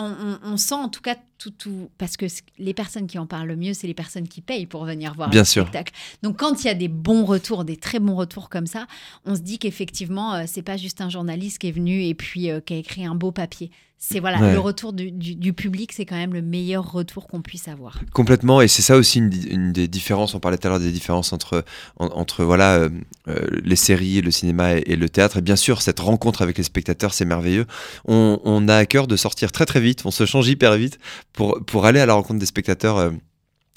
on 0.44 0.56
sent 0.56 0.74
en 0.74 0.88
tout 0.88 1.00
cas 1.00 1.14
tout, 1.38 1.50
tout, 1.52 1.88
parce 1.98 2.16
que 2.16 2.26
les 2.58 2.74
personnes 2.74 3.06
qui 3.06 3.18
en 3.18 3.26
parlent 3.26 3.46
le 3.48 3.56
mieux, 3.56 3.72
c'est 3.72 3.86
les 3.86 3.94
personnes 3.94 4.26
qui 4.26 4.40
payent 4.40 4.66
pour 4.66 4.84
venir 4.84 5.14
voir 5.14 5.30
Bien 5.30 5.42
le 5.42 5.44
sûr. 5.46 5.62
spectacle. 5.62 5.94
Donc 6.22 6.38
quand 6.38 6.64
il 6.64 6.66
y 6.66 6.70
a 6.70 6.74
des 6.74 6.88
bons 6.88 7.24
retours, 7.24 7.64
des 7.64 7.76
très 7.76 8.00
bons 8.00 8.16
retours 8.16 8.48
comme 8.48 8.66
ça, 8.66 8.86
on 9.24 9.34
se 9.36 9.40
dit 9.40 9.58
qu'effectivement, 9.58 10.34
euh, 10.34 10.44
c'est 10.46 10.62
pas 10.62 10.76
juste 10.76 11.00
un 11.00 11.08
journaliste 11.08 11.58
qui 11.58 11.68
est 11.68 11.72
venu 11.72 12.04
et 12.04 12.14
puis 12.14 12.50
euh, 12.50 12.60
qui 12.60 12.74
a 12.74 12.76
écrit 12.76 13.04
un 13.04 13.14
beau 13.14 13.30
papier. 13.30 13.70
C'est 14.00 14.20
voilà, 14.20 14.38
Ouais. 14.40 14.52
le 14.52 14.60
retour 14.60 14.92
du, 14.92 15.10
du- 15.10 15.34
du 15.34 15.52
public, 15.52 15.92
c'est 15.92 16.06
quand 16.06 16.14
même 16.16 16.32
le 16.32 16.40
meilleur 16.40 16.92
retour 16.92 17.26
qu'on 17.26 17.42
puisse 17.42 17.66
avoir. 17.66 17.98
Complètement, 18.12 18.60
et 18.60 18.68
c'est 18.68 18.80
ça 18.80 18.96
aussi 18.96 19.18
une, 19.18 19.72
des 19.72 19.88
différences. 19.88 20.34
On 20.34 20.40
parlait 20.40 20.56
tout 20.56 20.68
à 20.68 20.70
l'heure 20.70 20.78
des 20.78 20.92
différences 20.92 21.32
entre, 21.32 21.64
en- 21.98 22.06
entre 22.06 22.44
voilà, 22.44 22.76
euh, 22.76 22.90
euh, 23.26 23.44
les 23.64 23.74
séries, 23.76 24.20
le 24.20 24.30
cinéma 24.30 24.76
et, 24.76 24.84
et 24.86 24.96
le 24.96 25.08
théâtre. 25.08 25.38
Et 25.38 25.42
bien 25.42 25.56
sûr, 25.56 25.82
cette 25.82 25.98
rencontre 25.98 26.42
avec 26.42 26.56
les 26.58 26.64
spectateurs, 26.64 27.12
c'est 27.12 27.24
merveilleux. 27.24 27.66
On, 28.06 28.40
on 28.44 28.68
a 28.68 28.76
à 28.76 28.86
cœur 28.86 29.08
de 29.08 29.16
sortir 29.16 29.50
très 29.50 29.66
très 29.66 29.80
vite, 29.80 30.02
on 30.06 30.12
se 30.12 30.24
change 30.26 30.46
hyper 30.48 30.76
vite 30.76 30.98
pour, 31.32 31.58
pour 31.66 31.84
aller 31.84 31.98
à 31.98 32.06
la 32.06 32.14
rencontre 32.14 32.38
des 32.38 32.46
spectateurs. 32.46 32.98
euh, 32.98 33.10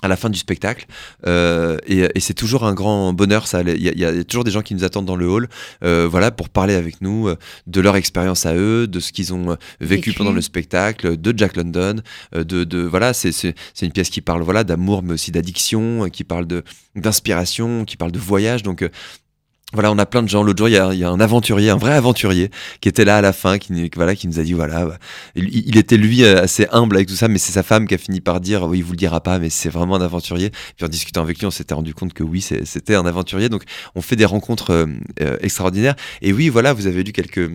à 0.02 0.08
la 0.08 0.16
fin 0.16 0.30
du 0.30 0.40
spectacle. 0.40 0.86
Euh, 1.28 1.78
et, 1.88 2.08
et 2.16 2.20
c'est 2.20 2.34
toujours 2.34 2.66
un 2.66 2.74
grand 2.74 3.14
bonheur. 3.14 3.48
Ça, 3.48 3.62
il 3.62 3.78
y, 3.78 4.00
y 4.00 4.06
a 4.06 4.24
toujours 4.24 4.44
des 4.44 4.52
gens 4.52 4.62
qui 4.62 4.74
nous 4.76 4.84
attendent 4.84 5.06
dans 5.06 5.16
le 5.16 5.28
hall, 5.28 5.48
euh, 5.84 6.08
voilà, 6.10 6.32
pour 6.32 6.50
parler 6.50 6.76
avec 6.76 7.02
nous 7.02 7.28
euh, 7.28 7.36
de 7.68 7.82
leur 7.82 7.96
expérience 7.96 8.46
à 8.46 8.56
eux, 8.56 8.88
de 8.88 9.00
ce 9.00 9.12
qu'ils 9.12 9.34
ont 9.34 9.52
euh, 9.52 9.56
vécu, 9.80 10.14
pendant 10.14 10.32
le 10.32 10.42
spectacle, 10.42 11.18
de 11.18 11.34
Jack 11.38 11.56
London, 11.56 12.02
euh, 12.36 12.44
de, 12.44 12.64
de 12.64 12.80
voilà, 12.80 13.14
c'est 13.14 13.54
une 13.82 13.92
pièce 13.92 14.10
qui 14.10 14.22
parle 14.22 14.42
voilà 14.42 14.64
d'amour, 14.64 15.04
mais 15.04 15.14
aussi 15.14 15.32
d'addiction, 15.32 16.10
qui 16.10 16.24
parle 16.24 16.46
de 16.48 16.64
d'inspiration, 16.96 17.86
qui 17.86 17.96
parle 17.96 18.12
de 18.12 18.20
voyage. 18.20 18.64
Donc 18.64 18.88
voilà, 19.74 19.92
on 19.92 19.98
a 19.98 20.06
plein 20.06 20.24
de 20.24 20.30
gens. 20.30 20.44
L'autre 20.44 20.58
jour, 20.58 20.68
il 20.68 20.74
y, 20.74 20.78
a, 20.78 20.94
il 20.94 21.00
y 21.00 21.04
a 21.04 21.10
un 21.10 21.20
aventurier, 21.20 21.70
un 21.70 21.78
vrai 21.78 21.94
aventurier, 21.94 22.52
qui 22.82 22.90
était 22.90 23.06
là 23.06 23.18
à 23.18 23.22
la 23.22 23.34
fin, 23.34 23.58
qui, 23.58 23.90
voilà, 23.96 24.16
qui 24.16 24.28
nous 24.28 24.40
a 24.40 24.44
dit 24.44 24.54
voilà, 24.54 24.86
bah, 24.86 24.98
il, 25.36 25.78
était 25.78 25.98
lui 25.98 26.24
euh, 26.24 26.44
assez 26.44 26.68
humble 26.72 26.96
avec 26.96 27.08
tout 27.08 27.16
ça, 27.16 27.28
mais 27.28 27.38
c'est 27.38 27.54
sa 27.54 27.64
femme 27.64 27.88
qui 27.88 27.94
a 27.94 27.98
fini 27.98 28.22
par 28.22 28.42
dire 28.42 28.64
oui, 28.64 28.80
il 28.80 28.84
vous 28.84 28.92
le 28.92 28.98
dira 28.98 29.22
pas, 29.22 29.40
mais 29.40 29.50
c'est 29.50 29.70
vraiment 29.70 29.96
un 29.96 30.02
aventurier. 30.02 30.52
Puis 30.76 30.86
en 30.86 30.90
discutant 30.90 31.22
avec 31.22 31.40
lui, 31.40 31.46
on 31.46 31.52
s'était 31.52 31.74
rendu 31.74 31.94
compte 31.94 32.14
que 32.14 32.24
oui, 32.24 32.42
c'était 32.42 32.96
un 32.96 33.06
aventurier. 33.06 33.50
Donc 33.50 33.64
on 33.96 34.02
fait 34.02 34.16
des 34.16 34.26
rencontres 34.26 34.72
euh, 34.72 34.86
euh, 35.22 35.38
extraordinaires. 35.42 35.96
Et 36.22 36.34
oui, 36.34 36.50
voilà, 36.50 36.74
vous 36.74 36.88
avez 36.88 37.04
lu 37.04 37.14
quelques 37.14 37.50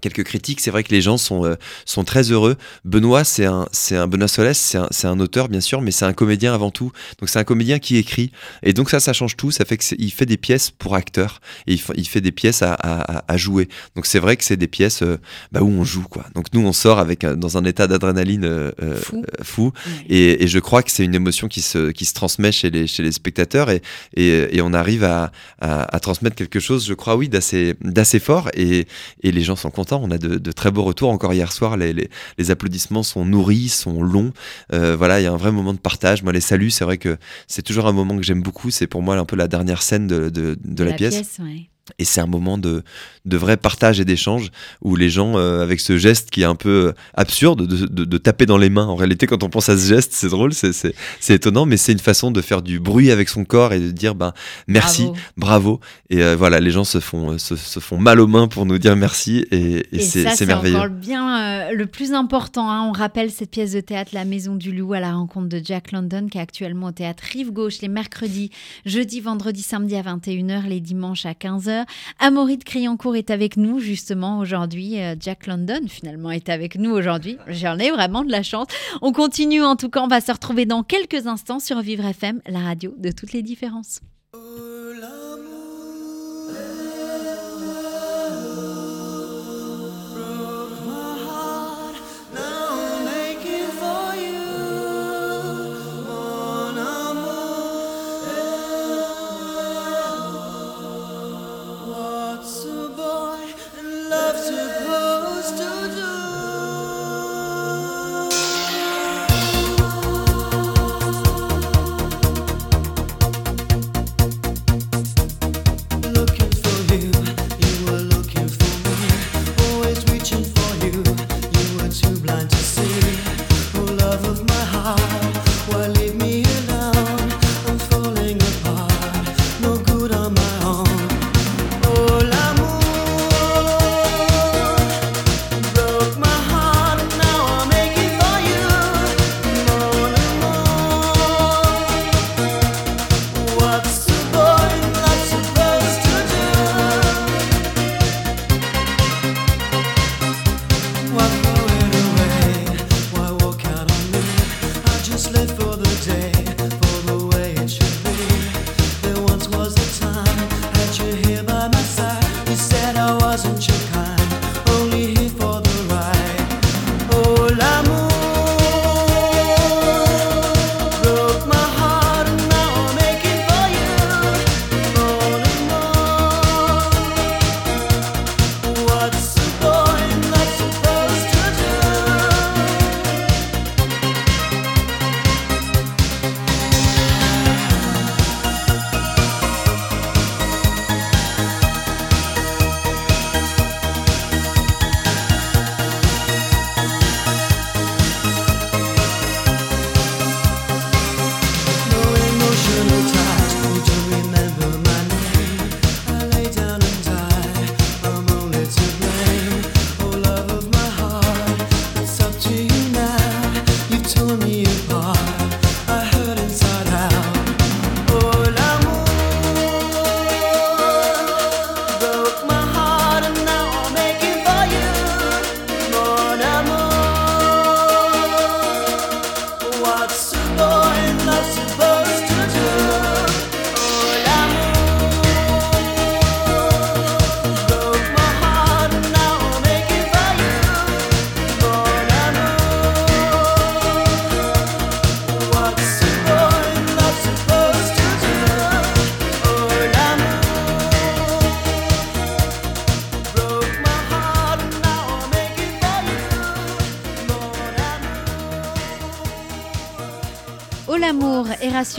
quelques 0.00 0.24
critiques. 0.24 0.60
C'est 0.60 0.70
vrai 0.70 0.84
que 0.84 0.90
les 0.92 1.02
gens 1.02 1.18
sont 1.18 1.44
euh, 1.44 1.56
sont 1.84 2.04
très 2.04 2.30
heureux. 2.30 2.56
Benoît, 2.84 3.24
c'est 3.24 3.46
un 3.46 3.68
c'est 3.72 3.96
un 3.96 4.06
Benoît 4.06 4.28
Solès, 4.28 4.56
c'est 4.58 4.78
un 4.78 4.88
c'est 4.90 5.06
un 5.06 5.18
auteur 5.20 5.48
bien 5.48 5.60
sûr, 5.60 5.80
mais 5.80 5.90
c'est 5.90 6.04
un 6.04 6.12
comédien 6.12 6.54
avant 6.54 6.70
tout. 6.70 6.92
Donc 7.18 7.28
c'est 7.28 7.38
un 7.38 7.44
comédien 7.44 7.78
qui 7.78 7.96
écrit. 7.96 8.30
Et 8.62 8.72
donc 8.72 8.90
ça, 8.90 9.00
ça 9.00 9.12
change 9.12 9.36
tout. 9.36 9.50
Ça 9.50 9.64
fait 9.64 9.76
que 9.76 9.84
c'est- 9.84 9.96
il 9.98 10.10
fait 10.12 10.26
des 10.26 10.36
pièces 10.36 10.70
pour 10.70 10.94
acteurs 10.94 11.40
et 11.66 11.72
il, 11.74 11.80
fa- 11.80 11.94
il 11.96 12.06
fait 12.06 12.20
des 12.20 12.32
pièces 12.32 12.62
à, 12.62 12.74
à, 12.74 13.36
jouer. 13.36 13.68
Donc 13.96 14.06
c'est 14.06 14.18
vrai 14.20 14.36
que 14.36 14.44
c'est 14.44 14.56
des 14.56 14.68
pièces 14.68 15.02
euh, 15.02 15.18
bah, 15.52 15.62
où 15.62 15.68
on 15.68 15.84
joue 15.84 16.04
quoi. 16.08 16.24
Donc 16.34 16.46
nous 16.52 16.60
on 16.66 16.72
sort 16.72 16.98
avec 16.98 17.24
dans 17.26 17.58
un 17.58 17.64
état 17.64 17.86
d'adrénaline 17.86 18.44
euh, 18.44 18.70
Fou. 19.02 19.24
fou. 19.42 19.72
Ouais. 19.86 19.92
Et, 20.08 20.44
et 20.44 20.46
je 20.48 20.58
crois 20.58 20.82
que 20.82 20.90
c'est 20.90 21.04
une 21.04 21.14
émotion 21.14 21.48
qui 21.48 21.60
se, 21.62 21.90
qui 21.90 22.04
se 22.04 22.14
transmet 22.14 22.52
chez 22.52 22.70
les, 22.70 22.86
chez 22.86 23.02
les 23.02 23.12
spectateurs 23.12 23.70
et, 23.70 23.82
et, 24.16 24.56
et 24.56 24.60
on 24.62 24.72
arrive 24.72 25.04
à, 25.04 25.32
à, 25.60 25.94
à 25.94 26.00
transmettre 26.00 26.36
quelque 26.36 26.60
chose, 26.60 26.86
je 26.86 26.94
crois, 26.94 27.16
oui, 27.16 27.28
d'assez 27.28 27.74
d'assez 27.80 28.18
fort 28.20 28.48
et, 28.54 28.86
et 29.22 29.32
les 29.32 29.42
gens 29.42 29.56
sont 29.56 29.70
contents. 29.70 29.87
On 29.96 30.10
a 30.10 30.18
de, 30.18 30.38
de 30.38 30.52
très 30.52 30.70
beaux 30.70 30.82
retours. 30.84 31.10
Encore 31.10 31.32
hier 31.32 31.52
soir, 31.52 31.76
les, 31.76 31.92
les, 31.92 32.10
les 32.36 32.50
applaudissements 32.50 33.02
sont 33.02 33.24
nourris, 33.24 33.68
sont 33.68 34.02
longs. 34.02 34.32
Euh, 34.72 34.96
voilà, 34.96 35.20
il 35.20 35.24
y 35.24 35.26
a 35.26 35.32
un 35.32 35.36
vrai 35.36 35.52
moment 35.52 35.72
de 35.72 35.78
partage. 35.78 36.22
Moi, 36.22 36.32
les 36.32 36.40
saluts, 36.40 36.70
c'est 36.70 36.84
vrai 36.84 36.98
que 36.98 37.16
c'est 37.46 37.62
toujours 37.62 37.86
un 37.86 37.92
moment 37.92 38.16
que 38.16 38.22
j'aime 38.22 38.42
beaucoup. 38.42 38.70
C'est 38.70 38.86
pour 38.86 39.02
moi 39.02 39.16
un 39.16 39.24
peu 39.24 39.36
la 39.36 39.48
dernière 39.48 39.82
scène 39.82 40.06
de, 40.06 40.28
de, 40.28 40.56
de 40.62 40.84
la, 40.84 40.92
pièce. 40.92 41.38
ouais. 41.40 41.68
Et 41.98 42.04
c'est 42.04 42.20
un 42.20 42.26
moment 42.26 42.58
de, 42.58 42.82
de 43.24 43.36
vrai 43.36 43.56
partage 43.56 44.00
et 44.00 44.04
d'échange 44.04 44.50
où 44.82 44.96
les 44.96 45.10
gens, 45.10 45.36
euh, 45.38 45.62
avec 45.62 45.80
ce 45.80 45.98
geste 45.98 46.30
qui 46.30 46.42
est 46.42 46.44
un 46.46 46.54
peu 46.54 46.88
euh, 46.88 46.92
absurde, 47.14 47.66
de, 47.66 47.86
de- 47.86 48.04
de 48.04 48.18
taper 48.18 48.46
dans 48.46 48.58
les 48.58 48.70
mains. 48.70 48.86
En 48.86 48.94
réalité, 48.96 49.26
quand 49.26 49.42
on 49.42 49.48
pense 49.50 49.68
à 49.68 49.76
ce 49.78 49.86
geste, 49.86 50.12
c'est 50.14 50.28
drôle, 50.28 50.52
c'est- 50.54 50.94
étonnant, 51.28 51.66
mais 51.66 51.76
c'est 51.76 51.92
une 51.92 51.98
façon 51.98 52.30
de 52.30 52.40
faire 52.40 52.62
du 52.62 52.80
bruit 52.80 53.10
avec 53.10 53.28
son 53.28 53.44
corps 53.44 53.72
et 53.72 53.80
de 53.80 53.90
dire 53.90 54.14
ben, 54.14 54.32
merci, 54.66 55.02
Bravo. 55.04 55.16
bravo. 55.36 55.80
Et 56.10 56.22
euh, 56.22 56.36
voilà, 56.36 56.60
les 56.60 56.70
gens 56.70 56.84
se 56.84 57.00
font, 57.00 57.32
euh, 57.32 57.38
se, 57.38 57.54
se 57.56 57.80
font 57.80 57.98
mal 57.98 58.18
aux 58.20 58.26
mains 58.26 58.48
pour 58.48 58.64
nous 58.66 58.78
dire 58.78 58.96
merci 58.96 59.46
et, 59.50 59.56
et 59.92 59.96
Et, 59.96 60.00
c'est 60.00 60.46
merveilleux. 60.46 60.88
bien 60.88 61.68
euh, 61.70 61.72
le 61.74 61.86
plus 61.86 62.12
important. 62.12 62.70
hein. 62.70 62.86
On 62.88 62.92
rappelle 62.92 63.30
cette 63.30 63.50
pièce 63.50 63.72
de 63.72 63.80
théâtre 63.80 64.10
La 64.14 64.24
Maison 64.24 64.54
du 64.56 64.72
Loup 64.72 64.92
à 64.94 65.00
la 65.00 65.12
rencontre 65.12 65.48
de 65.48 65.60
Jack 65.62 65.92
London 65.92 66.28
qui 66.30 66.38
est 66.38 66.40
actuellement 66.40 66.86
au 66.88 66.92
théâtre 66.92 67.22
Rive 67.32 67.52
Gauche 67.52 67.80
les 67.82 67.88
mercredis, 67.88 68.50
jeudi, 68.86 69.20
vendredi, 69.20 69.62
samedi 69.62 69.94
à 69.96 70.02
21h, 70.02 70.66
les 70.66 70.80
dimanches 70.80 71.26
à 71.26 71.32
15h. 71.32 71.77
Amaury 72.18 72.56
de 72.56 72.64
Criancourt 72.64 73.16
est 73.16 73.30
avec 73.30 73.56
nous 73.56 73.78
justement 73.78 74.38
aujourd'hui. 74.38 75.00
Euh, 75.00 75.14
Jack 75.18 75.46
London 75.46 75.80
finalement 75.88 76.30
est 76.30 76.48
avec 76.48 76.76
nous 76.76 76.90
aujourd'hui. 76.90 77.38
J'en 77.48 77.78
ai 77.78 77.90
vraiment 77.90 78.24
de 78.24 78.30
la 78.30 78.42
chance. 78.42 78.68
On 79.02 79.12
continue 79.12 79.62
en 79.62 79.76
tout 79.76 79.88
cas. 79.88 80.00
On 80.00 80.08
va 80.08 80.20
se 80.20 80.32
retrouver 80.32 80.66
dans 80.66 80.82
quelques 80.82 81.26
instants 81.26 81.60
sur 81.60 81.80
Vivre 81.80 82.04
FM, 82.04 82.40
la 82.46 82.60
radio 82.60 82.94
de 82.98 83.10
toutes 83.10 83.32
les 83.32 83.42
différences. 83.42 84.00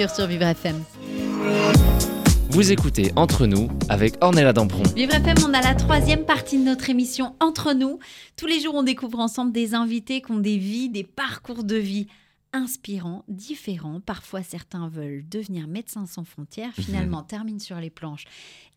Sur 0.08 0.28
Vivre 0.28 0.46
FM. 0.46 0.82
Vous 2.52 2.72
écoutez 2.72 3.12
Entre 3.18 3.46
nous 3.48 3.68
avec 3.90 4.14
Ornella 4.22 4.54
Dampron. 4.54 4.84
Vivre 4.96 5.14
FM, 5.14 5.36
on 5.46 5.54
a 5.54 5.62
la 5.62 5.76
troisième 5.76 6.24
partie 6.24 6.58
de 6.58 6.64
notre 6.64 6.90
émission 6.90 7.36
Entre 7.42 7.74
nous. 7.74 8.00
Tous 8.38 8.46
les 8.46 8.62
jours, 8.62 8.76
on 8.76 8.84
découvre 8.84 9.20
ensemble 9.20 9.52
des 9.52 9.76
invités 9.76 10.22
qui 10.22 10.32
ont 10.32 10.40
des 10.40 10.58
vies, 10.58 10.88
des 10.88 11.04
parcours 11.04 11.66
de 11.66 11.76
vie 11.76 12.08
inspirants, 12.54 13.26
différents. 13.28 14.00
Parfois, 14.00 14.42
certains 14.42 14.88
veulent 14.88 15.28
devenir 15.28 15.68
médecins 15.68 16.06
sans 16.06 16.24
frontières, 16.24 16.74
finalement 16.74 17.22
terminent 17.22 17.60
sur 17.60 17.76
les 17.76 17.90
planches 17.90 18.24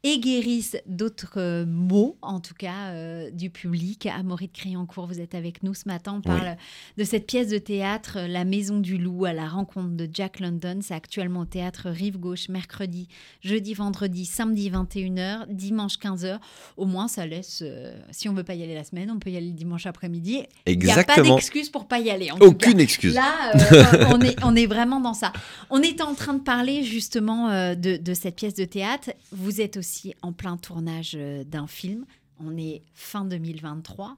et 0.05 0.19
guérissent 0.19 0.77
d'autres 0.87 1.39
euh, 1.39 1.65
mots, 1.65 2.17
en 2.23 2.41
tout 2.41 2.55
cas 2.55 2.91
euh, 2.91 3.31
du 3.31 3.51
public. 3.51 4.07
Amaury 4.07 4.49
de 4.49 4.53
Criancourt, 4.53 5.07
vous 5.07 5.21
êtes 5.21 5.37
avec 5.37 5.63
nous 5.63 5.75
ce 5.75 5.87
matin. 5.87 6.15
On 6.17 6.21
parle 6.21 6.57
de 6.99 7.05
cette 7.05 7.27
pièce 7.27 7.49
de 7.49 7.59
théâtre, 7.59 8.19
euh, 8.19 8.27
La 8.27 8.45
Maison 8.45 8.81
du 8.81 8.99
Loup, 8.99 9.27
à 9.27 9.33
la 9.33 9.47
rencontre 9.47 9.91
de 9.91 10.09
Jack 10.13 10.41
London. 10.41 10.81
C'est 10.83 10.95
actuellement 10.95 11.41
au 11.41 11.45
théâtre 11.45 11.89
Rive 11.89 12.19
Gauche, 12.19 12.49
mercredi, 12.49 13.07
jeudi, 13.43 13.75
vendredi, 13.75 14.27
samedi 14.27 14.71
21h, 14.71 15.47
dimanche 15.49 15.99
15h. 15.99 16.41
Au 16.77 16.85
moins, 16.85 17.07
ça 17.07 17.25
laisse, 17.25 17.63
euh, 17.65 17.95
si 18.11 18.29
on 18.29 18.35
veut 18.35 18.45
pas 18.45 18.55
y 18.55 18.65
aller 18.65 18.75
la 18.75 18.85
semaine, 18.85 19.09
on 19.09 19.21
peut 19.21 19.31
y 19.31 19.37
aller 19.37 19.47
le 19.47 19.53
dimanche 19.53 19.87
après-midi. 19.87 20.43
Il 20.67 20.79
n'y 20.81 20.91
a 20.91 20.95
pas 20.95 21.03
Exactement. 21.03 21.37
d'excuse 21.37 21.71
pour 21.71 21.87
pas 21.87 22.01
y 22.01 22.11
aller. 22.11 22.33
En. 22.33 22.39
Aucune 22.39 22.81
excuse. 22.81 23.15
Là, 23.15 23.53
euh, 23.55 24.07
on, 24.11 24.21
est, 24.21 24.37
on 24.43 24.57
est 24.57 24.67
vraiment 24.67 24.99
dans 24.99 25.15
ça. 25.15 25.33
On 25.71 25.81
est 25.81 26.01
en 26.01 26.15
train 26.15 26.35
de 26.35 26.43
parler 26.43 26.83
justement 26.83 27.51
de, 27.75 27.97
de 27.97 28.15
cette 28.15 28.35
pièce 28.35 28.55
de 28.55 28.65
théâtre. 28.65 29.11
Vous 29.31 29.61
êtes 29.61 29.77
aussi 29.77 29.92
en 30.23 30.33
plein 30.33 30.57
tournage 30.57 31.13
euh, 31.17 31.45
d'un 31.45 31.67
film. 31.67 32.05
On 32.45 32.57
est 32.57 32.83
fin 32.95 33.25
2023. 33.25 34.17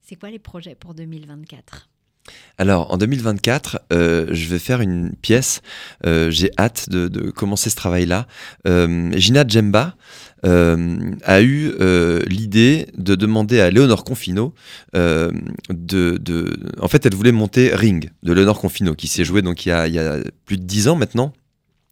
C'est 0.00 0.16
quoi 0.16 0.30
les 0.30 0.38
projets 0.38 0.74
pour 0.74 0.94
2024 0.94 1.88
Alors, 2.58 2.90
en 2.92 2.96
2024, 2.96 3.80
euh, 3.92 4.26
je 4.32 4.48
vais 4.48 4.58
faire 4.58 4.80
une 4.80 5.14
pièce. 5.14 5.60
Euh, 6.06 6.30
J'ai 6.30 6.50
hâte 6.58 6.88
de, 6.90 7.30
commencer 7.30 7.70
ce 7.70 7.76
travail-là. 7.76 8.26
Gina 8.64 9.46
Djemba 9.46 9.96
a 10.42 11.42
eu 11.42 11.72
l'idée 12.26 12.88
de 12.98 13.14
demander 13.14 13.60
à 13.60 13.70
Léonore 13.70 14.02
Confino 14.02 14.54
de, 14.92 15.30
de- 15.70 16.56
En 16.80 16.88
fait, 16.88 17.06
elle 17.06 17.14
voulait 17.14 17.30
monter 17.32 17.72
Ring 17.74 18.10
de 18.24 18.32
Léonore 18.32 18.60
Confino, 18.60 18.94
qui 18.96 19.06
s'est 19.06 19.24
joué 19.24 19.42
donc 19.42 19.66
il 19.66 19.68
y, 19.68 19.72
a, 19.72 19.86
il 19.86 19.94
y 19.94 20.00
a 20.00 20.18
plus 20.44 20.56
de 20.58 20.64
dix 20.64 20.88
ans 20.88 20.96
maintenant 20.96 21.32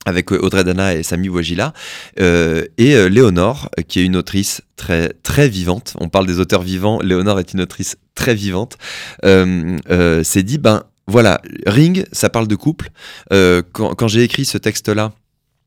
avec 0.07 0.33
euh, 0.33 0.39
Audrey 0.39 0.65
Dana 0.65 0.95
et 0.95 1.03
Samy 1.03 1.29
Wajila, 1.29 1.73
euh, 2.21 2.65
et 2.79 2.95
euh, 2.95 3.09
Léonore, 3.09 3.71
qui 3.89 4.01
est 4.01 4.05
une 4.05 4.17
autrice 4.17 4.63
très, 4.77 5.13
très 5.23 5.49
vivante. 5.49 5.95
On 6.01 6.09
parle 6.09 6.27
des 6.27 6.41
auteurs 6.41 6.63
vivants, 6.63 7.01
Léonore 7.03 7.39
est 7.41 7.53
une 7.53 7.61
autrice 7.61 7.97
très 8.15 8.35
vivante. 8.35 8.79
Euh, 9.25 9.77
euh, 9.91 10.23
s'est 10.25 10.43
dit, 10.43 10.59
ben 10.59 10.85
voilà, 11.07 11.41
Ring, 11.67 12.07
ça 12.13 12.31
parle 12.31 12.47
de 12.47 12.55
couple. 12.55 12.91
Euh, 13.33 13.63
quand 13.73 13.95
quand 13.95 14.09
j'ai 14.09 14.23
écrit 14.23 14.45
ce 14.45 14.59
texte-là, 14.59 15.13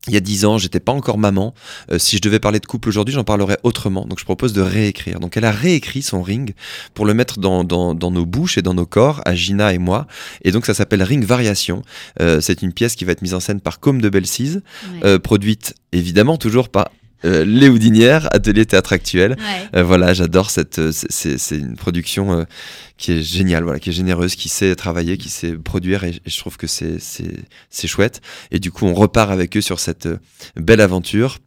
il 0.07 0.13
y 0.13 0.17
a 0.17 0.19
dix 0.19 0.43
ans, 0.43 0.57
j'étais 0.57 0.79
pas 0.81 0.91
encore 0.91 1.17
maman. 1.17 1.53
Euh, 1.91 1.97
si 1.97 2.17
je 2.17 2.21
devais 2.21 2.39
parler 2.39 2.59
de 2.59 2.65
couple 2.65 2.89
aujourd'hui, 2.89 3.13
j'en 3.13 3.23
parlerais 3.23 3.57
autrement. 3.63 4.05
Donc 4.05 4.19
je 4.19 4.25
propose 4.25 4.51
de 4.51 4.61
réécrire. 4.61 5.19
Donc 5.19 5.37
elle 5.37 5.45
a 5.45 5.51
réécrit 5.51 6.01
son 6.01 6.21
ring 6.21 6.53
pour 6.93 7.05
le 7.05 7.13
mettre 7.13 7.39
dans, 7.39 7.63
dans, 7.63 7.95
dans 7.95 8.11
nos 8.11 8.25
bouches 8.25 8.57
et 8.57 8.61
dans 8.61 8.73
nos 8.73 8.85
corps, 8.85 9.21
à 9.25 9.33
Gina 9.33 9.73
et 9.73 9.77
moi. 9.77 10.07
Et 10.43 10.51
donc 10.51 10.65
ça 10.65 10.73
s'appelle 10.73 11.03
Ring 11.03 11.23
Variation. 11.23 11.83
Euh, 12.19 12.41
c'est 12.41 12.61
une 12.61 12.73
pièce 12.73 12.95
qui 12.95 13.05
va 13.05 13.13
être 13.13 13.21
mise 13.21 13.33
en 13.33 13.39
scène 13.39 13.61
par 13.61 13.79
Côme 13.79 14.01
de 14.01 14.09
Ouais. 14.13 14.99
euh, 15.05 15.19
produite 15.19 15.75
évidemment 15.91 16.37
toujours 16.37 16.69
par 16.69 16.89
euh, 17.25 17.45
Les 17.45 17.69
Houdinières, 17.69 18.27
Atelier 18.33 18.65
Théâtre 18.65 18.93
Actuel. 18.93 19.31
Ouais. 19.31 19.79
Euh, 19.79 19.83
voilà, 19.83 20.13
j'adore 20.13 20.49
cette. 20.49 20.79
euh, 20.79 20.91
c'est- 20.91 21.55
une 21.57 21.75
production 21.75 22.33
euh, 22.39 22.43
qui 22.97 23.11
est 23.13 23.21
géniale, 23.21 23.63
voilà, 23.63 23.79
qui 23.79 23.89
est 23.89 23.93
généreuse, 23.93 24.35
qui 24.35 24.49
sait 24.49 24.75
travailler, 24.75 25.17
qui 25.17 25.29
sait 25.29 25.53
produire, 25.53 26.03
et, 26.03 26.09
et 26.25 26.29
je 26.29 26.37
trouve 26.39 26.57
que 26.57 26.67
c'est 26.67 26.99
c'est 26.99 27.35
c'est 27.69 27.87
chouette. 27.87 28.21
Et 28.51 28.59
du 28.59 28.71
coup, 28.71 28.85
on 28.85 28.93
repart 28.93 29.31
avec 29.31 29.55
eux 29.57 29.61
sur 29.61 29.79
cette 29.79 30.05
euh, 30.05 30.17
belle 30.55 30.81
aventure. 30.81 31.37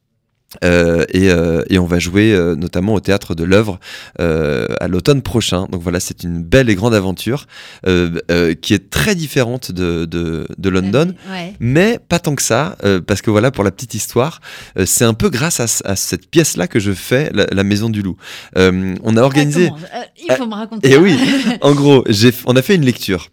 Euh, 0.65 1.05
et, 1.13 1.31
euh, 1.31 1.63
et 1.69 1.79
on 1.79 1.87
va 1.87 1.99
jouer 1.99 2.33
euh, 2.33 2.55
notamment 2.57 2.95
au 2.95 3.01
théâtre 3.01 3.35
de 3.35 3.45
l'œuvre 3.45 3.79
à 4.19 4.89
l'automne 4.89 5.23
prochain. 5.23 5.67
Donc 5.71 5.83
voilà, 5.83 6.01
c'est 6.01 6.23
une 6.23 6.43
belle 6.43 6.71
et 6.71 6.75
grande 6.75 6.95
aventure 6.95 7.47
qui 7.85 8.75
est 8.75 8.91
très 8.91 9.15
différente 9.15 9.73
de, 9.73 10.05
de, 10.05 10.47
de 10.57 10.69
London. 10.69 11.15
Ouais. 11.31 11.55
Mais 11.61 11.99
pas 12.09 12.19
tant 12.19 12.35
que 12.35 12.43
ça, 12.43 12.77
parce 13.07 13.23
que 13.23 13.31
voilà, 13.31 13.51
pour 13.51 13.65
la 13.65 13.71
petite 13.71 13.95
histoire, 13.95 14.41
c'est 14.85 15.05
un 15.05 15.15
peu 15.15 15.31
grâce 15.31 15.61
à, 15.61 15.97
cette 15.97 16.31
pièce-là 16.31 16.67
que 16.69 16.79
je 16.79 16.93
fais 16.93 17.31
la, 17.33 17.47
la 17.51 17.65
Maison 17.65 17.89
du 17.89 18.03
Loup. 18.03 18.17
On 18.57 19.17
a 19.17 19.23
organisé, 19.23 19.71
Ah, 19.93 19.97
Euh, 19.97 20.03
il 20.29 20.35
faut 20.35 20.47
me 20.47 20.55
raconter. 20.55 20.89
et 20.89 20.93
ça. 20.93 21.01
oui, 21.01 21.17
en 21.61 21.75
gros, 21.75 22.05
on 22.47 22.57
a 22.57 22.63
fait 22.63 22.75
une 22.75 22.85
lecture 22.85 23.29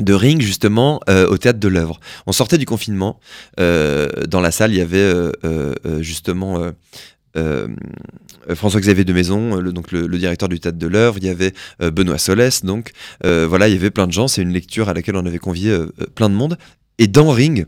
de 0.00 0.12
Ring 0.14 0.40
justement 0.40 1.00
euh, 1.08 1.26
au 1.28 1.38
théâtre 1.38 1.58
de 1.60 1.68
l'œuvre. 1.68 2.00
On 2.26 2.32
sortait 2.32 2.58
du 2.58 2.66
confinement. 2.66 3.20
euh, 3.58 4.08
dans 4.28 4.40
la 4.40 4.50
salle, 4.50 4.72
il 4.72 4.78
y 4.78 4.80
avait 4.80 4.98
euh, 4.98 5.32
euh, 5.44 5.74
euh, 5.86 6.02
justement 6.02 6.72
euh, 7.36 7.68
François-Xavier 8.52 9.04
de 9.04 9.12
Maison, 9.12 9.56
le, 9.56 9.72
donc 9.72 9.92
le, 9.92 10.06
le 10.06 10.18
directeur 10.18 10.48
du 10.48 10.58
théâtre 10.58 10.78
de 10.78 10.86
l'œuvre. 10.86 11.18
Il 11.18 11.24
y 11.24 11.28
avait 11.28 11.52
Benoît 11.80 12.18
Solès. 12.18 12.64
Donc 12.64 12.92
voilà, 13.22 13.68
il 13.68 13.74
y 13.74 13.76
avait 13.76 13.90
plein 13.90 14.06
de 14.06 14.12
gens. 14.12 14.28
C'est 14.28 14.42
une 14.42 14.52
lecture 14.52 14.88
à 14.88 14.94
laquelle 14.94 15.16
on 15.16 15.26
avait 15.26 15.38
convié 15.38 15.76
plein 16.14 16.28
de 16.28 16.34
monde. 16.34 16.58
Et 16.98 17.06
dans 17.06 17.30
Ring. 17.30 17.66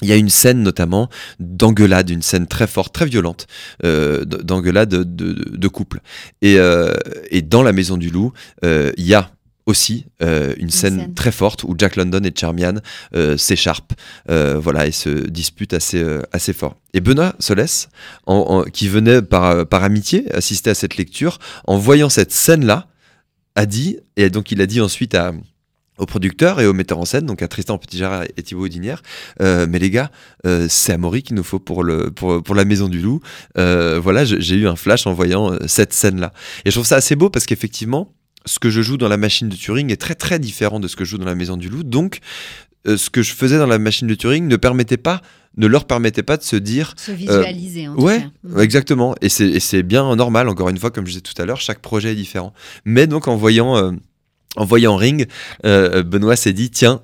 Il 0.00 0.08
y 0.08 0.12
a 0.12 0.16
une 0.16 0.30
scène 0.30 0.64
notamment 0.64 1.08
d'engueulade, 1.38 2.10
une 2.10 2.22
scène 2.22 2.48
très 2.48 2.66
forte, 2.66 2.92
très 2.92 3.06
violente, 3.06 3.46
euh, 3.84 4.24
d'engueulade 4.24 4.88
de, 4.88 5.04
de- 5.04 5.56
de 5.56 5.68
couple. 5.68 6.00
Et, 6.40 6.58
euh, 6.58 6.92
et 7.30 7.40
dans 7.40 7.62
la 7.62 7.72
Maison 7.72 7.96
du 7.96 8.10
Loup, 8.10 8.32
il 8.64 8.92
y 8.96 9.14
a 9.14 9.30
aussi 9.66 10.06
euh, 10.22 10.54
une, 10.58 10.70
scène, 10.70 10.98
scène. 11.00 11.14
très 11.14 11.30
forte 11.32 11.62
où 11.64 11.74
Jack 11.78 11.96
London 11.96 12.20
et 12.24 12.32
Charmian 12.36 12.74
euh, 13.14 13.36
s'écharpent, 13.36 13.92
euh, 14.28 14.58
voilà, 14.58 14.86
et 14.86 14.92
se 14.92 15.08
disputent 15.28 15.74
assez, 15.74 16.02
euh, 16.02 16.20
assez 16.32 16.52
fort. 16.52 16.76
Et 16.94 17.00
Benoît 17.00 17.34
Solès, 17.38 17.88
en- 18.26 18.34
en- 18.34 18.62
qui 18.64 18.88
venait 18.88 19.22
par, 19.22 19.66
par 19.66 19.84
amitié 19.84 20.32
assister 20.34 20.70
à 20.70 20.74
cette 20.74 20.96
lecture, 20.96 21.38
en 21.66 21.78
voyant 21.78 22.08
cette 22.08 22.32
scène-là, 22.32 22.88
a 23.54 23.66
dit, 23.66 23.98
et 24.16 24.30
donc 24.30 24.50
il 24.50 24.60
a 24.62 24.66
dit 24.66 24.80
ensuite 24.80 25.14
à, 25.14 25.32
au 25.98 26.06
producteur 26.06 26.58
et 26.60 26.66
au 26.66 26.72
metteur 26.72 26.98
en 26.98 27.04
scène, 27.04 27.26
donc 27.26 27.42
à 27.42 27.48
Tristan 27.48 27.78
Petitjara 27.78 28.24
et 28.36 28.42
Thibaut 28.42 28.64
Audinière, 28.64 29.02
euh, 29.42 29.66
mais 29.68 29.78
les 29.78 29.90
gars, 29.90 30.10
euh, 30.46 30.66
c'est 30.68 30.92
Amaury 30.94 31.22
qu'il 31.22 31.36
nous 31.36 31.44
faut 31.44 31.58
pour, 31.60 31.84
le, 31.84 32.10
pour, 32.10 32.42
pour 32.42 32.54
la 32.54 32.64
Maison 32.64 32.88
du 32.88 32.98
Loup. 32.98 33.20
Euh, 33.58 34.00
voilà, 34.02 34.24
j'ai 34.24 34.56
eu 34.56 34.66
un 34.66 34.74
flash 34.74 35.06
en 35.06 35.12
voyant 35.12 35.52
cette 35.66 35.92
scène-là. 35.92 36.32
Et 36.64 36.70
je 36.70 36.74
trouve 36.76 36.86
ça 36.86 36.96
assez 36.96 37.14
beau 37.14 37.28
parce 37.30 37.44
qu'effectivement, 37.46 38.12
ce 38.44 38.58
que 38.58 38.70
je 38.70 38.82
joue 38.82 38.96
dans 38.96 39.08
la 39.08 39.16
machine 39.16 39.48
de 39.48 39.56
Turing 39.56 39.90
est 39.92 39.96
très 40.00 40.14
très 40.14 40.38
différent 40.38 40.80
de 40.80 40.88
ce 40.88 40.96
que 40.96 41.04
je 41.04 41.10
joue 41.10 41.18
dans 41.18 41.26
la 41.26 41.34
Maison 41.34 41.56
du 41.56 41.68
Loup. 41.68 41.82
Donc, 41.84 42.20
euh, 42.88 42.96
ce 42.96 43.10
que 43.10 43.22
je 43.22 43.32
faisais 43.34 43.58
dans 43.58 43.66
la 43.66 43.78
machine 43.78 44.08
de 44.08 44.14
Turing 44.14 44.46
ne 44.48 44.56
permettait 44.56 44.96
pas, 44.96 45.22
ne 45.56 45.66
leur 45.66 45.84
permettait 45.84 46.22
pas 46.22 46.36
de 46.36 46.42
se 46.42 46.56
dire 46.56 46.94
Se 46.96 47.12
visualiser 47.12 47.86
en 47.88 47.94
tout 47.94 48.02
Ouais, 48.02 48.20
cas. 48.22 48.28
Mm. 48.44 48.60
exactement. 48.60 49.14
Et 49.20 49.28
c'est, 49.28 49.48
et 49.48 49.60
c'est 49.60 49.82
bien 49.82 50.16
normal, 50.16 50.48
encore 50.48 50.68
une 50.68 50.78
fois, 50.78 50.90
comme 50.90 51.06
je 51.06 51.10
disais 51.12 51.20
tout 51.20 51.40
à 51.40 51.44
l'heure, 51.46 51.60
chaque 51.60 51.80
projet 51.80 52.12
est 52.12 52.16
différent. 52.16 52.52
Mais 52.84 53.06
donc, 53.06 53.28
en 53.28 53.36
voyant, 53.36 53.76
euh, 53.76 53.92
en 54.56 54.64
voyant 54.64 54.96
Ring, 54.96 55.26
euh, 55.64 56.02
Benoît 56.02 56.36
s'est 56.36 56.52
dit 56.52 56.70
tiens, 56.70 57.02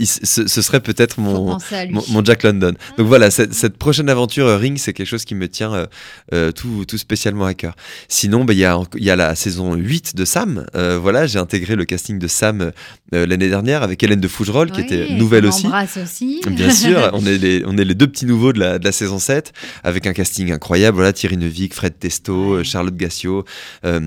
il- 0.00 0.06
ce, 0.06 0.48
ce 0.48 0.62
serait 0.62 0.80
peut-être 0.80 1.20
mon, 1.20 1.52
mon, 1.92 2.02
mon 2.08 2.24
Jack 2.24 2.42
London. 2.42 2.72
Donc 2.98 3.06
voilà, 3.06 3.30
cette, 3.30 3.54
cette 3.54 3.76
prochaine 3.78 4.08
aventure 4.08 4.46
euh, 4.46 4.56
Ring, 4.56 4.76
c'est 4.78 4.92
quelque 4.92 5.06
chose 5.06 5.24
qui 5.24 5.34
me 5.34 5.48
tient 5.48 5.72
euh, 5.74 5.86
euh, 6.34 6.52
tout, 6.52 6.84
tout 6.86 6.98
spécialement 6.98 7.44
à 7.46 7.54
cœur. 7.54 7.74
Sinon, 8.08 8.44
bah, 8.44 8.52
il 8.54 8.58
y, 8.58 8.64
a, 8.64 8.80
y 8.96 9.10
a 9.10 9.16
la 9.16 9.34
saison 9.34 9.74
8 9.74 10.16
de 10.16 10.24
Sam. 10.24 10.66
Euh, 10.74 10.98
voilà, 11.00 11.26
j'ai 11.26 11.38
intégré 11.38 11.76
le 11.76 11.84
casting 11.84 12.18
de 12.18 12.26
Sam 12.28 12.72
euh, 13.14 13.26
l'année 13.26 13.48
dernière 13.48 13.82
avec 13.82 14.02
Hélène 14.02 14.20
de 14.20 14.28
Fougerolles, 14.28 14.70
qui 14.72 14.80
était 14.80 15.06
nouvelle 15.18 15.46
aussi. 15.46 15.66
aussi. 16.02 16.40
Bien 16.50 16.70
sûr, 16.70 17.10
on 17.12 17.24
est, 17.26 17.38
les, 17.38 17.62
on 17.66 17.76
est 17.78 17.84
les 17.84 17.94
deux 17.94 18.06
petits 18.08 18.26
nouveaux 18.26 18.52
de 18.52 18.58
la, 18.60 18.78
de 18.78 18.84
la 18.84 18.92
saison 18.92 19.18
7, 19.18 19.52
avec 19.84 20.06
un 20.06 20.12
casting 20.12 20.50
incroyable. 20.52 20.96
Voilà, 20.96 21.12
Thierry 21.12 21.36
Neuvik, 21.36 21.74
Fred 21.74 21.98
Testo, 21.98 22.62
Charlotte 22.64 22.96
Gassio, 22.96 23.44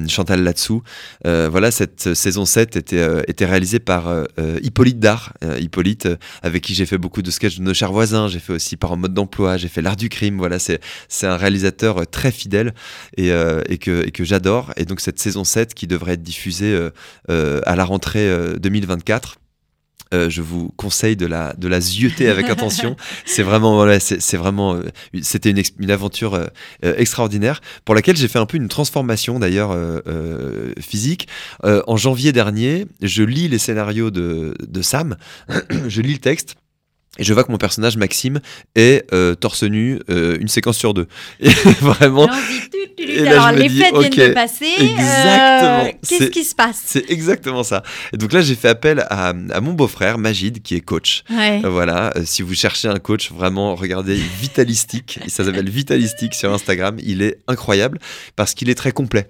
Chantal 0.07 0.43
Latsou. 0.43 0.81
Voilà, 1.23 1.71
cette 1.71 2.13
saison 2.13 2.45
7 2.45 2.75
était, 2.75 3.05
était 3.27 3.45
réalisée 3.45 3.79
par 3.79 4.11
Hippolyte 4.61 4.99
Dard. 4.99 5.33
Euh, 5.43 5.57
Euh, 6.05 6.15
avec 6.41 6.63
qui 6.63 6.73
j'ai 6.73 6.85
fait 6.85 6.97
beaucoup 6.97 7.21
de 7.21 7.31
sketchs 7.31 7.57
de 7.57 7.63
nos 7.63 7.73
chers 7.73 7.91
voisins. 7.91 8.27
J'ai 8.27 8.39
fait 8.39 8.53
aussi 8.53 8.77
par 8.77 8.91
en 8.91 8.97
mode 8.97 9.13
d'emploi, 9.13 9.57
j'ai 9.57 9.67
fait 9.67 9.81
l'art 9.81 9.95
du 9.95 10.09
crime. 10.09 10.37
Voilà, 10.37 10.59
c'est, 10.59 10.79
un 11.23 11.37
réalisateur 11.37 11.99
euh, 11.99 12.05
très 12.05 12.31
fidèle 12.31 12.73
et, 13.17 13.31
euh, 13.31 13.61
et 13.69 13.77
que, 13.77 14.23
j'adore. 14.23 14.73
Et 14.77 14.85
donc, 14.85 14.99
cette 14.99 15.19
saison 15.19 15.43
7 15.43 15.73
qui 15.73 15.87
devrait 15.87 16.13
être 16.13 16.23
diffusée 16.23 16.89
à 17.27 17.75
la 17.75 17.85
rentrée 17.85 18.29
euh, 18.29 18.57
2024. 18.57 19.37
Euh, 20.13 20.29
je 20.29 20.41
vous 20.41 20.69
conseille 20.77 21.15
de 21.15 21.25
la, 21.25 21.53
de 21.57 21.67
la 21.67 21.79
zioter 21.79 22.29
avec 22.29 22.49
attention. 22.49 22.95
C'est 23.25 23.43
vraiment, 23.43 23.75
voilà, 23.75 23.99
c'est 23.99 24.37
vraiment, 24.37 24.75
euh, 24.75 24.83
c'était 25.21 25.51
une, 25.51 25.91
aventure 25.91 26.33
euh, 26.33 26.47
euh, 26.85 26.95
extraordinaire 26.97 27.61
pour 27.85 27.95
laquelle 27.95 28.15
j'ai 28.15 28.27
fait 28.27 28.39
un 28.39 28.45
peu 28.45 28.57
une 28.57 28.67
transformation 28.67 29.39
d'ailleurs 29.39 29.75
physique. 30.79 31.27
Euh, 31.63 31.81
en 31.87 31.97
janvier 31.97 32.31
dernier, 32.31 32.85
je 33.01 33.23
lis 33.23 33.47
les 33.47 33.57
scénarios 33.57 34.11
de, 34.11 34.55
de 34.67 34.81
Sam, 34.81 35.17
je 35.87 36.01
lis 36.01 36.13
le 36.13 36.19
texte. 36.19 36.55
Et 37.19 37.23
je 37.23 37.31
vois 37.33 37.43
que 37.43 37.51
mon 37.51 37.59
personnage 37.59 37.95
Maxime 37.95 38.39
est 38.75 39.05
euh, 39.13 39.35
torse 39.35 39.61
nu 39.63 39.99
euh, 40.09 40.35
une 40.39 40.47
séquence 40.47 40.77
sur 40.77 40.95
deux. 40.95 41.07
Et 41.39 41.49
vraiment. 41.81 42.27
Et 42.97 43.19
là, 43.25 43.31
Alors, 43.31 43.49
je 43.49 43.53
me 43.55 43.59
les 43.59 43.69
dis, 43.69 43.79
fêtes 43.79 43.93
ok, 43.93 44.13
viennent 44.13 44.29
de 44.29 44.33
passer. 44.33 44.65
euh, 44.79 44.83
exactement. 44.83 45.91
Qu'est-ce 46.07 46.29
qui 46.31 46.43
se 46.43 46.55
passe? 46.55 46.81
c'est 46.85 47.11
exactement 47.11 47.63
ça. 47.63 47.83
Et 48.13 48.17
donc 48.17 48.33
là, 48.33 48.41
j'ai 48.41 48.55
fait 48.55 48.69
appel 48.69 49.05
à, 49.09 49.29
à 49.29 49.61
mon 49.61 49.73
beau-frère 49.73 50.17
Magid, 50.17 50.61
qui 50.63 50.75
est 50.75 50.81
coach. 50.81 51.23
Ouais. 51.29 51.61
Voilà, 51.63 52.13
si 52.25 52.41
vous 52.41 52.55
cherchez 52.55 52.87
un 52.87 52.99
coach, 52.99 53.31
vraiment, 53.31 53.75
regardez 53.75 54.15
Vitalistique. 54.15 55.19
Ça 55.27 55.43
s'appelle 55.45 55.69
Vitalistique 55.69 56.33
sur 56.33 56.51
Instagram. 56.53 56.97
Il 57.03 57.21
est 57.21 57.37
incroyable 57.47 57.99
parce 58.35 58.53
qu'il 58.53 58.69
est 58.69 58.75
très 58.75 58.91
complet 58.91 59.27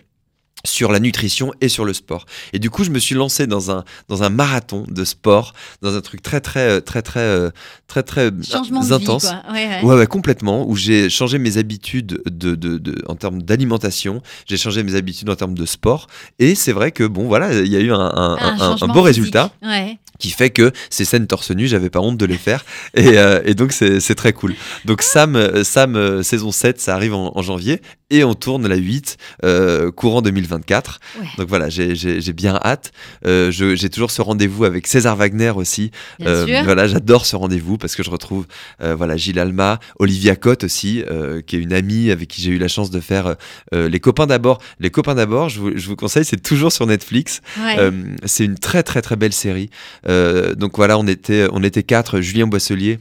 sur 0.65 0.91
la 0.91 0.99
nutrition 0.99 1.51
et 1.61 1.67
sur 1.69 1.83
le 1.85 1.93
sport. 1.93 2.25
Et 2.53 2.59
du 2.59 2.69
coup, 2.69 2.83
je 2.83 2.89
me 2.89 2.99
suis 2.99 3.15
lancé 3.15 3.47
dans 3.47 3.69
un 3.71 3.83
dans 4.07 4.23
un 4.23 4.29
marathon 4.29 4.85
de 4.87 5.03
sport, 5.03 5.53
dans 5.81 5.95
un 5.95 6.01
truc 6.01 6.21
très 6.21 6.39
très 6.39 6.79
très 6.81 7.01
très 7.01 7.19
euh, 7.19 7.49
très 7.87 8.03
très, 8.03 8.31
très 8.31 8.43
Changement 8.49 8.79
de 8.81 8.87
vie, 8.87 8.93
intense. 8.93 9.25
quoi. 9.27 9.43
Ouais, 9.53 9.67
ouais. 9.67 9.81
Ouais, 9.83 9.95
ouais, 9.95 10.07
complètement. 10.07 10.67
Où 10.67 10.75
j'ai 10.75 11.09
changé 11.09 11.37
mes 11.37 11.57
habitudes 11.57 12.21
de, 12.25 12.55
de, 12.55 12.77
de- 12.77 13.03
en 13.07 13.15
termes 13.15 13.41
d'alimentation, 13.43 14.21
j'ai 14.47 14.57
changé 14.57 14.83
mes 14.83 14.95
habitudes 14.95 15.29
en 15.29 15.35
termes 15.35 15.53
de 15.57 15.65
sport. 15.65 16.07
Et 16.39 16.55
c'est 16.55 16.71
vrai 16.71 16.91
que, 16.91 17.03
bon, 17.03 17.27
voilà, 17.27 17.53
il 17.61 17.67
y 17.67 17.75
a 17.75 17.79
eu 17.79 17.91
un, 17.91 17.99
un- 17.99 18.37
Un 18.37 18.77
un- 18.81 18.87
beau 18.87 19.01
résultat 19.03 19.51
Ouais. 19.61 19.99
qui 20.17 20.31
fait 20.31 20.49
que 20.49 20.71
ces 20.89 21.05
scènes 21.05 21.27
torse 21.27 21.51
nu, 21.51 21.67
j'avais 21.67 21.89
pas 21.91 21.99
honte 21.99 22.17
de 22.17 22.25
les 22.25 22.37
faire. 22.37 22.65
Et, 22.95 23.17
euh, 23.17 23.41
et 23.45 23.53
donc, 23.53 23.73
c'est 23.73 24.15
très 24.15 24.33
cool. 24.33 24.55
Donc, 24.85 25.01
Sam, 25.01 25.35
euh, 25.35 25.63
Sam 25.63 25.95
euh, 25.95 26.23
saison 26.23 26.51
7, 26.51 26.79
ça 26.81 26.95
arrive 26.95 27.13
en, 27.13 27.31
en 27.35 27.41
janvier. 27.41 27.81
Et 28.09 28.23
on 28.23 28.33
tourne 28.35 28.67
la 28.67 28.75
8, 28.75 29.17
euh, 29.43 29.91
courant 29.91 30.21
2024. 30.53 30.99
Ouais. 31.19 31.27
Donc 31.37 31.49
voilà, 31.49 31.69
j'ai 31.69 32.33
bien 32.33 32.59
hâte. 32.63 32.91
Euh, 33.25 33.51
j'ai 33.51 33.89
toujours 33.89 34.11
ce 34.11 34.21
rendez-vous 34.21 34.65
avec 34.65 34.87
César 34.87 35.15
Wagner 35.15 35.51
aussi. 35.55 35.91
Euh. 36.21 36.61
Voilà, 36.63 36.87
j'adore 36.87 37.25
ce 37.25 37.35
rendez-vous 37.35 37.77
parce 37.77 37.95
que 37.95 38.03
je 38.03 38.09
retrouve 38.09 38.45
euh, 38.81 38.95
voilà 38.95 39.17
Gilles 39.17 39.39
Alma, 39.39 39.79
Olivia 39.99 40.35
Cotte 40.35 40.63
aussi, 40.63 41.03
qui 41.47 41.55
est 41.55 41.59
une 41.59 41.73
amie 41.73 42.11
avec 42.11 42.29
qui 42.29 42.41
j'ai 42.41 42.51
eu 42.51 42.57
la 42.57 42.67
chance 42.67 42.89
de 42.89 42.99
faire 42.99 43.35
les 43.71 43.99
copains 43.99 44.27
d'abord. 44.27 44.59
Les 44.79 44.89
copains 44.89 45.15
d'abord, 45.15 45.49
je 45.49 45.59
vous, 45.59 45.71
je 45.75 45.87
vous 45.87 45.95
conseille, 45.95 46.25
c'est 46.25 46.41
toujours 46.41 46.71
sur 46.71 46.85
Netflix. 46.87 47.41
Ouais. 47.59 47.91
C'est 48.25 48.45
une 48.45 48.57
très 48.57 48.83
très 48.83 49.01
très 49.01 49.15
belle 49.15 49.33
série. 49.33 49.69
Donc 50.07 50.77
voilà, 50.77 50.97
on 50.97 51.07
était 51.07 51.47
on 51.51 51.63
était 51.63 51.83
quatre, 51.83 52.21
Julien 52.21 52.47
Boisselier. 52.47 52.99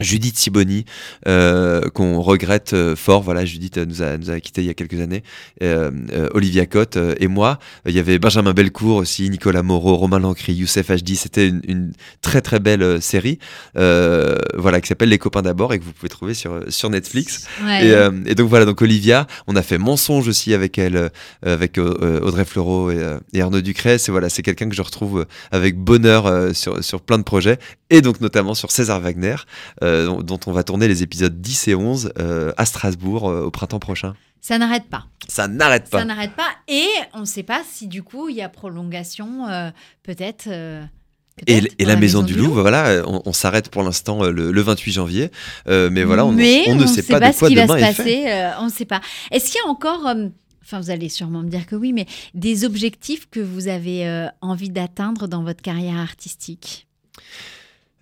Judith 0.00 0.38
Siboni, 0.38 0.84
euh, 1.28 1.82
qu'on 1.90 2.20
regrette 2.20 2.72
euh, 2.72 2.96
fort. 2.96 3.22
Voilà, 3.22 3.44
Judith 3.44 3.78
euh, 3.78 3.84
nous 3.84 4.02
a, 4.02 4.16
nous 4.16 4.30
a 4.30 4.40
quittés 4.40 4.62
il 4.62 4.66
y 4.66 4.70
a 4.70 4.74
quelques 4.74 5.00
années. 5.00 5.22
Euh, 5.62 5.90
Olivia 6.32 6.66
Cotte 6.66 6.98
et 7.18 7.28
moi. 7.28 7.58
Il 7.86 7.94
y 7.94 7.98
avait 7.98 8.18
Benjamin 8.18 8.52
Belcourt 8.52 8.96
aussi, 8.96 9.28
Nicolas 9.30 9.62
Moreau, 9.62 9.96
Romain 9.96 10.18
Lancry, 10.18 10.54
Youssef 10.54 10.90
HD. 10.90 11.14
C'était 11.16 11.48
une, 11.48 11.60
une 11.66 11.92
très 12.22 12.40
très 12.40 12.60
belle 12.60 13.02
série, 13.02 13.38
euh, 13.76 14.36
voilà, 14.56 14.80
qui 14.80 14.88
s'appelle 14.88 15.08
Les 15.08 15.18
copains 15.18 15.42
d'abord 15.42 15.72
et 15.72 15.78
que 15.78 15.84
vous 15.84 15.92
pouvez 15.92 16.08
trouver 16.08 16.34
sur 16.34 16.60
sur 16.68 16.90
Netflix. 16.90 17.46
Ouais. 17.64 17.86
Et, 17.86 18.30
et 18.30 18.34
donc 18.34 18.48
voilà, 18.48 18.64
donc 18.64 18.80
Olivia, 18.82 19.26
on 19.46 19.56
a 19.56 19.62
fait 19.62 19.78
Mensonge 19.78 20.28
aussi 20.28 20.54
avec 20.54 20.78
elle, 20.78 20.96
euh, 20.96 21.08
avec 21.42 21.78
Audrey 21.78 22.44
Fleurot 22.44 22.90
et, 22.90 23.18
et 23.32 23.40
Arnaud 23.42 23.60
Ducrest. 23.60 24.08
Et 24.08 24.12
voilà, 24.12 24.28
c'est 24.28 24.42
quelqu'un 24.42 24.68
que 24.68 24.74
je 24.74 24.82
retrouve 24.82 25.26
avec 25.50 25.76
bonheur 25.76 26.54
sur, 26.54 26.82
sur 26.82 27.00
plein 27.00 27.18
de 27.18 27.22
projets, 27.24 27.58
et 27.90 28.00
donc 28.00 28.20
notamment 28.20 28.54
sur 28.54 28.70
César 28.70 29.00
Wagner, 29.00 29.36
euh, 29.82 29.89
dont, 30.06 30.20
dont 30.22 30.40
on 30.46 30.52
va 30.52 30.62
tourner 30.62 30.88
les 30.88 31.02
épisodes 31.02 31.40
10 31.40 31.68
et 31.68 31.74
11 31.74 32.12
euh, 32.18 32.52
à 32.56 32.64
Strasbourg 32.66 33.28
euh, 33.28 33.42
au 33.44 33.50
printemps 33.50 33.78
prochain. 33.78 34.14
Ça 34.40 34.56
n'arrête 34.58 34.84
pas. 34.88 35.04
Ça 35.28 35.48
n'arrête 35.48 35.86
Ça 35.90 35.98
pas. 35.98 36.04
n'arrête 36.04 36.34
pas. 36.34 36.48
Et 36.68 36.86
on 37.14 37.20
ne 37.20 37.24
sait 37.26 37.42
pas 37.42 37.62
si 37.70 37.88
du 37.88 38.02
coup 38.02 38.28
il 38.30 38.36
y 38.36 38.42
a 38.42 38.48
prolongation, 38.48 39.46
euh, 39.48 39.70
peut-être. 40.02 40.46
euh, 40.48 40.82
Et, 41.46 41.60
la, 41.84 41.96
Maison, 41.96 42.22
du 42.22 42.34
Louvre, 42.34 42.60
voilà, 42.62 42.86
euh, 42.86 43.02
on, 43.06 43.22
on 43.26 43.32
s'arrête 43.32 43.68
pour 43.70 43.82
l'instant 43.82 44.24
euh, 44.24 44.30
le, 44.30 44.50
le 44.50 44.60
28 44.62 44.92
janvier, 44.92 45.30
euh, 45.68 45.88
mais 45.92 46.04
voilà, 46.04 46.24
on, 46.26 46.32
Mais 46.32 46.64
on 46.68 46.74
ne 46.74 46.86
sait 46.86 47.02
pas, 47.02 47.20
de 47.20 47.32
ce 47.34 47.38
quoi 47.38 47.48
qui 47.48 47.54
va 47.54 47.66
se 47.66 47.72
est 47.74 47.92
fait. 47.92 47.96
passer. 48.02 48.24
euh, 48.28 48.50
on 48.60 48.64
ne 48.66 48.70
sait 48.70 48.84
pas. 48.86 49.00
Est-ce 49.30 49.46
qu'il 49.52 49.60
y 49.62 49.66
a 49.66 49.70
encore, 49.70 50.06
euh, 50.06 50.28
enfin 50.62 50.80
vous 50.80 50.90
allez 50.90 51.08
sûrement 51.10 51.42
me 51.42 51.48
dire 51.50 51.66
que 51.66 51.76
oui, 51.76 51.92
mais 51.92 52.06
des 52.34 52.64
objectifs 52.64 53.28
que 53.30 53.40
vous 53.40 53.68
avez 53.68 54.06
euh, 54.06 54.26
envie 54.40 54.70
d'atteindre 54.70 55.28
dans 55.28 55.42
votre 55.42 55.60
carrière 55.62 55.98
artistique? 55.98 56.86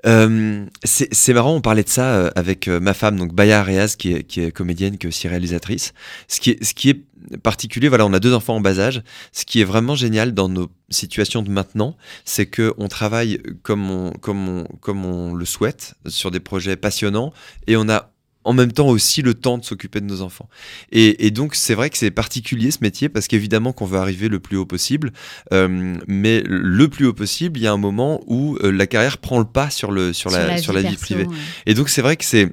Euh, 0.06 0.66
c'est 0.84 1.32
marrant, 1.32 1.54
on 1.54 1.60
parlait 1.60 1.82
de 1.82 1.88
ça 1.88 2.14
euh, 2.14 2.30
avec 2.36 2.68
euh, 2.68 2.78
ma 2.78 2.94
femme, 2.94 3.16
donc 3.16 3.34
Baya 3.34 3.60
Areaz, 3.60 3.96
qui 3.96 4.12
est, 4.12 4.52
comédienne, 4.52 4.96
qui 4.96 5.06
est 5.06 5.08
aussi 5.08 5.28
réalisatrice. 5.28 5.92
Ce 6.28 6.40
qui 6.40 6.50
est, 6.90 7.04
particulier, 7.42 7.88
voilà, 7.88 8.06
on 8.06 8.12
a 8.12 8.20
deux 8.20 8.32
enfants 8.32 8.56
en 8.56 8.60
bas 8.60 8.78
âge. 8.78 9.02
Ce 9.32 9.44
qui 9.44 9.60
est 9.60 9.64
vraiment 9.64 9.94
génial 9.94 10.32
dans 10.32 10.48
nos 10.48 10.68
situations 10.88 11.42
de 11.42 11.50
maintenant, 11.50 11.96
c'est 12.24 12.46
que 12.46 12.72
on 12.78 12.88
travaille 12.88 13.42
comme 13.62 13.90
on, 13.90 14.12
comme 14.12 15.04
on 15.04 15.34
le 15.34 15.44
souhaite, 15.44 15.94
sur 16.06 16.30
des 16.30 16.40
projets 16.40 16.76
passionnants, 16.76 17.32
et 17.66 17.76
on 17.76 17.88
a 17.88 18.12
en 18.48 18.54
même 18.54 18.72
temps 18.72 18.88
aussi 18.88 19.20
le 19.20 19.34
temps 19.34 19.58
de 19.58 19.64
s'occuper 19.64 20.00
de 20.00 20.06
nos 20.06 20.22
enfants. 20.22 20.48
Et, 20.90 21.26
et 21.26 21.30
donc 21.30 21.54
c'est 21.54 21.74
vrai 21.74 21.90
que 21.90 21.98
c'est 21.98 22.10
particulier 22.10 22.70
ce 22.70 22.78
métier 22.80 23.10
parce 23.10 23.28
qu'évidemment 23.28 23.74
qu'on 23.74 23.84
veut 23.84 23.98
arriver 23.98 24.28
le 24.28 24.40
plus 24.40 24.56
haut 24.56 24.64
possible, 24.64 25.12
euh, 25.52 25.94
mais 26.06 26.42
le 26.46 26.88
plus 26.88 27.04
haut 27.04 27.12
possible, 27.12 27.60
il 27.60 27.64
y 27.64 27.66
a 27.66 27.72
un 27.72 27.76
moment 27.76 28.22
où 28.26 28.56
euh, 28.62 28.72
la 28.72 28.86
carrière 28.86 29.18
prend 29.18 29.38
le 29.38 29.44
pas 29.44 29.68
sur, 29.68 29.92
le, 29.92 30.14
sur, 30.14 30.30
la, 30.30 30.56
sur 30.56 30.72
la 30.72 30.80
vie 30.80 30.96
perso, 30.96 31.04
privée. 31.04 31.26
ouais. 31.26 31.36
Et 31.66 31.74
donc 31.74 31.90
c'est 31.90 32.00
vrai 32.00 32.16
que 32.16 32.24
c'est 32.24 32.50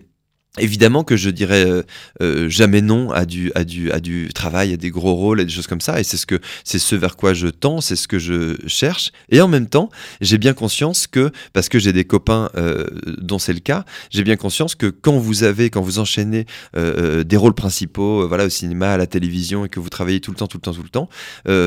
évidemment 0.60 1.04
que 1.04 1.16
je 1.16 1.30
dirais 1.30 1.66
euh, 1.66 1.84
euh, 2.22 2.50
jamais 2.50 2.82
non 2.82 3.12
à 3.12 3.26
du 3.26 3.52
à 3.56 3.64
du 3.64 3.92
à 3.92 4.00
du 4.00 4.30
travail, 4.34 4.74
à 4.74 4.78
des 4.78 4.90
gros 4.90 5.14
rôles, 5.14 5.42
à 5.42 5.44
des 5.44 5.52
choses 5.52 5.68
comme 5.68 5.82
ça. 5.82 6.00
Et 6.00 6.04
c'est 6.04 6.18
ce 6.18 6.26
que 6.26 6.40
c'est 6.64 6.80
ce 6.80 6.96
vers 6.96 7.16
quoi 7.16 7.34
je 7.34 7.48
tends, 7.48 7.82
c'est 7.82 7.96
ce 7.96 8.08
que 8.08 8.20
je 8.20 8.56
cherche. 8.68 9.12
Et 9.30 9.42
en 9.42 9.48
même 9.48 9.68
temps, 9.68 9.90
j'ai 10.22 10.38
bien 10.38 10.54
conscience 10.54 11.08
que 11.08 11.32
parce 11.54 11.70
que 11.70 11.80
j'ai 11.80 11.94
des 11.94 12.06
copains 12.06 12.50
euh, 12.56 12.86
dont 13.20 13.40
c'est 13.40 13.54
le 13.54 13.60
cas, 13.60 13.86
j'ai 14.10 14.24
bien 14.24 14.36
conscience 14.36 14.76
que 14.76 14.88
quand 14.88 15.18
vous 15.18 15.44
avez 15.44 15.70
quand 15.70 15.82
vous 15.82 16.00
enchaînez 16.00 16.46
des 16.76 17.38
rôles 17.38 17.54
principaux, 17.54 18.28
voilà 18.28 18.46
au 18.46 18.50
cinéma, 18.50 18.92
à 18.92 18.98
la 18.98 19.08
télévision 19.08 19.66
et 19.66 19.70
que 19.70 19.80
vous 19.80 19.90
travaillez 19.90 20.20
tout 20.20 20.32
le 20.32 20.38
temps, 20.38 20.48
tout 20.48 20.58
le 20.58 20.62
temps, 20.62 20.74
tout 20.74 20.84
le 20.84 20.90
temps, 20.90 21.10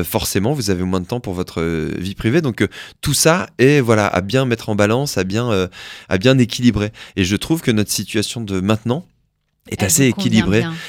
forcément 0.03 0.53
vous 0.53 0.69
avez 0.69 0.83
moins 0.83 0.99
de 0.99 1.05
temps 1.05 1.19
pour 1.19 1.33
votre 1.33 1.61
vie 1.97 2.15
privée. 2.15 2.41
Donc 2.41 2.65
tout 3.01 3.13
ça 3.13 3.47
est 3.57 3.81
voilà 3.81 4.07
à 4.07 4.21
bien 4.21 4.45
mettre 4.45 4.69
en 4.69 4.75
balance, 4.75 5.17
à 5.17 5.23
bien 5.23 5.69
à 6.09 6.17
bien 6.17 6.37
équilibrer. 6.37 6.91
Et 7.15 7.23
je 7.23 7.35
trouve 7.35 7.61
que 7.61 7.71
notre 7.71 7.91
situation 7.91 8.41
de 8.41 8.59
maintenant 8.59 8.78
maintenant 8.85 9.05
est 9.71 9.81
Elle 9.81 9.85
assez 9.87 10.03
bien, 10.29 10.45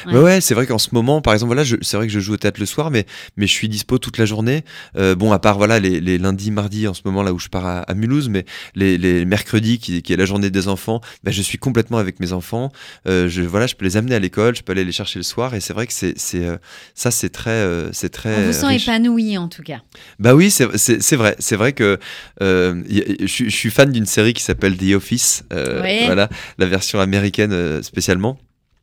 ouais. 0.06 0.14
Ouais, 0.14 0.20
ouais, 0.22 0.40
c'est 0.40 0.54
vrai 0.54 0.66
qu'en 0.66 0.78
ce 0.78 0.88
moment, 0.92 1.20
par 1.22 1.32
exemple, 1.34 1.48
voilà, 1.48 1.64
je- 1.64 1.76
c'est 1.82 1.96
vrai 1.96 2.06
que 2.06 2.12
je 2.12 2.20
joue 2.20 2.34
au 2.34 2.36
théâtre 2.36 2.60
le 2.60 2.66
soir, 2.66 2.90
mais, 2.90 3.06
mais 3.36 3.46
je 3.46 3.52
suis 3.52 3.68
dispo 3.68 3.98
toute 3.98 4.18
la 4.18 4.24
journée. 4.26 4.64
Euh, 4.96 5.14
bon, 5.14 5.32
à 5.32 5.38
part 5.38 5.56
voilà 5.58 5.78
les, 5.80 6.00
les 6.00 6.18
lundis, 6.18 6.50
mardis, 6.50 6.88
en 6.88 6.94
ce 6.94 7.02
moment 7.04 7.22
là 7.22 7.32
où 7.32 7.38
je 7.38 7.48
pars 7.48 7.66
à, 7.66 7.78
à 7.80 7.94
Mulhouse, 7.94 8.28
mais 8.28 8.44
les, 8.74 8.98
les 8.98 9.24
mercredis, 9.24 9.78
qui, 9.78 10.02
qui 10.02 10.12
est 10.12 10.16
la 10.16 10.24
journée 10.24 10.50
des 10.50 10.68
enfants, 10.68 11.00
bah, 11.24 11.30
je 11.30 11.42
suis 11.42 11.58
complètement 11.58 11.98
avec 11.98 12.20
mes 12.20 12.32
enfants. 12.32 12.70
Euh, 13.06 13.28
je 13.28 13.42
voilà, 13.42 13.66
je 13.66 13.74
peux 13.74 13.84
les 13.84 13.96
amener 13.96 14.14
à 14.14 14.18
l'école, 14.18 14.56
je 14.56 14.62
peux 14.62 14.72
aller 14.72 14.84
les 14.84 14.92
chercher 14.92 15.18
le 15.18 15.22
soir, 15.24 15.54
et 15.54 15.60
c'est 15.60 15.72
vrai 15.72 15.86
que 15.86 15.92
c'est 15.92 16.14
c'est 16.16 16.44
euh, 16.44 16.56
ça, 16.94 17.10
c'est 17.10 17.30
très 17.30 17.50
euh, 17.50 17.90
c'est 17.92 18.08
très. 18.10 18.34
On 18.36 18.46
vous 18.46 18.52
sent 18.52 18.66
riche. 18.66 18.82
épanoui 18.88 19.38
en 19.38 19.48
tout 19.48 19.62
cas. 19.62 19.80
Bah 20.18 20.34
oui, 20.34 20.50
c'est- 20.50 20.76
c'est 20.76 21.02
c'est 21.02 21.16
vrai. 21.16 21.36
C'est 21.38 21.56
vrai 21.56 21.72
que 21.72 21.98
euh, 22.42 22.82
je 23.20 23.26
suis- 23.26 23.50
je 23.50 23.56
suis 23.56 23.70
fan 23.70 23.90
d'une 23.92 24.06
série 24.06 24.32
qui 24.32 24.42
s'appelle 24.42 24.76
The 24.76 24.94
Office. 24.94 25.44
euh, 25.52 25.80
Ouais. 25.82 26.06
Voilà, 26.06 26.28
la 26.58 26.66
version 26.66 27.00
américaine 27.00 27.82
spécialement. 27.82 28.38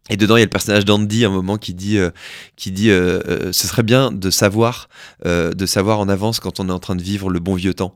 Et 0.09 0.17
dedans, 0.17 0.37
il 0.37 0.39
y 0.39 0.43
a 0.43 0.45
le 0.45 0.49
personnage 0.49 0.85
d'Andy, 0.85 1.25
un 1.25 1.29
moment, 1.29 1.57
qui 1.57 1.73
dit, 1.73 1.97
euh, 1.97 2.11
qui 2.55 2.71
dit, 2.71 2.89
euh, 2.89 3.19
euh, 3.27 3.51
ce 3.51 3.67
serait 3.67 3.83
bien 3.83 4.11
de 4.11 4.29
savoir, 4.29 4.89
de 5.25 5.65
savoir 5.65 5.99
en 5.99 6.09
avance 6.09 6.39
quand 6.39 6.59
on 6.59 6.69
est 6.69 6.71
en 6.71 6.79
train 6.79 6.95
de 6.95 7.01
vivre 7.01 7.29
le 7.29 7.39
bon 7.39 7.55
vieux 7.55 7.73
temps. 7.73 7.93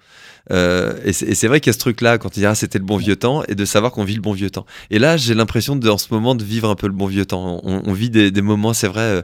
Et 0.50 1.14
c'est 1.14 1.48
vrai 1.48 1.60
qu'il 1.60 1.70
y 1.70 1.72
a 1.72 1.74
ce 1.74 1.80
truc-là, 1.80 2.18
quand 2.18 2.36
il 2.36 2.42
dit 2.42 2.46
ah, 2.46 2.56
c'était 2.56 2.80
le 2.80 2.86
bon 2.86 2.98
vieux 2.98 3.16
temps, 3.16 3.44
et 3.48 3.56
de 3.56 3.66
savoir 3.66 3.92
qu'on 3.92 4.04
vit 4.04 4.16
le 4.16 4.22
bon 4.22 4.34
vieux 4.34 4.50
temps. 4.50 4.66
Et 4.90 5.00
là, 5.00 5.18
j'ai 5.18 5.34
l'impression 5.34 5.80
en 5.86 5.98
ce 5.98 6.08
moment 6.12 6.36
de 6.36 6.44
vivre 6.44 6.70
un 6.70 6.76
peu 6.76 6.88
le 6.88 6.94
bon 6.94 7.06
vieux 7.06 7.26
temps. 7.26 7.62
On, 7.64 7.94
vit 7.94 8.10
des, 8.10 8.32
moments, 8.42 8.74
c'est 8.74 8.88
vrai, 8.88 9.24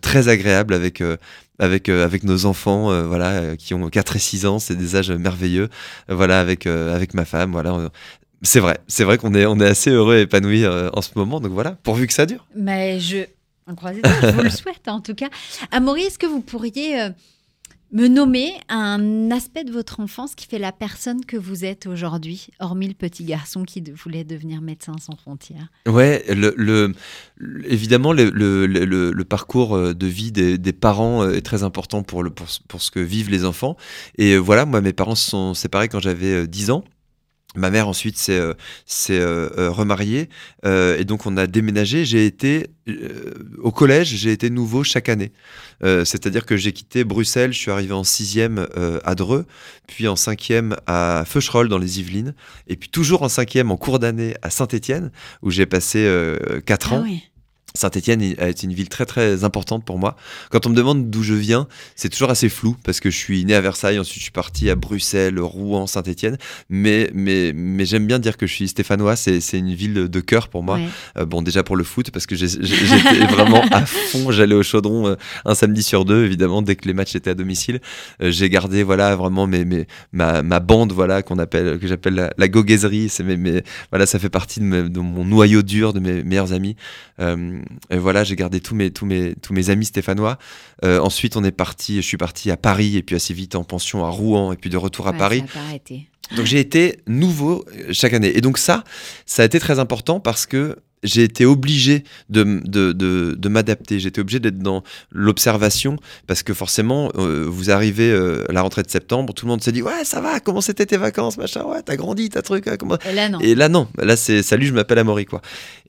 très 0.00 0.28
agréables 0.28 0.74
avec. 0.74 1.02
avec, 1.58 1.88
avec 1.88 2.22
nos 2.24 2.44
enfants 2.44 2.90
voilà 3.08 3.56
qui 3.56 3.72
ont 3.72 3.88
4 3.88 4.16
et 4.16 4.18
6 4.18 4.44
ans 4.44 4.58
c'est 4.58 4.74
des 4.74 4.94
âges 4.94 5.10
merveilleux 5.10 5.70
voilà 6.06 6.38
avec 6.38 6.66
avec 6.66 7.14
ma 7.14 7.24
femme 7.24 7.52
voilà 7.52 7.88
c'est 8.46 8.60
vrai 8.60 8.78
c'est 8.88 9.04
vrai 9.04 9.18
qu'on 9.18 9.34
est 9.34 9.44
on 9.46 9.58
est 9.60 9.66
assez 9.66 9.90
heureux 9.90 10.16
et 10.16 10.22
épanoui 10.22 10.64
euh, 10.64 10.88
en 10.94 11.02
ce 11.02 11.10
moment 11.16 11.40
donc 11.40 11.52
voilà 11.52 11.72
pourvu 11.82 12.06
que 12.06 12.12
ça 12.12 12.24
dure 12.26 12.46
Mais 12.54 12.98
je, 13.00 13.18
je 14.22 14.30
vous 14.32 14.42
le 14.42 14.50
souhaite 14.50 14.86
en 14.88 15.00
tout 15.00 15.14
cas. 15.14 15.28
Amaury, 15.72 16.02
est-ce 16.02 16.18
que 16.18 16.26
vous 16.26 16.40
pourriez 16.40 17.00
euh, 17.00 17.08
me 17.92 18.08
nommer 18.08 18.52
un 18.68 19.30
aspect 19.30 19.64
de 19.64 19.72
votre 19.72 20.00
enfance 20.00 20.34
qui 20.34 20.46
fait 20.46 20.58
la 20.58 20.72
personne 20.72 21.24
que 21.24 21.36
vous 21.36 21.64
êtes 21.64 21.86
aujourd'hui, 21.86 22.48
hormis 22.60 22.88
le 22.88 22.94
petit 22.94 23.24
garçon 23.24 23.64
qui 23.64 23.80
de- 23.80 23.92
voulait 23.92 24.24
devenir 24.24 24.60
médecin 24.60 24.92
sans 25.00 25.16
frontières? 25.16 25.68
Ouais, 25.86 26.24
le, 26.28 26.52
le- 26.56 26.92
le- 27.36 27.72
évidemment, 27.72 28.12
le, 28.12 29.22
parcours 29.24 29.76
euh, 29.76 29.94
de 29.94 30.06
vie 30.06 30.30
des, 30.32 30.58
des 30.58 30.72
parents 30.72 31.28
est 31.28 31.42
très 31.42 31.62
important 31.62 32.02
pour, 32.02 32.22
le, 32.22 32.30
pour, 32.30 32.48
ce- 32.50 32.60
pour 32.68 32.82
ce 32.82 32.90
que 32.90 33.00
vivent 33.00 33.30
les 33.30 33.44
enfants. 33.44 33.76
Et 34.18 34.36
voilà, 34.36 34.64
moi, 34.66 34.80
mes 34.80 34.92
parents 34.92 35.14
se 35.14 35.30
sont 35.30 35.54
séparés 35.54 35.88
quand 35.88 36.00
j'avais 36.00 36.42
euh, 36.42 36.46
10 36.46 36.70
ans. 36.70 36.84
Ma 37.56 37.70
mère 37.70 37.88
ensuite 37.88 38.16
s'est 38.18 38.38
euh, 38.38 38.54
euh, 39.10 39.50
euh, 39.58 39.70
remariée 39.70 40.28
euh, 40.64 40.96
et 40.98 41.04
donc 41.04 41.26
on 41.26 41.36
a 41.36 41.46
déménagé. 41.46 42.04
J'ai 42.04 42.26
été 42.26 42.68
au 43.58 43.72
collège, 43.72 44.08
j'ai 44.14 44.30
été 44.30 44.48
nouveau 44.48 44.84
chaque 44.84 45.08
année. 45.08 45.32
C'est-à-dire 45.82 46.46
que 46.46 46.56
j'ai 46.56 46.72
quitté 46.72 47.02
Bruxelles, 47.02 47.52
je 47.52 47.58
suis 47.58 47.70
arrivé 47.72 47.92
en 47.92 48.04
sixième 48.04 48.68
à 49.04 49.14
Dreux, 49.16 49.44
puis 49.88 50.06
en 50.06 50.14
cinquième 50.14 50.76
à 50.86 51.24
Feucherolles 51.26 51.68
dans 51.68 51.78
les 51.78 51.98
Yvelines, 51.98 52.34
et 52.68 52.76
puis 52.76 52.88
toujours 52.88 53.22
en 53.22 53.28
cinquième 53.28 53.72
en 53.72 53.76
cours 53.76 53.98
d'année 53.98 54.34
à 54.42 54.50
Saint-Étienne 54.50 55.10
où 55.42 55.50
j'ai 55.50 55.66
passé 55.66 56.08
quatre 56.64 56.92
Ah 56.92 56.96
ans. 56.96 57.02
oui. 57.02 57.24
Saint-Étienne 57.76 58.34
a 58.38 58.48
été 58.48 58.66
une 58.66 58.72
ville 58.74 58.88
très 58.88 59.06
très 59.06 59.44
importante 59.44 59.84
pour 59.84 59.98
moi. 59.98 60.16
Quand 60.50 60.66
on 60.66 60.70
me 60.70 60.74
demande 60.74 61.10
d'où 61.10 61.22
je 61.22 61.34
viens, 61.34 61.68
c'est 61.94 62.08
toujours 62.08 62.30
assez 62.30 62.48
flou 62.48 62.76
parce 62.84 62.98
que 63.00 63.10
je 63.10 63.16
suis 63.16 63.44
né 63.44 63.54
à 63.54 63.60
Versailles, 63.60 63.98
ensuite 63.98 64.18
je 64.18 64.22
suis 64.24 64.32
parti 64.32 64.68
à 64.70 64.74
Bruxelles, 64.74 65.38
Rouen, 65.38 65.86
Saint-Étienne. 65.86 66.36
Mais, 66.70 67.10
mais, 67.14 67.52
mais 67.54 67.84
j'aime 67.84 68.06
bien 68.06 68.18
dire 68.18 68.36
que 68.36 68.46
je 68.46 68.52
suis 68.52 68.68
stéphanois, 68.68 69.16
c'est 69.16 69.40
une 69.52 69.74
ville 69.74 69.94
de 70.08 70.20
cœur 70.20 70.48
pour 70.48 70.62
moi. 70.62 70.76
Ouais. 70.76 70.88
Euh, 71.18 71.24
bon, 71.26 71.42
déjà 71.42 71.62
pour 71.62 71.76
le 71.76 71.84
foot, 71.84 72.10
parce 72.10 72.26
que 72.26 72.34
j'étais 72.34 73.26
vraiment 73.30 73.62
à 73.70 73.84
fond. 73.86 74.30
J'allais 74.32 74.54
au 74.54 74.62
chaudron 74.62 75.06
euh, 75.08 75.14
un 75.44 75.54
samedi 75.54 75.82
sur 75.82 76.04
deux, 76.04 76.24
évidemment, 76.24 76.62
dès 76.62 76.76
que 76.76 76.86
les 76.88 76.94
matchs 76.94 77.14
étaient 77.14 77.30
à 77.30 77.34
domicile. 77.34 77.80
Euh, 78.22 78.30
j'ai 78.30 78.48
gardé 78.50 78.82
voilà 78.82 79.14
vraiment 79.16 79.46
mes, 79.46 79.64
mes, 79.64 79.86
ma, 80.12 80.42
ma 80.42 80.60
bande 80.60 80.92
voilà 80.92 81.22
qu'on 81.22 81.38
appelle 81.38 81.78
que 81.78 81.86
j'appelle 81.86 82.14
la, 82.14 82.30
la 82.38 82.48
goguaiserie. 82.48 83.08
C'est 83.08 83.22
mes, 83.24 83.36
mes- 83.36 83.62
voilà, 83.90 84.06
ça 84.06 84.18
fait 84.18 84.28
partie 84.30 84.60
de, 84.60 85.00
mon 85.00 85.24
noyau 85.24 85.62
dur 85.62 85.92
de 85.92 86.00
mes 86.00 86.22
meilleurs 86.22 86.52
amis. 86.52 86.76
Euh, 87.20 87.60
et 87.90 87.96
voilà, 87.98 88.24
j'ai 88.24 88.36
gardé 88.36 88.60
tous 88.60 88.74
mes, 88.74 88.90
tous 88.90 89.06
mes, 89.06 89.34
tous 89.34 89.52
mes 89.52 89.70
amis 89.70 89.84
stéphanois. 89.86 90.38
Euh, 90.84 90.98
ensuite, 91.00 91.36
on 91.36 91.44
est 91.44 91.52
parti, 91.52 91.96
je 91.96 92.06
suis 92.06 92.16
parti 92.16 92.50
à 92.50 92.56
Paris 92.56 92.96
et 92.96 93.02
puis 93.02 93.16
assez 93.16 93.34
vite 93.34 93.54
en 93.54 93.64
pension 93.64 94.04
à 94.04 94.10
Rouen 94.10 94.52
et 94.52 94.56
puis 94.56 94.70
de 94.70 94.76
retour 94.76 95.06
à 95.08 95.12
Ouais, 95.12 95.18
Paris. 95.18 95.44
ça 95.52 95.60
a. 95.60 96.36
Donc 96.36 96.44
j'ai 96.46 96.58
été 96.58 96.98
nouveau 97.06 97.64
euh, 97.76 97.92
chaque 97.92 98.12
année. 98.12 98.36
Et 98.36 98.40
donc 98.40 98.58
ça, 98.58 98.82
ça 99.26 99.42
a 99.42 99.44
été 99.46 99.60
très 99.60 99.78
important 99.78 100.18
parce 100.18 100.44
que 100.46 100.76
j'ai 101.06 101.22
été 101.22 101.46
obligé 101.46 102.04
de, 102.28 102.60
de, 102.64 102.92
de, 102.92 103.34
de 103.38 103.48
m'adapter. 103.48 103.98
J'ai 103.98 104.08
été 104.08 104.20
obligé 104.20 104.40
d'être 104.40 104.58
dans 104.58 104.82
l'observation 105.12 105.96
parce 106.26 106.42
que 106.42 106.52
forcément, 106.54 107.10
euh, 107.16 107.46
vous 107.48 107.70
arrivez 107.70 108.10
euh, 108.10 108.44
à 108.48 108.52
la 108.52 108.62
rentrée 108.62 108.82
de 108.82 108.90
septembre, 108.90 109.32
tout 109.32 109.46
le 109.46 109.50
monde 109.50 109.62
se 109.62 109.70
dit 109.70 109.82
Ouais, 109.82 110.04
ça 110.04 110.20
va, 110.20 110.40
comment 110.40 110.60
c'était 110.60 110.86
tes 110.86 110.96
vacances, 110.96 111.38
machin, 111.38 111.64
ouais, 111.64 111.82
t'as 111.82 111.96
grandi, 111.96 112.28
t'as 112.28 112.42
truc, 112.42 112.68
hein, 112.68 112.76
comment. 112.78 112.98
Et 113.08 113.14
là, 113.14 113.28
non. 113.28 113.38
Et 113.40 113.54
là, 113.54 113.68
non. 113.68 113.88
Là, 113.98 114.16
c'est 114.16 114.42
salut, 114.42 114.66
je 114.66 114.72
m'appelle 114.74 114.98
Amaury, 114.98 115.24
quoi. 115.24 115.40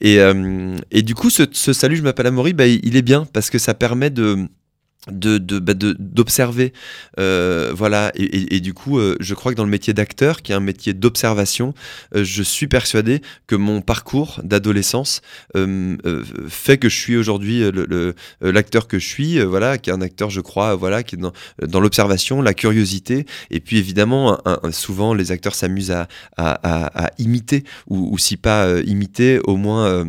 Et, 0.02 0.20
euh, 0.20 0.76
et 0.92 1.02
du 1.02 1.16
coup, 1.16 1.30
ce, 1.30 1.44
ce 1.52 1.74
salut, 1.74 1.98
je 1.98 2.04
m'appelle 2.04 2.28
Amaury, 2.28 2.54
bah, 2.54 2.68
il 2.68 2.96
est 2.96 3.02
bien 3.02 3.26
parce 3.34 3.50
que 3.50 3.58
ça 3.58 3.74
permet 3.74 4.10
de 4.10 4.48
bah, 5.08 5.74
de- 5.74 5.96
d'observer 6.00 6.74
euh, 7.18 7.72
voilà 7.74 8.12
et, 8.16 8.24
et- 8.24 8.56
et 8.56 8.60
du 8.60 8.74
coup 8.74 9.00
euh, 9.00 9.16
je 9.22 9.34
crois 9.36 9.54
que 9.54 9.58
dans 9.58 9.64
le 9.64 9.70
métier 9.70 9.94
d'acteur 9.94 10.42
qui 10.42 10.52
est 10.52 10.56
un 10.56 10.60
métier 10.60 10.94
d'observation 10.94 11.74
euh, 12.16 12.26
je 12.26 12.44
suis 12.44 12.68
persuadé 12.68 13.22
que 13.48 13.56
mon 13.56 13.80
parcours 13.82 14.42
d'adolescence 14.44 15.22
euh, 15.56 15.96
euh, 16.06 16.24
fait 16.50 16.78
que 16.78 16.90
je 16.90 16.96
suis 16.98 17.16
aujourd'hui 17.16 17.64
euh, 17.64 17.72
le- 17.72 17.86
le- 17.86 18.52
l'acteur 18.52 18.88
que 18.90 19.00
je 19.00 19.08
suis 19.08 19.40
voilà 19.42 19.78
qui 19.78 19.90
est 19.90 19.94
un 19.94 20.02
acteur 20.02 20.30
je 20.30 20.42
crois 20.42 20.76
voilà 20.76 21.04
qui 21.04 21.16
est 21.16 21.20
dans, 21.20 21.32
dans 21.66 21.80
l'observation 21.80 22.42
la 22.42 22.54
curiosité 22.54 23.26
et 23.50 23.62
puis 23.62 23.78
évidemment 23.78 24.38
souvent 24.72 25.14
les 25.14 25.32
acteurs 25.32 25.56
s'amusent 25.56 25.92
à, 25.92 26.08
à, 26.36 26.52
à- 26.86 27.06
à 27.06 27.12
imiter 27.18 27.64
ou, 27.88 28.10
ou 28.14 28.18
si 28.18 28.36
pas 28.36 28.80
imiter 28.82 29.40
au 29.46 29.56
moins 29.56 30.06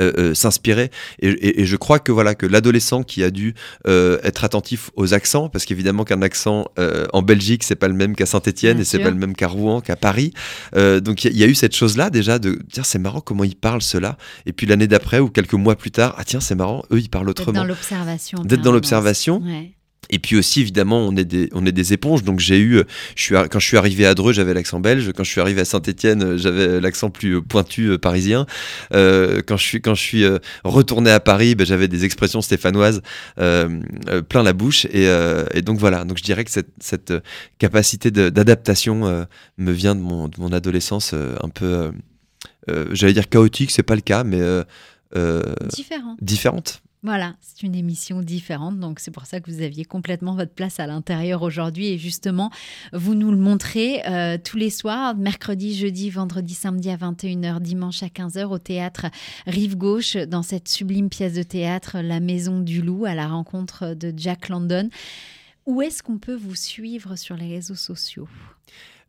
euh, 0.00 0.12
euh, 0.18 0.34
s'inspirer 0.34 0.90
et, 1.20 1.28
et- 1.28 1.60
et 1.62 1.66
je 1.66 1.76
crois 1.76 1.98
que 1.98 2.12
voilà 2.12 2.34
que 2.34 2.46
l'adolescent 2.46 3.02
qui 3.02 3.22
a 3.22 3.30
dû 3.30 3.54
euh, 3.86 4.18
être 4.22 4.44
attentif 4.44 4.90
aux 4.96 5.14
accents 5.14 5.48
parce 5.48 5.64
qu'évidemment 5.64 6.04
qu'un 6.04 6.22
accent 6.22 6.66
en 7.12 7.22
Belgique 7.22 7.64
c'est 7.64 7.74
pas 7.76 7.88
le 7.88 7.94
même 7.94 8.14
qu'à 8.14 8.26
Saint-Étienne 8.26 8.78
et 8.80 8.84
c'est 8.84 8.98
pas 9.04 9.10
le 9.10 9.16
même 9.16 9.34
qu'à 9.34 9.48
Rouen 9.48 9.80
qu'à 9.80 9.96
Paris 9.96 10.32
donc 10.76 11.24
il 11.24 11.28
y, 11.28 11.30
a- 11.30 11.32
il 11.34 11.38
y 11.38 11.44
a 11.44 11.46
eu 11.46 11.54
cette 11.54 11.74
chose 11.74 11.96
là 11.96 12.10
déjà 12.10 12.38
de 12.38 12.58
dire 12.72 12.84
c'est 12.86 12.98
marrant 12.98 13.20
comment 13.20 13.44
ils 13.44 13.56
parlent 13.56 13.82
cela 13.82 14.16
et 14.46 14.52
puis 14.52 14.66
l'année 14.66 14.86
d'après 14.86 15.18
ou 15.20 15.28
quelques 15.28 15.54
mois 15.54 15.76
plus 15.76 15.90
tard 15.90 16.14
ah 16.18 16.24
tiens 16.24 16.40
c'est 16.40 16.54
marrant 16.54 16.82
eux 16.92 16.98
ils 17.00 17.08
parlent 17.08 17.26
D'être 17.26 17.40
autrement 17.40 17.60
dans 17.60 17.64
l'observation. 17.66 18.38
D'être 18.42 18.62
dans 18.62 18.72
l'observation. 18.72 19.42
Ouais. 19.42 19.72
Et 20.10 20.18
puis 20.18 20.36
aussi, 20.36 20.60
évidemment, 20.60 21.06
on 21.06 21.16
est 21.16 21.24
des, 21.24 21.48
on 21.52 21.66
est 21.66 21.72
des 21.72 21.92
éponges. 21.92 22.22
Donc 22.24 22.40
j'ai 22.40 22.58
eu, 22.58 22.76
euh, 22.78 22.84
je 23.16 23.22
suis, 23.22 23.34
quand 23.34 23.58
je 23.58 23.66
suis 23.66 23.76
arrivé 23.76 24.06
à 24.06 24.14
Dreux, 24.14 24.32
j'avais 24.32 24.54
l'accent 24.54 24.80
belge. 24.80 25.12
Quand 25.16 25.24
je 25.24 25.30
suis 25.30 25.40
arrivé 25.40 25.60
à 25.60 25.64
Saint-Étienne, 25.64 26.36
j'avais 26.36 26.80
l'accent 26.80 27.10
plus 27.10 27.36
euh, 27.36 27.40
pointu 27.40 27.88
euh, 27.90 27.98
parisien. 27.98 28.46
Euh, 28.94 29.42
quand 29.46 29.56
je 29.56 29.64
suis, 29.64 29.80
quand 29.80 29.94
je 29.94 30.02
suis 30.02 30.24
euh, 30.24 30.38
retourné 30.64 31.10
à 31.10 31.20
Paris, 31.20 31.54
ben, 31.54 31.66
j'avais 31.66 31.88
des 31.88 32.04
expressions 32.04 32.40
stéphanoises 32.40 33.02
euh, 33.38 33.80
euh, 34.08 34.22
plein 34.22 34.42
la 34.42 34.52
bouche. 34.52 34.86
Et, 34.86 35.08
euh, 35.08 35.44
et 35.54 35.62
donc 35.62 35.78
voilà. 35.78 36.04
Donc 36.04 36.18
je 36.18 36.22
dirais 36.22 36.44
que 36.44 36.50
cette, 36.50 36.70
cette 36.80 37.10
euh, 37.10 37.20
capacité 37.58 38.10
d'adaptation 38.10 39.06
euh, 39.06 39.24
me 39.58 39.72
vient 39.72 39.94
de 39.94 40.00
mon, 40.00 40.28
de 40.28 40.40
mon 40.40 40.52
adolescence 40.52 41.12
euh, 41.14 41.36
un 41.42 41.48
peu, 41.48 41.64
euh, 41.66 41.90
euh, 42.70 42.86
j'allais 42.92 43.12
dire 43.12 43.28
chaotique, 43.28 43.70
c'est 43.70 43.82
pas 43.82 43.94
le 43.94 44.00
cas, 44.00 44.24
mais 44.24 44.40
euh, 44.40 44.62
euh, 45.16 45.42
Différent. 45.68 46.16
différente. 46.20 46.82
Voilà, 47.04 47.36
c'est 47.40 47.62
une 47.62 47.76
émission 47.76 48.22
différente, 48.22 48.80
donc 48.80 48.98
c'est 48.98 49.12
pour 49.12 49.24
ça 49.24 49.38
que 49.38 49.48
vous 49.48 49.62
aviez 49.62 49.84
complètement 49.84 50.34
votre 50.34 50.52
place 50.52 50.80
à 50.80 50.86
l'intérieur 50.88 51.42
aujourd'hui. 51.42 51.86
Et 51.86 51.98
justement, 51.98 52.50
vous 52.92 53.14
nous 53.14 53.30
le 53.30 53.36
montrez 53.36 54.04
euh, 54.08 54.36
tous 54.42 54.56
les 54.56 54.70
soirs, 54.70 55.14
mercredi, 55.16 55.76
jeudi, 55.76 56.10
vendredi, 56.10 56.54
samedi 56.54 56.90
à 56.90 56.96
21h, 56.96 57.60
dimanche 57.60 58.02
à 58.02 58.08
15h 58.08 58.46
au 58.46 58.58
théâtre 58.58 59.06
Rive 59.46 59.76
Gauche, 59.76 60.16
dans 60.16 60.42
cette 60.42 60.68
sublime 60.68 61.08
pièce 61.08 61.34
de 61.34 61.44
théâtre 61.44 61.98
La 62.02 62.18
Maison 62.18 62.58
du 62.60 62.82
Loup, 62.82 63.04
à 63.04 63.14
la 63.14 63.28
rencontre 63.28 63.94
de 63.94 64.12
Jack 64.16 64.48
London. 64.48 64.88
Où 65.66 65.82
est-ce 65.82 66.02
qu'on 66.02 66.18
peut 66.18 66.34
vous 66.34 66.56
suivre 66.56 67.14
sur 67.14 67.36
les 67.36 67.48
réseaux 67.48 67.76
sociaux? 67.76 68.26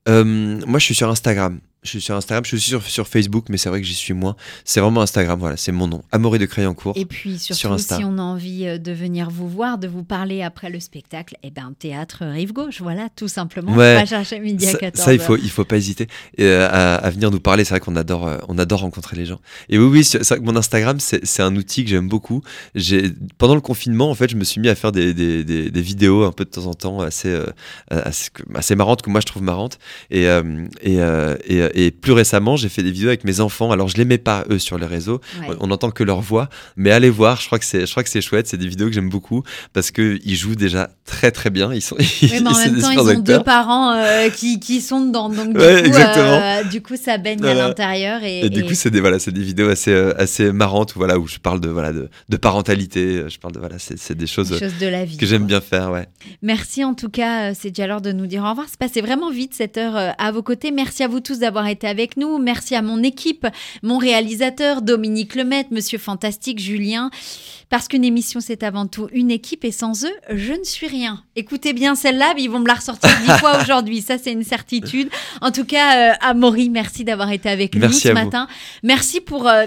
Euh, 0.07 0.23
moi, 0.67 0.77
je 0.77 0.85
suis 0.85 0.95
sur 0.95 1.09
Instagram. 1.09 1.59
Je 1.81 1.89
suis 1.91 2.01
sur 2.01 2.13
Instagram, 2.13 2.43
je 2.43 2.57
suis 2.57 2.59
sur, 2.71 2.83
sur 2.83 3.07
Facebook, 3.07 3.45
mais 3.49 3.55
c'est 3.57 3.69
vrai 3.69 3.79
que 3.79 3.87
j'y 3.87 3.93
suis 3.95 4.13
moins. 4.13 4.35
C'est 4.65 4.81
vraiment 4.81 4.99
Instagram, 5.01 5.39
voilà, 5.39 5.55
c'est 5.55 5.71
mon 5.71 5.87
nom. 5.87 6.01
Amaury 6.11 6.37
de 6.37 6.45
Crayoncourt. 6.45 6.91
Et 6.97 7.05
puis 7.05 7.39
surtout, 7.39 7.57
Sur 7.57 7.71
Insta. 7.71 7.95
si 7.95 8.03
on 8.03 8.17
a 8.17 8.21
envie 8.21 8.67
euh, 8.67 8.77
de 8.77 8.91
venir 8.91 9.29
vous 9.29 9.47
voir, 9.47 9.77
de 9.77 9.87
vous 9.87 10.03
parler 10.03 10.41
après 10.41 10.69
le 10.69 10.81
spectacle, 10.81 11.37
eh 11.41 11.51
ben 11.51 11.73
théâtre 11.79 12.25
Rive 12.25 12.51
Gauche, 12.51 12.81
voilà, 12.81 13.07
tout 13.15 13.29
simplement. 13.29 13.73
Ouais. 13.73 13.95
Pas 13.95 14.05
chercher 14.05 14.41
midi 14.41 14.67
à 14.67 14.71
Ça, 14.73 14.77
14 14.77 15.05
ça, 15.05 15.13
il 15.13 15.21
faut, 15.21 15.37
il 15.37 15.49
faut 15.49 15.63
pas 15.63 15.77
hésiter 15.77 16.07
euh, 16.41 16.67
à, 16.69 16.95
à 16.95 17.09
venir 17.11 17.31
nous 17.31 17.39
parler. 17.39 17.63
C'est 17.63 17.69
vrai 17.75 17.79
qu'on 17.79 17.95
adore, 17.95 18.27
euh, 18.27 18.39
on 18.49 18.57
adore 18.57 18.81
rencontrer 18.81 19.15
les 19.15 19.25
gens. 19.25 19.39
Et 19.69 19.77
oui, 19.77 19.85
oui, 19.85 20.03
c'est 20.03 20.27
vrai 20.27 20.39
que 20.39 20.43
mon 20.43 20.57
Instagram, 20.57 20.99
c'est 20.99 21.41
un 21.41 21.55
outil 21.55 21.85
que 21.85 21.91
j'aime 21.91 22.09
beaucoup. 22.09 22.41
J'ai 22.75 23.09
pendant 23.37 23.55
le 23.55 23.61
confinement, 23.61 24.09
en 24.09 24.15
fait, 24.15 24.29
je 24.29 24.35
me 24.35 24.43
suis 24.43 24.59
mis 24.59 24.67
à 24.67 24.75
faire 24.75 24.91
des, 24.91 25.13
des, 25.13 25.45
des, 25.45 25.71
des 25.71 25.81
vidéos 25.81 26.25
un 26.25 26.33
peu 26.33 26.43
de 26.43 26.49
temps 26.49 26.65
en 26.65 26.73
temps 26.73 26.99
assez, 26.99 27.29
euh, 27.29 27.45
assez, 27.89 28.31
assez 28.53 28.75
marrantes 28.75 29.01
que 29.01 29.09
moi 29.09 29.21
je 29.21 29.27
trouve 29.27 29.43
marrantes. 29.43 29.79
Et, 30.11 30.25
et, 30.81 31.68
euh, 31.69 31.85
et, 31.87 31.91
plus 31.91 32.11
récemment, 32.13 32.55
j'ai 32.55 32.69
fait 32.69 32.83
des 32.83 32.91
vidéos 32.91 33.09
avec 33.09 33.23
mes 33.23 33.39
enfants. 33.39 33.71
Alors, 33.71 33.87
je 33.87 33.97
les 33.97 34.05
mets 34.05 34.17
pas 34.17 34.45
eux 34.49 34.59
sur 34.59 34.77
les 34.77 34.85
réseaux. 34.85 35.21
Ouais. 35.41 35.55
On 35.59 35.67
n'entend 35.67 35.91
que 35.91 36.03
leur 36.03 36.21
voix, 36.21 36.49
mais 36.75 36.91
allez 36.91 37.09
voir. 37.09 37.39
Je 37.41 37.45
crois 37.47 37.59
que 37.59 37.65
c'est, 37.65 37.85
je 37.85 37.91
crois 37.91 38.03
que 38.03 38.09
c'est 38.09 38.21
chouette. 38.21 38.47
C'est 38.47 38.57
des 38.57 38.67
vidéos 38.67 38.87
que 38.87 38.93
j'aime 38.93 39.09
beaucoup 39.09 39.43
parce 39.73 39.91
que 39.91 40.19
ils 40.23 40.35
jouent 40.35 40.55
déjà 40.55 40.89
très 41.05 41.31
très 41.31 41.49
bien. 41.49 41.73
Ils 41.73 41.81
sont, 41.81 41.95
Oui, 42.21 42.29
mais 42.31 42.47
en 42.47 42.51
même 42.57 42.81
temps, 42.81 42.89
ils 42.91 42.99
ont 42.99 43.07
acteurs. 43.07 43.37
deux 43.39 43.43
parents 43.43 43.93
euh, 43.93 44.29
qui, 44.29 44.59
qui 44.59 44.81
sont 44.81 45.05
dedans. 45.05 45.29
Donc, 45.29 45.53
du, 45.53 45.59
Ouais, 45.59 45.81
coup, 45.81 45.87
exactement. 45.87 46.41
euh, 46.41 46.63
du 46.63 46.81
coup, 46.81 46.95
ça 46.95 47.17
baigne 47.17 47.39
Voilà. 47.39 47.65
à 47.65 47.67
l'intérieur. 47.67 48.23
Et, 48.23 48.45
Et 48.45 48.49
du 48.49 48.63
coup, 48.63 48.73
c'est 48.73 48.89
des 48.91 48.99
voilà, 49.01 49.19
c'est 49.19 49.31
des 49.31 49.43
vidéos 49.43 49.69
assez 49.69 49.93
assez 50.17 50.51
marrantes 50.51 50.95
où 50.95 50.99
voilà 50.99 51.17
où 51.19 51.27
je 51.27 51.37
parle 51.37 51.59
de 51.61 51.69
voilà 51.69 51.91
de, 51.93 52.09
de 52.29 52.37
parentalité. 52.37 53.23
Je 53.27 53.39
parle 53.39 53.53
de 53.53 53.59
voilà, 53.59 53.75
c'est, 53.79 54.15
des 54.17 54.27
choses 54.27 54.49
des 54.49 54.59
choses 54.59 54.77
de 54.79 54.87
la 54.87 55.05
vie. 55.05 55.17
que 55.17 55.25
j'aime 55.25 55.45
bien 55.45 55.61
faire. 55.61 55.91
Ouais. 55.91 56.07
Merci 56.41 56.83
en 56.83 56.93
tout 56.93 57.09
cas, 57.09 57.53
c'est 57.53 57.69
déjà 57.69 57.87
l'heure 57.87 58.01
de 58.01 58.11
nous 58.11 58.27
dire 58.27 58.43
au 58.43 58.49
revoir. 58.49 58.67
C'est 58.69 58.79
passé 58.79 59.01
vraiment 59.01 59.31
vite 59.31 59.53
cette 59.53 59.77
heure 59.77 60.13
à 60.17 60.31
vos 60.31 60.41
côtés. 60.43 60.71
Merci 60.71 61.03
à 61.03 61.07
vous 61.07 61.19
tous 61.19 61.39
d'avoir 61.39 61.58
été 61.65 61.87
avec 61.87 62.17
nous. 62.17 62.37
Merci 62.37 62.75
à 62.75 62.81
mon 62.81 63.01
équipe, 63.03 63.47
mon 63.83 63.97
réalisateur 63.97 64.81
Dominique 64.81 65.35
Lemaitre, 65.35 65.69
Monsieur 65.71 65.97
Fantastique, 65.97 66.59
Julien. 66.59 67.09
Parce 67.69 67.87
qu'une 67.87 68.03
émission, 68.03 68.39
c'est 68.39 68.63
avant 68.63 68.87
tout 68.87 69.07
une 69.11 69.29
équipe 69.31 69.63
et 69.63 69.71
sans 69.71 70.03
eux, 70.05 70.13
je 70.33 70.53
ne 70.53 70.63
suis 70.63 70.87
rien. 70.87 71.23
Écoutez 71.35 71.73
bien 71.73 71.93
celle-là, 71.95 72.33
ils 72.37 72.49
vont 72.49 72.59
me 72.59 72.67
la 72.67 72.73
ressortir 72.75 73.11
dix 73.25 73.31
fois 73.39 73.61
aujourd'hui. 73.61 74.01
Ça, 74.01 74.17
c'est 74.17 74.31
une 74.31 74.43
certitude. 74.43 75.09
En 75.41 75.51
tout 75.51 75.65
cas, 75.65 76.11
euh, 76.11 76.15
Amaury, 76.21 76.69
merci 76.69 77.03
d'avoir 77.03 77.31
été 77.31 77.47
avec 77.49 77.75
nous 77.75 77.91
ce 77.91 78.07
vous. 78.07 78.13
matin. 78.15 78.47
Merci 78.81 79.21
pour 79.21 79.47
euh, 79.47 79.65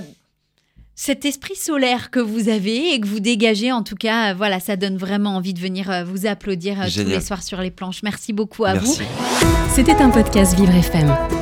cet 0.94 1.24
esprit 1.24 1.56
solaire 1.56 2.10
que 2.10 2.20
vous 2.20 2.48
avez 2.48 2.92
et 2.94 3.00
que 3.00 3.06
vous 3.06 3.20
dégagez. 3.20 3.72
En 3.72 3.82
tout 3.82 3.96
cas, 3.96 4.30
euh, 4.30 4.34
voilà, 4.34 4.60
ça 4.60 4.76
donne 4.76 4.96
vraiment 4.96 5.36
envie 5.36 5.54
de 5.54 5.60
venir 5.60 5.90
euh, 5.90 6.04
vous 6.04 6.26
applaudir 6.26 6.76
tous 6.92 7.04
les 7.04 7.20
soirs 7.20 7.42
sur 7.42 7.60
les 7.60 7.70
planches. 7.70 8.02
Merci 8.02 8.32
beaucoup 8.32 8.64
à 8.64 8.74
Merci. 8.74 9.00
vous. 9.00 9.44
C'était 9.74 9.96
un 9.96 10.10
podcast 10.10 10.54
Vivre 10.56 10.74
FM. 10.74 11.41